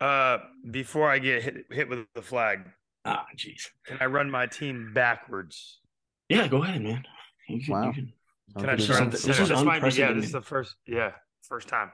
[0.01, 0.39] Uh,
[0.71, 2.61] before I get hit hit with the flag,
[3.05, 3.69] Ah, jeez.
[3.87, 5.81] can I run my team backwards?
[6.29, 7.05] Yeah, go ahead, man.
[7.49, 7.87] You can, Wow.
[7.89, 8.13] you can.
[8.59, 9.11] Can I start?
[9.11, 10.13] This, this is this might be yeah.
[10.13, 11.13] This is the first yeah
[11.43, 11.91] first time.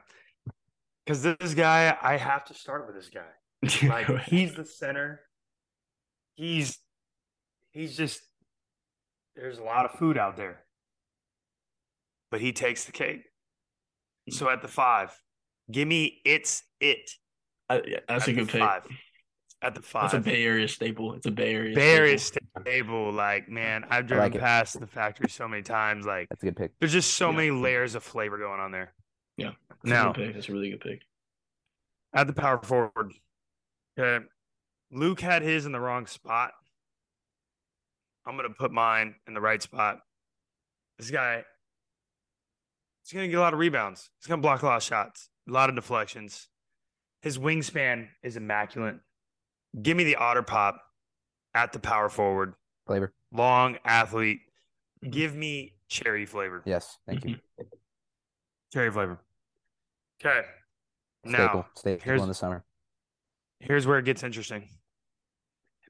[1.05, 3.27] Because this guy, I have to start with this guy.
[3.89, 5.21] Like he's the center.
[6.35, 6.79] He's
[7.73, 8.21] he's just
[9.37, 10.65] there's a lot of food out there.
[12.31, 13.23] But he takes the cake.
[14.31, 15.11] So at the five,
[15.71, 17.11] give me it's it.
[17.71, 18.61] I- yeah, that's at a good pick.
[18.61, 18.83] Five.
[19.63, 20.05] At the five.
[20.07, 21.13] it's a Bay Area staple.
[21.15, 21.75] It's a Bay Area.
[21.75, 22.49] Bay Area staple.
[22.63, 23.13] stable.
[23.13, 24.41] Like, man, I've driven like it.
[24.41, 26.07] past the factory so many times.
[26.07, 26.73] Like, That's a good pick.
[26.81, 27.37] there's just so Yeah.
[27.37, 28.93] many layers of flavor going on there.
[29.39, 30.35] That's a Now, good pick.
[30.35, 31.03] That's a really good pick.
[32.13, 33.13] at the power forward,
[33.99, 34.25] okay,
[34.91, 36.53] Luke had his in the wrong spot.
[38.27, 40.01] I'm gonna put mine in the right spot.
[40.99, 41.45] This guy,
[43.03, 44.11] he's gonna get a lot of rebounds.
[44.19, 46.49] He's gonna block a lot of shots, a lot of deflections.
[47.23, 48.97] His wingspan is immaculate.
[49.81, 50.81] Give me the Otter Pop
[51.55, 52.55] at the power forward,
[52.87, 53.13] Flavor.
[53.33, 54.41] long athlete.
[55.05, 55.11] Mm-hmm.
[55.11, 56.63] Give me cherry flavor.
[56.65, 56.99] Yes.
[57.07, 57.37] Thank you.
[57.37, 57.63] Mm-hmm.
[58.73, 59.19] Cherry flavor.
[60.25, 60.43] Okay.
[61.27, 61.47] Staple.
[61.61, 62.65] Now, Staple here's- in the summer.
[63.61, 64.69] here's where it gets interesting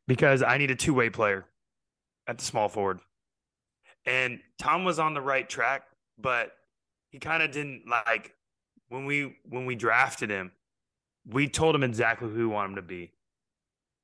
[0.09, 1.44] because I need a two way player
[2.27, 3.01] at the small forward.
[4.07, 5.82] And Tom was on the right track,
[6.19, 6.52] but
[7.11, 8.35] he kind of didn't like
[8.89, 10.52] when we when we drafted him,
[11.26, 13.12] we told him exactly who we want him to be.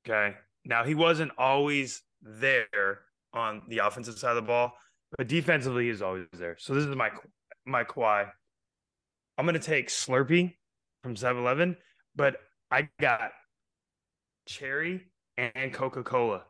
[0.07, 0.35] Okay.
[0.65, 2.99] Now he wasn't always there
[3.33, 4.73] on the offensive side of the ball,
[5.17, 6.55] but defensively he's always there.
[6.59, 7.11] So this is my
[7.65, 8.29] my Kawhi.
[9.37, 10.55] I'm gonna take Slurpee
[11.03, 11.77] from 7-Eleven,
[12.15, 12.37] but
[12.71, 13.31] I got
[14.47, 15.05] cherry
[15.37, 16.43] and Coca Cola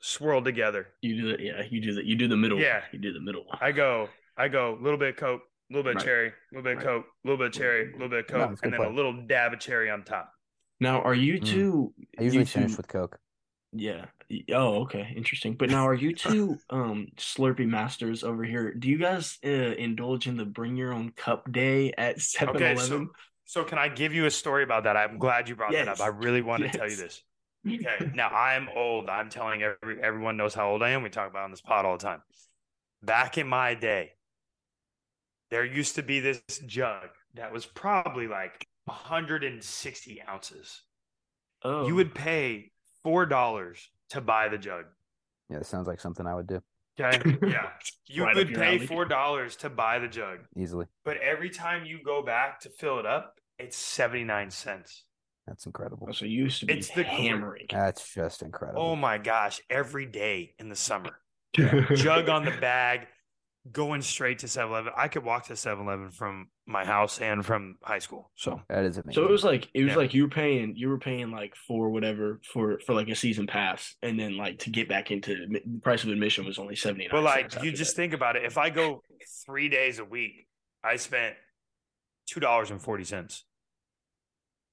[0.00, 0.88] swirled together.
[1.00, 1.62] You do that, yeah.
[1.68, 2.04] You do that.
[2.04, 2.60] You do the middle.
[2.60, 2.82] Yeah.
[2.92, 3.44] you do the middle.
[3.60, 5.42] I go, I go, a little bit of Coke,
[5.72, 6.86] a little bit of cherry, a little bit of Right.
[6.86, 8.80] Coke, a little bit of cherry, a little bit of Coke, it's a and good
[8.80, 10.32] then a little dab of cherry on top.
[10.80, 11.46] Now, are you Mm.
[11.46, 11.94] two?
[12.18, 13.18] I usually you two, finish with Coke.
[13.72, 14.06] Yeah.
[14.50, 15.12] Oh, okay.
[15.16, 15.54] Interesting.
[15.54, 18.74] But now, are you two um Slurpee masters over here?
[18.74, 22.72] Do you guys uh, indulge in the bring your own cup day at 7 Okay,
[22.72, 23.06] Eleven?
[23.06, 23.12] so
[23.44, 24.96] so can I give you a story about that?
[24.96, 26.00] I'm glad you brought that up.
[26.00, 27.22] I really want to tell you this.
[27.66, 29.08] Okay, now I'm old.
[29.08, 31.02] I'm telling every everyone knows how old I am.
[31.02, 32.22] We talk about it on this pod all the time.
[33.02, 34.12] Back in my day,
[35.52, 40.82] there used to be this jug that was probably like 160 ounces.
[41.62, 42.70] Oh, You would pay
[43.04, 44.86] four dollars to buy the jug.
[45.50, 46.60] Yeah, that sounds like something I would do
[47.00, 47.68] Okay, yeah,
[48.06, 50.86] you Right would pay four dollars to buy the jug, easily.
[51.04, 55.04] but every time you go back to fill it up, it's 79 cents.
[55.46, 56.06] That's incredible.
[56.08, 57.66] Oh, so you used to be It's the- hammering.
[57.70, 58.82] That's just incredible.
[58.82, 61.18] Oh my gosh, every day in the summer.
[61.54, 63.06] Jug on the bag,
[63.70, 64.92] going straight to 7 Eleven.
[64.96, 68.30] I could walk to 7 Eleven from my house and from high school.
[68.34, 69.12] So, that is amazing.
[69.14, 69.96] So it was like it was Yeah.
[69.98, 73.46] like you were paying you were paying like for whatever for for like a season
[73.46, 77.06] pass, and then like to get back into the price of admission was only seventy.
[77.10, 78.44] but like, you just think about it.
[78.44, 79.02] If I go
[79.46, 80.46] three days a week,
[80.82, 81.36] I spent
[82.32, 83.42] $2.40.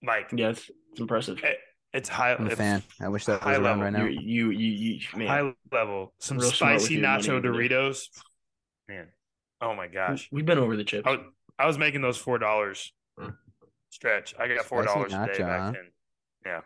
[0.05, 1.39] Like, yeah, it's, it's impressive.
[1.43, 1.57] it,
[1.93, 2.33] it's high.
[2.33, 2.83] I'm a fan.
[3.01, 3.83] I wish that high was around level.
[3.83, 4.21] right now.
[4.21, 5.27] You, you you you man.
[5.27, 6.13] high level.
[6.19, 7.51] Some Real spicy nacho over there.
[7.51, 8.03] Doritos.
[8.89, 9.05] Man,
[9.61, 10.27] oh my gosh.
[10.31, 11.05] We've been over the chips.
[11.05, 11.19] I was,
[11.59, 12.91] I was making those four dollars
[13.89, 14.33] stretch.
[14.39, 15.91] I got four dollars a day nacho, back then.
[16.43, 16.61] Yeah.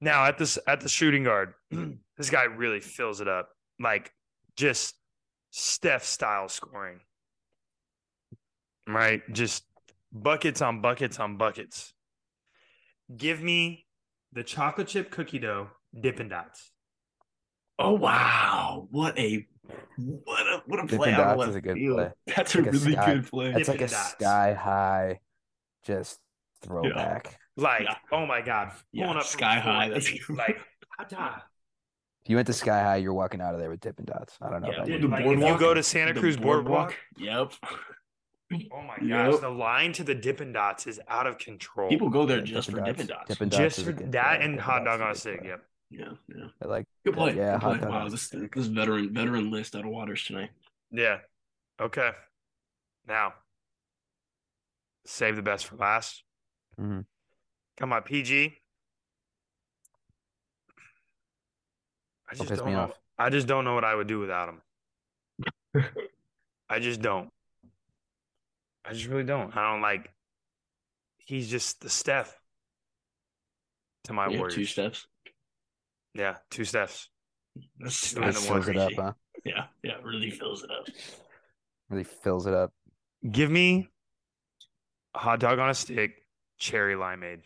[0.00, 1.54] Now at this at the shooting guard,
[2.16, 3.48] this guy really fills it up.
[3.80, 4.12] Like
[4.56, 4.94] just
[5.50, 7.00] Steph style scoring.
[8.86, 9.22] Right?
[9.32, 9.64] Just
[10.12, 11.94] buckets on buckets on buckets.
[13.16, 13.86] Give me
[14.32, 15.68] the chocolate chip cookie dough
[15.98, 16.70] Dippin' Dots.
[17.78, 18.86] Oh wow!
[18.90, 19.46] What a
[19.96, 21.96] what a what a Dippin' play out of Dots left is a good field.
[21.98, 22.12] play.
[22.36, 23.54] That's a Like a really sky- good play.
[23.56, 24.10] It's like a Dots.
[24.12, 25.20] sky high,
[25.84, 26.18] just
[26.62, 27.38] throwback.
[27.56, 27.94] Like, Yeah.
[28.12, 28.72] oh my God.
[28.92, 30.58] Yeah, Pulling up sky high, four that's feet, like
[32.24, 34.38] If you went to Sky High, you're walking out of there with Dippin' Dots.
[34.40, 35.08] I don't know Yeah, about Dude, you.
[35.08, 37.52] like, if you go to Santa Cruz Boardwalk, Yep.
[37.64, 39.32] oh my Yep.
[39.32, 41.88] gosh, the line to the Dippin' Dots is out of control.
[41.88, 43.28] People go there Yeah, just for Dippin' Dots.
[43.28, 45.40] Dippin' Dots just for that and hot dog on a stick.
[45.44, 45.64] Yep.
[45.92, 46.46] Yeah, yeah.
[46.62, 47.36] I like Good play.
[47.36, 47.88] Yeah, good play.
[47.88, 48.54] Wow, on a this stick.
[48.54, 50.50] this veteran veteran list out of waters tonight.
[50.90, 51.18] Yeah.
[51.80, 52.10] Okay.
[53.06, 53.34] Now,
[55.04, 56.22] save the best for last.
[56.80, 57.00] Mm-hmm.
[57.78, 58.54] Got my PG.
[62.30, 62.80] I Don't just don't me know.
[62.80, 62.92] off.
[63.18, 65.84] I just don't know what I would do without him.
[66.70, 67.30] I just don't.
[68.84, 69.54] I just really don't.
[69.54, 70.10] I don't like.
[71.18, 72.38] He's just the Steph
[74.04, 74.54] to my Yeah, Warriors.
[74.54, 75.06] two steps.
[76.14, 77.08] Yeah, two steps.
[77.78, 78.62] That's, Two Really and that's a one.
[78.62, 79.12] fills it up, huh?
[79.44, 80.86] Yeah, yeah, really fills it up.
[81.90, 82.72] Really fills it up.
[83.30, 83.88] Give me
[85.14, 86.24] a hot dog on a stick,
[86.58, 87.40] cherry limeade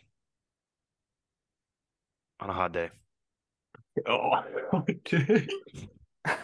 [2.41, 2.91] on a hot day.
[4.07, 4.43] Oh,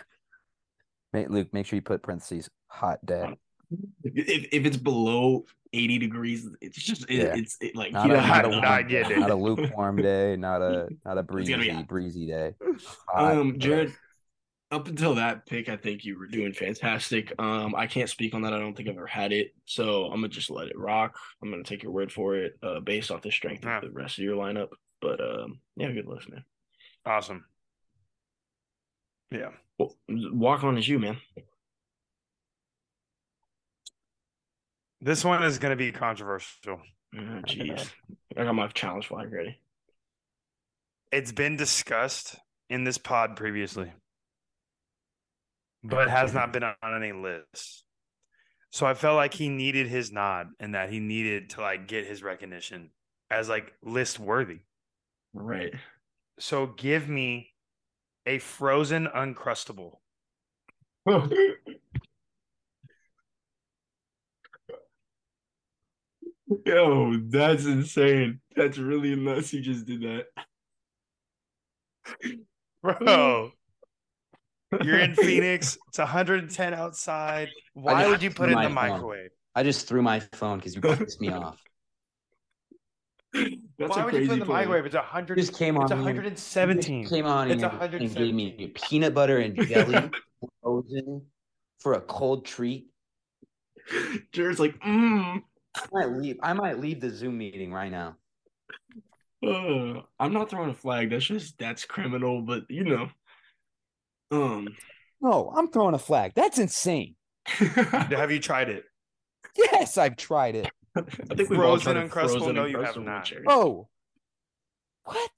[1.13, 3.37] Mate, Luke, make sure you put parentheses hot day.
[4.05, 7.35] if if it's below eighty degrees, it's just it, Yeah.
[7.37, 9.19] it's it, like Not you a, know, not, a, Nah, warm I day, it.
[9.19, 11.87] not a lukewarm day, not a not a breezy gonna be hot.
[11.89, 12.55] breezy day.
[13.09, 13.59] Hot Um, day.
[13.59, 13.93] Jared,
[14.71, 17.33] up until that pick, I think you were doing fantastic.
[17.39, 18.55] Um, I can't speak on that.
[18.55, 21.17] I don't think I've ever had it, so I'm gonna just let it rock.
[21.43, 23.77] I'm gonna take your word for it, uh, based off the strength Yeah.
[23.79, 24.69] of the rest of your lineup.
[25.01, 26.45] But um, yeah, good list, man.
[27.05, 27.45] Awesome.
[29.31, 29.51] Yeah.
[29.79, 31.17] Well, walk on is you, man.
[35.05, 36.81] This one is going to be controversial.
[37.15, 37.91] Oh, Jeez,
[38.37, 39.59] I got my challenge flag ready.
[41.11, 42.37] It's been discussed
[42.71, 43.93] in this pod previously,
[45.83, 47.83] but has not been on any list.
[48.71, 52.07] So I felt like he needed his nod and that he needed to like get
[52.07, 52.91] his recognition
[53.29, 54.61] as like list worthy.
[55.35, 55.75] Right.
[56.39, 57.51] So give me
[58.25, 59.97] a frozen uncrustable.
[66.67, 68.41] Yo, that's insane.
[68.57, 69.53] That's really nuts.
[69.53, 70.27] You just did that.
[72.83, 73.53] Bro,
[74.83, 75.79] you're in Phoenix.
[75.89, 77.49] It's 110 outside.
[77.75, 78.75] Why just would you put it in the phone.
[78.75, 79.31] microwave?
[79.55, 81.63] I just threw my phone because you pissed me off.
[83.33, 84.55] That's Why would you put it in the play.
[84.63, 84.87] microwave?
[84.87, 85.39] It's You 100.
[85.39, 87.07] just came on It's me and- 117.
[87.09, 90.11] came on It's and, and gave me peanut butter and jelly
[90.63, 91.23] frozen
[91.79, 92.87] for a cold treat.
[94.33, 95.43] Jared's like, mm.
[95.75, 96.37] I might leave.
[96.43, 98.17] I might leave the Zoom meeting right now.
[99.45, 101.11] Uh, I'm not throwing a flag.
[101.11, 103.09] That's just that's criminal, but you know.
[104.31, 104.69] Um
[105.21, 106.33] No, I'm throwing a flag.
[106.35, 107.17] That's insane.
[107.47, 108.85] Have you tried it?
[109.57, 110.71] Yes, I've tried it.
[110.97, 111.01] I
[111.35, 112.31] think we've all Frozen tried a Uncrustable?
[112.39, 113.25] frozen No, you have Uncrustable, not.
[113.25, 113.47] Jared.
[113.49, 113.89] Oh,
[115.05, 115.31] what?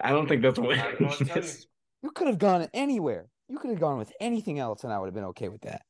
[0.00, 1.50] I don't think that's what I don't know what to tell you.
[2.02, 3.26] You could have gone anywhere.
[3.48, 5.82] You could have gone with anything else, and I would have been okay with that.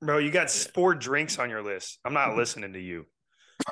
[0.00, 1.98] Bro, you got s- four drinks on your list.
[2.04, 3.06] I'm not listening to you.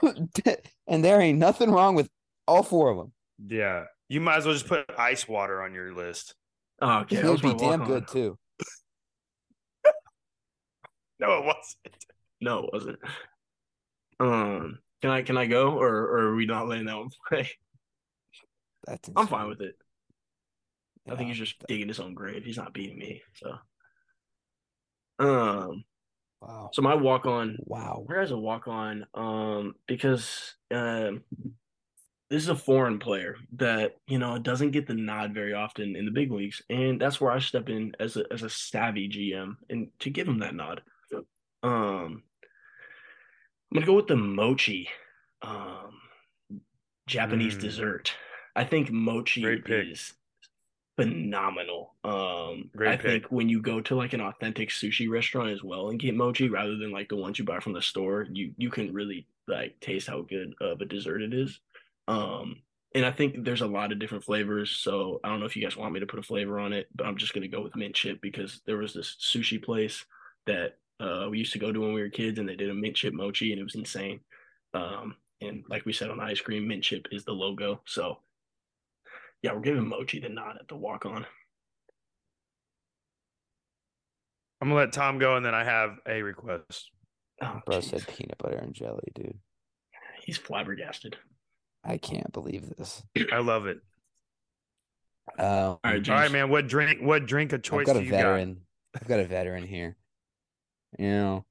[0.88, 2.08] and there ain't nothing wrong with
[2.48, 3.12] all four of them.
[3.46, 3.84] Yeah.
[4.08, 6.34] You might as well just put ice water on your list.
[6.80, 7.16] Oh, okay.
[7.16, 7.88] It would be gonna walk damn on.
[7.88, 8.38] good too.
[11.18, 12.04] No, it wasn't.
[12.42, 12.98] No, it wasn't.
[14.20, 17.50] Um, can I can I go or, or are we not letting that one play?
[18.86, 19.76] That's I'm fine with it.
[21.10, 22.44] I think he's just digging his own grave.
[22.44, 23.22] He's not beating me.
[23.34, 23.54] So,
[25.18, 25.84] um,
[26.46, 26.70] Wow.
[26.72, 28.02] so my walk on Wow.
[28.06, 29.06] Where is a walk on?
[29.14, 31.24] Um, because um,
[32.28, 36.04] this is a foreign player that you know doesn't get the nod very often in
[36.04, 39.56] the big leagues, and that's where I step in as a as a savvy GM
[39.70, 40.82] and to give him that nod.
[41.62, 42.24] Um,
[43.70, 44.88] I'm gonna go with the mochi,
[45.42, 46.00] um,
[47.06, 47.60] Japanese Mm.
[47.60, 48.14] dessert.
[48.54, 49.86] I think mochi Great pick.
[49.88, 50.14] is
[50.96, 51.94] phenomenal.
[52.04, 53.22] Um, Great I pick.
[53.22, 56.48] think when you go to like an authentic sushi restaurant as well and get mochi
[56.48, 59.78] rather than like the ones you buy from the store, you you can really like
[59.80, 61.60] taste how good of a dessert it is.
[62.08, 62.62] Um,
[62.94, 64.70] and I think there's a lot of different flavors.
[64.70, 66.88] So I don't know if you guys want me to put a flavor on it,
[66.94, 70.04] but I'm just gonna go with mint chip because there was this sushi place
[70.46, 72.74] that uh we used to go to when we were kids and they did a
[72.74, 74.20] mint chip mochi and it was insane.
[74.74, 77.82] Um, and like we said on ice cream, mint chip is the logo.
[77.86, 78.20] So
[79.42, 81.26] yeah, we're giving Mochi the nod at the walk on.
[84.60, 86.90] I'm gonna let Tom go, and then I have a request.
[87.42, 87.84] Oh, Bro jeez.
[87.90, 89.38] said peanut butter and jelly, dude.
[90.24, 91.16] He's flabbergasted.
[91.84, 93.02] I can't believe this.
[93.32, 93.78] I love it.
[95.38, 96.48] Um, All right, All right, man.
[96.50, 97.00] What drink?
[97.00, 97.80] What drink of choice?
[97.88, 98.60] I've got a you veteran.
[98.94, 99.96] I've got a veteran here.
[100.98, 101.44] You know,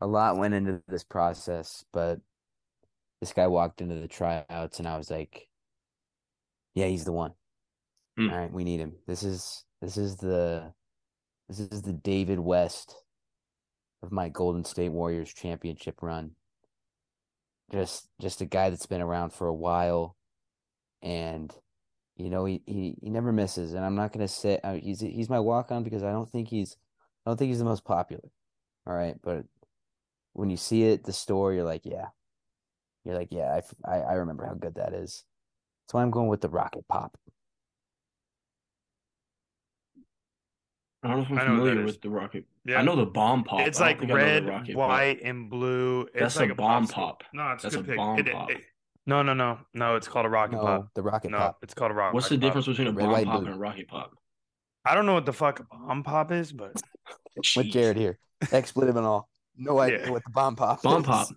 [0.00, 2.20] a lot went into this process, but
[3.20, 5.47] this guy walked into the tryouts, and I was like,
[6.78, 7.32] "Yeah, he's the one.
[8.16, 8.30] Hmm.
[8.30, 8.94] All right, we need him.
[9.06, 10.72] This is this is the
[11.48, 12.94] this is the David West
[14.02, 16.32] of my Golden State Warriors championship run.
[17.72, 20.16] Just just a guy that's been around for a while,
[21.02, 21.52] and
[22.16, 23.72] you know he he, he never misses.
[23.72, 26.48] And I'm not gonna say uh, he's he's my walk on because I don't think
[26.48, 26.76] he's
[27.26, 28.30] I don't think he's the most popular.
[28.86, 29.44] All right, but
[30.32, 32.06] when you see it, the store you're like, yeah,
[33.04, 35.24] you're like, yeah, I I, I remember how good that is.
[35.88, 37.16] That's why I'm going with the Rocket Pop.
[41.02, 41.86] I don't know if I'm I know what that familiar is.
[41.86, 42.44] with the rocket.
[42.66, 43.60] Yeah, I know the bomb pop.
[43.66, 44.88] It's I don't like think I know the red, rocket pop.
[44.90, 46.02] white, and blue.
[46.12, 46.92] It's That's like a a bomb popsicle.
[46.92, 47.22] pop.
[47.32, 47.96] No, it's That's a good a pick.
[47.96, 48.50] bomb It- it- pop.
[48.50, 48.64] it-
[49.06, 49.96] no, no, no, no.
[49.96, 50.88] It's called a rocket No, pop.
[50.94, 51.58] the Rocket No, Pop.
[51.62, 52.14] it's called a rocket.
[52.14, 52.42] What's the pop.
[52.42, 53.46] difference between a Red, bomb white, pop blue.
[53.46, 54.10] and a rocket pop?
[54.84, 56.72] I don't know what the fuck a bomb pop is, but
[57.36, 57.70] With Jeez.
[57.70, 58.18] Jared here,
[58.52, 59.30] expletive and all.
[59.56, 60.10] No idea Yeah.
[60.10, 61.06] what the bomb pop Bomb is.
[61.06, 61.28] pop.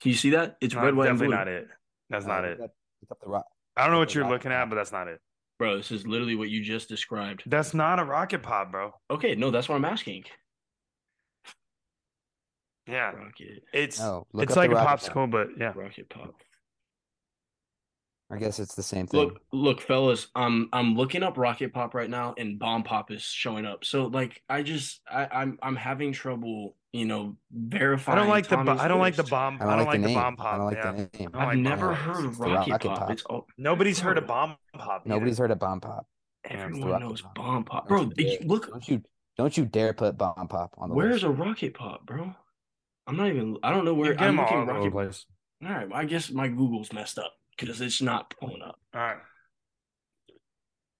[0.00, 0.56] Can you see that?
[0.60, 1.44] It's no, red, white, and definitely blue.
[1.44, 1.68] not it.
[2.10, 2.60] That's Uh, not it.
[2.60, 2.74] up-
[3.10, 3.44] up the rock.
[3.76, 5.20] I don't know what you're rocket looking at, but that's not it.
[5.58, 7.42] Bro, this is literally what you just described.
[7.46, 8.92] That's not a rocket pop, bro.
[9.10, 10.24] Okay, no, that's what I'm asking.
[12.86, 15.14] Yeah, Rocket, it's No, look it's up the like a rocket pop.
[15.14, 15.72] popsicle, but yeah.
[15.76, 16.34] rocket pop.
[18.32, 19.20] I guess it's the same thing.
[19.20, 23.20] Look, look, fellas, I'm I'm looking up rocket pop right now, and bomb pop is
[23.22, 23.84] showing up.
[23.84, 28.16] So like, I just I, I'm I'm having trouble, you know, verifying.
[28.18, 29.58] I don't like the bo- I don't like the bomb.
[29.60, 30.14] I I don't, don't like, like the the name.
[30.18, 30.56] bomb I pop.
[30.56, 30.92] don't like yeah.
[30.92, 31.08] the name.
[31.18, 32.98] I don't I've like never bomb heard of rocket, rocket pop.
[33.00, 33.10] pop.
[33.10, 35.02] It's all Nobody's heard of bomb pop.
[35.04, 35.14] either.
[35.14, 36.06] Nobody's heard of bomb pop.
[36.46, 37.34] Yeah, it's the everyone knows pop.
[37.34, 38.02] bomb pop, Don't bro.
[38.02, 39.02] you did dare- you look, Don't you
[39.36, 41.24] don't you dare put bomb pop on the where's list.
[41.24, 42.34] a rocket pop, bro?
[43.06, 43.58] I'm not even.
[43.62, 44.18] I don't know where.
[44.18, 44.90] I'm all looking rocket.
[44.92, 45.26] place.
[45.62, 48.78] All right, I guess my Google's messed up because it's not pulling up.
[48.94, 49.16] All right.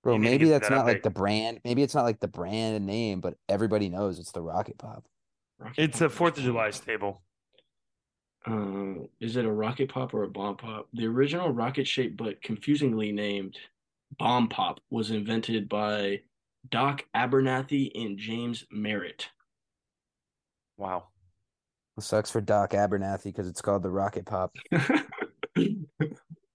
[0.03, 1.61] Bro, You need to maybe that's that not like the brand.
[1.65, 5.05] Maybe it's not like the brand name, but everybody knows it's the rocket pop.
[5.59, 6.83] Rocket It's a Fourth of July pulling up.
[6.83, 7.23] stable.
[8.47, 10.89] Uh, is it a rocket pop or a bomb pop?
[10.93, 13.57] The original rocket shape, but confusingly named
[14.19, 16.23] bomb pop, was invented by
[16.69, 19.29] Doc Abernathy and James Merritt.
[20.77, 21.05] Wow.
[21.97, 24.57] It sucks for Doc Abernathy because it's called the Rocket Pop.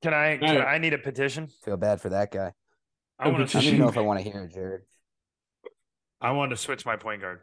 [0.01, 0.37] Can I?
[0.37, 0.67] Can Alright.
[0.67, 1.47] I need a petition.
[1.63, 2.53] Feel bad for that guy.
[3.19, 3.53] I want I to.
[3.53, 4.81] don't even know if I want to hear it, Jared.
[6.21, 7.41] I want to switch my point guard.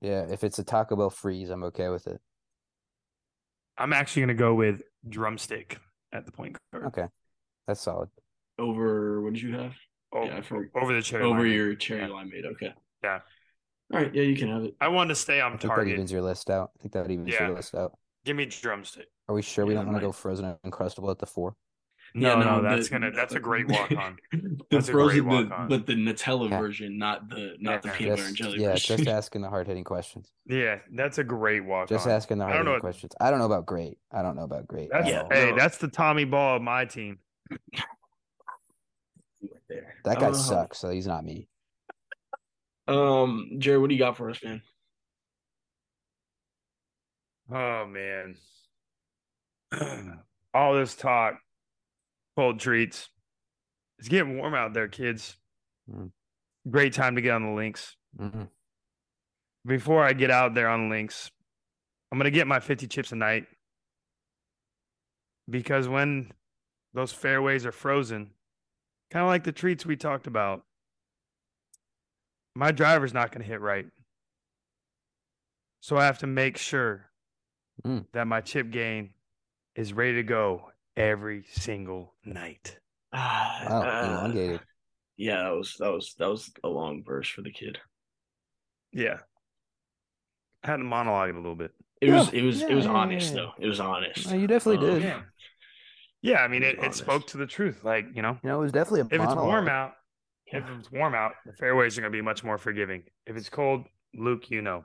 [0.00, 2.20] Yeah, if it's a Taco Bell freeze, I'm okay with it.
[3.78, 5.78] I'm actually gonna go with drumstick
[6.12, 6.86] at the point guard.
[6.86, 7.06] Okay,
[7.66, 8.08] that's solid.
[8.58, 9.74] over what did you have?
[10.12, 11.24] Oh, Yeah, for- over the cherry.
[11.24, 11.52] over lineman.
[11.52, 12.08] your cherry Yeah.
[12.08, 12.44] limeade.
[12.52, 12.74] Okay.
[13.02, 13.20] Yeah.
[13.92, 14.14] All right.
[14.14, 14.74] Yeah, you can have it.
[14.80, 15.94] I want to stay on I think that target.
[15.94, 16.70] evens your list out.
[16.78, 17.46] I think that evens Yeah.
[17.46, 17.98] your list out.
[18.24, 19.08] Give me drumstick.
[19.32, 21.56] Are we sure we Yeah, don't want to go frozen and uncrustable at the four?
[22.14, 23.10] No, Yeah, no, the- that's gonna.
[23.10, 24.18] That's a great walk on.
[24.30, 26.60] the That's a great frozen, the- but the Nutella Yeah.
[26.60, 27.94] version, not the not the Yeah.
[27.96, 28.96] peanut butter Just, and jelly yeah, version.
[28.98, 30.30] just asking the hard hitting questions.
[30.44, 32.12] Yeah, that's a great walk Just on.
[32.12, 33.12] asking the hard hitting questions.
[33.22, 33.96] I don't know about great.
[34.12, 34.90] I don't know about great.
[34.92, 35.56] That's Yeah, hey, no.
[35.56, 37.18] that's the Tommy Ball of my team.
[39.68, 39.94] there.
[40.04, 41.48] that guy Uh, sucks, so he's not me.
[42.86, 44.60] Um, Jerry, what do you got for us, man?
[47.50, 48.36] Oh man.
[50.54, 51.38] All this talk,
[52.36, 53.08] cold treats.
[53.98, 55.36] It's getting warm out there, kids.
[55.90, 56.10] Mm.
[56.70, 57.96] Great time to get on the links.
[58.18, 58.48] Mhm.
[59.66, 61.30] Before I get out there on links,
[62.10, 63.46] I'm gonna get my 50 chips a night.
[65.48, 66.32] Because when
[66.92, 68.34] those fairways are frozen,
[69.10, 70.64] kind of like the treats we talked about,
[72.54, 73.86] my driver's not gonna hit right.
[75.80, 77.10] So I have to make sure
[77.84, 78.06] Mm.
[78.12, 79.14] that my chip game
[79.76, 82.78] is ready to go every single night.
[83.12, 84.60] Ah, Wow, uh, elongated.
[85.16, 87.80] Yeah, that was that was that was a long verse for the kid.
[88.92, 89.18] Yeah.
[90.64, 91.72] I had to monologue it a little bit.
[92.00, 93.36] It Yeah, was it was it was yeah, yeah, honest yeah.
[93.36, 93.52] though.
[93.58, 94.30] It was honest.
[94.30, 95.02] No, you definitely Um, did.
[95.02, 95.22] Yeah.
[96.22, 97.84] Yeah, I mean, Be it, it spoke to the truth.
[97.84, 99.94] Like, you know, You know, it was definitely a if it's warm out,
[100.46, 103.04] if it's warm out, the fairways are going to be much more forgiving.
[103.26, 104.84] If it's cold, Luke, you know.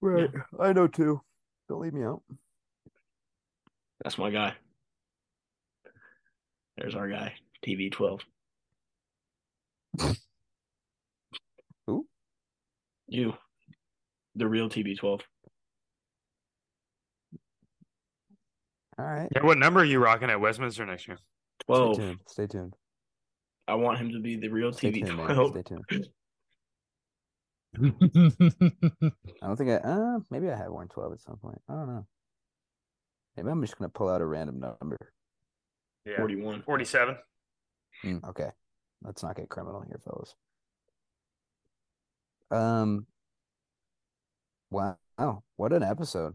[0.00, 0.30] Right.
[0.58, 1.22] I know too.
[1.68, 2.22] Don't leave me out.
[4.02, 4.54] That's my guy.
[6.76, 7.34] There's our guy,
[7.66, 8.20] TB twelve.
[11.86, 12.06] Who?
[13.08, 13.34] You,
[14.36, 15.22] the real TB twelve.
[18.98, 19.28] All right.
[19.34, 21.16] Yeah, what number are you rocking at Westminster next year?
[21.16, 21.96] Stay Twelve.
[21.96, 22.18] tuned.
[22.28, 22.74] Stay tuned.
[23.66, 25.26] I want him to be the real Stay TB tuned, man.
[25.34, 25.50] twelve.
[25.50, 26.08] Stay tuned.
[29.42, 29.74] I don't think I.
[29.76, 31.60] Uh, maybe I had worn twelve at some point.
[31.68, 32.06] I don't know.
[33.38, 34.96] Maybe I'm just gonna pull out a random number.
[36.04, 36.16] Yeah.
[36.16, 36.62] Forty one.
[36.62, 37.16] 47.
[38.04, 38.50] Mm, okay,
[39.02, 40.34] let's not get criminal here, fellas.
[42.50, 43.06] Um.
[44.70, 44.96] Wow,
[45.56, 46.34] what an episode!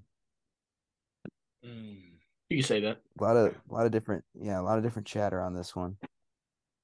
[1.62, 3.02] You can say that.
[3.20, 5.76] A lot of, a lot of different, yeah, a lot of different chatter on this
[5.76, 5.98] one.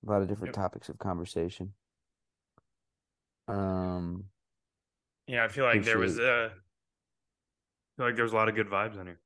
[0.05, 0.63] A lot of different Yep.
[0.63, 1.73] topics of conversation.
[3.47, 4.25] Um.
[5.27, 6.49] Yeah, I feel like there was Appreciate uh
[7.97, 9.19] feel like there was a lot of good vibes on here.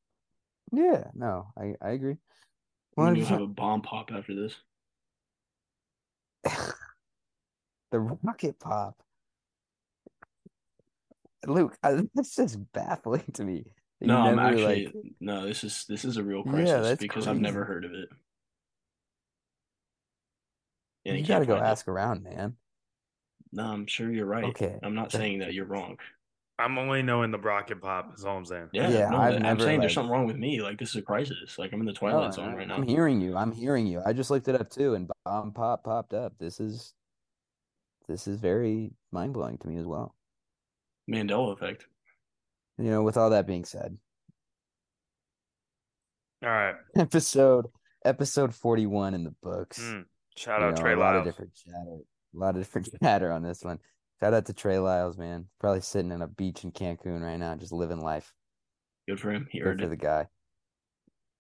[0.74, 1.06] Yeah.
[1.14, 2.18] No, I I agree.
[2.98, 4.56] Do hundred have a bomb pop after this.
[7.92, 8.96] the rocket pop.
[11.46, 13.66] Luke, I, that's just baffling to me.
[14.00, 15.46] you No, I'm actually like- no.
[15.46, 18.10] This is this is a real Yeah, crisis that's because I've never heard of it.
[21.06, 21.70] And you you gotta go find it.
[21.70, 22.56] ask around, man.
[23.52, 24.46] No, I'm sure you're right.
[24.46, 24.80] Okay.
[24.82, 25.98] I'm not saying that you're wrong.
[26.60, 28.70] I'm only knowing the rocket pop, is all I'm saying.
[28.74, 30.62] Yeah, Yeah, no, I've I'm never, saying there's something wrong with me.
[30.62, 31.58] Like this is a crisis.
[31.58, 32.76] Like I'm in the No, twilight zone I- right now.
[32.76, 33.36] I'm hearing you.
[33.36, 34.02] I'm hearing you.
[34.06, 36.34] I just looked it up too, and bomb pop popped up.
[36.40, 36.94] This is,
[38.08, 40.16] this is very mind blowing to me as well.
[41.10, 41.88] Mandela effect.
[42.78, 43.98] You know, with all that being said,
[46.44, 46.76] All right.
[46.96, 47.66] episode
[48.06, 49.80] episode forty one in the books.
[49.80, 50.06] Mm.
[50.38, 51.98] Shout You out know, Trey a lot of different chatter,
[52.36, 53.80] a lot of different chatter on this one.
[54.24, 55.48] Shout out to Trey Lyles, man.
[55.60, 58.34] Probably sitting in a beach in Cancun right now, just living life.
[59.06, 59.50] Good for him.
[59.52, 59.90] He Good earned for it.
[59.90, 60.28] the guy.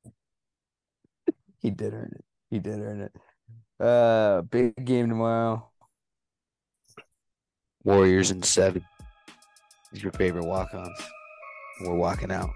[1.62, 2.26] he did earn it.
[2.50, 3.16] He did earn it.
[3.80, 5.66] Uh, big game tomorrow.
[7.86, 8.84] Warriors in seven.
[9.94, 11.02] These are your favorite walk-ons.
[11.86, 12.50] We're walking out.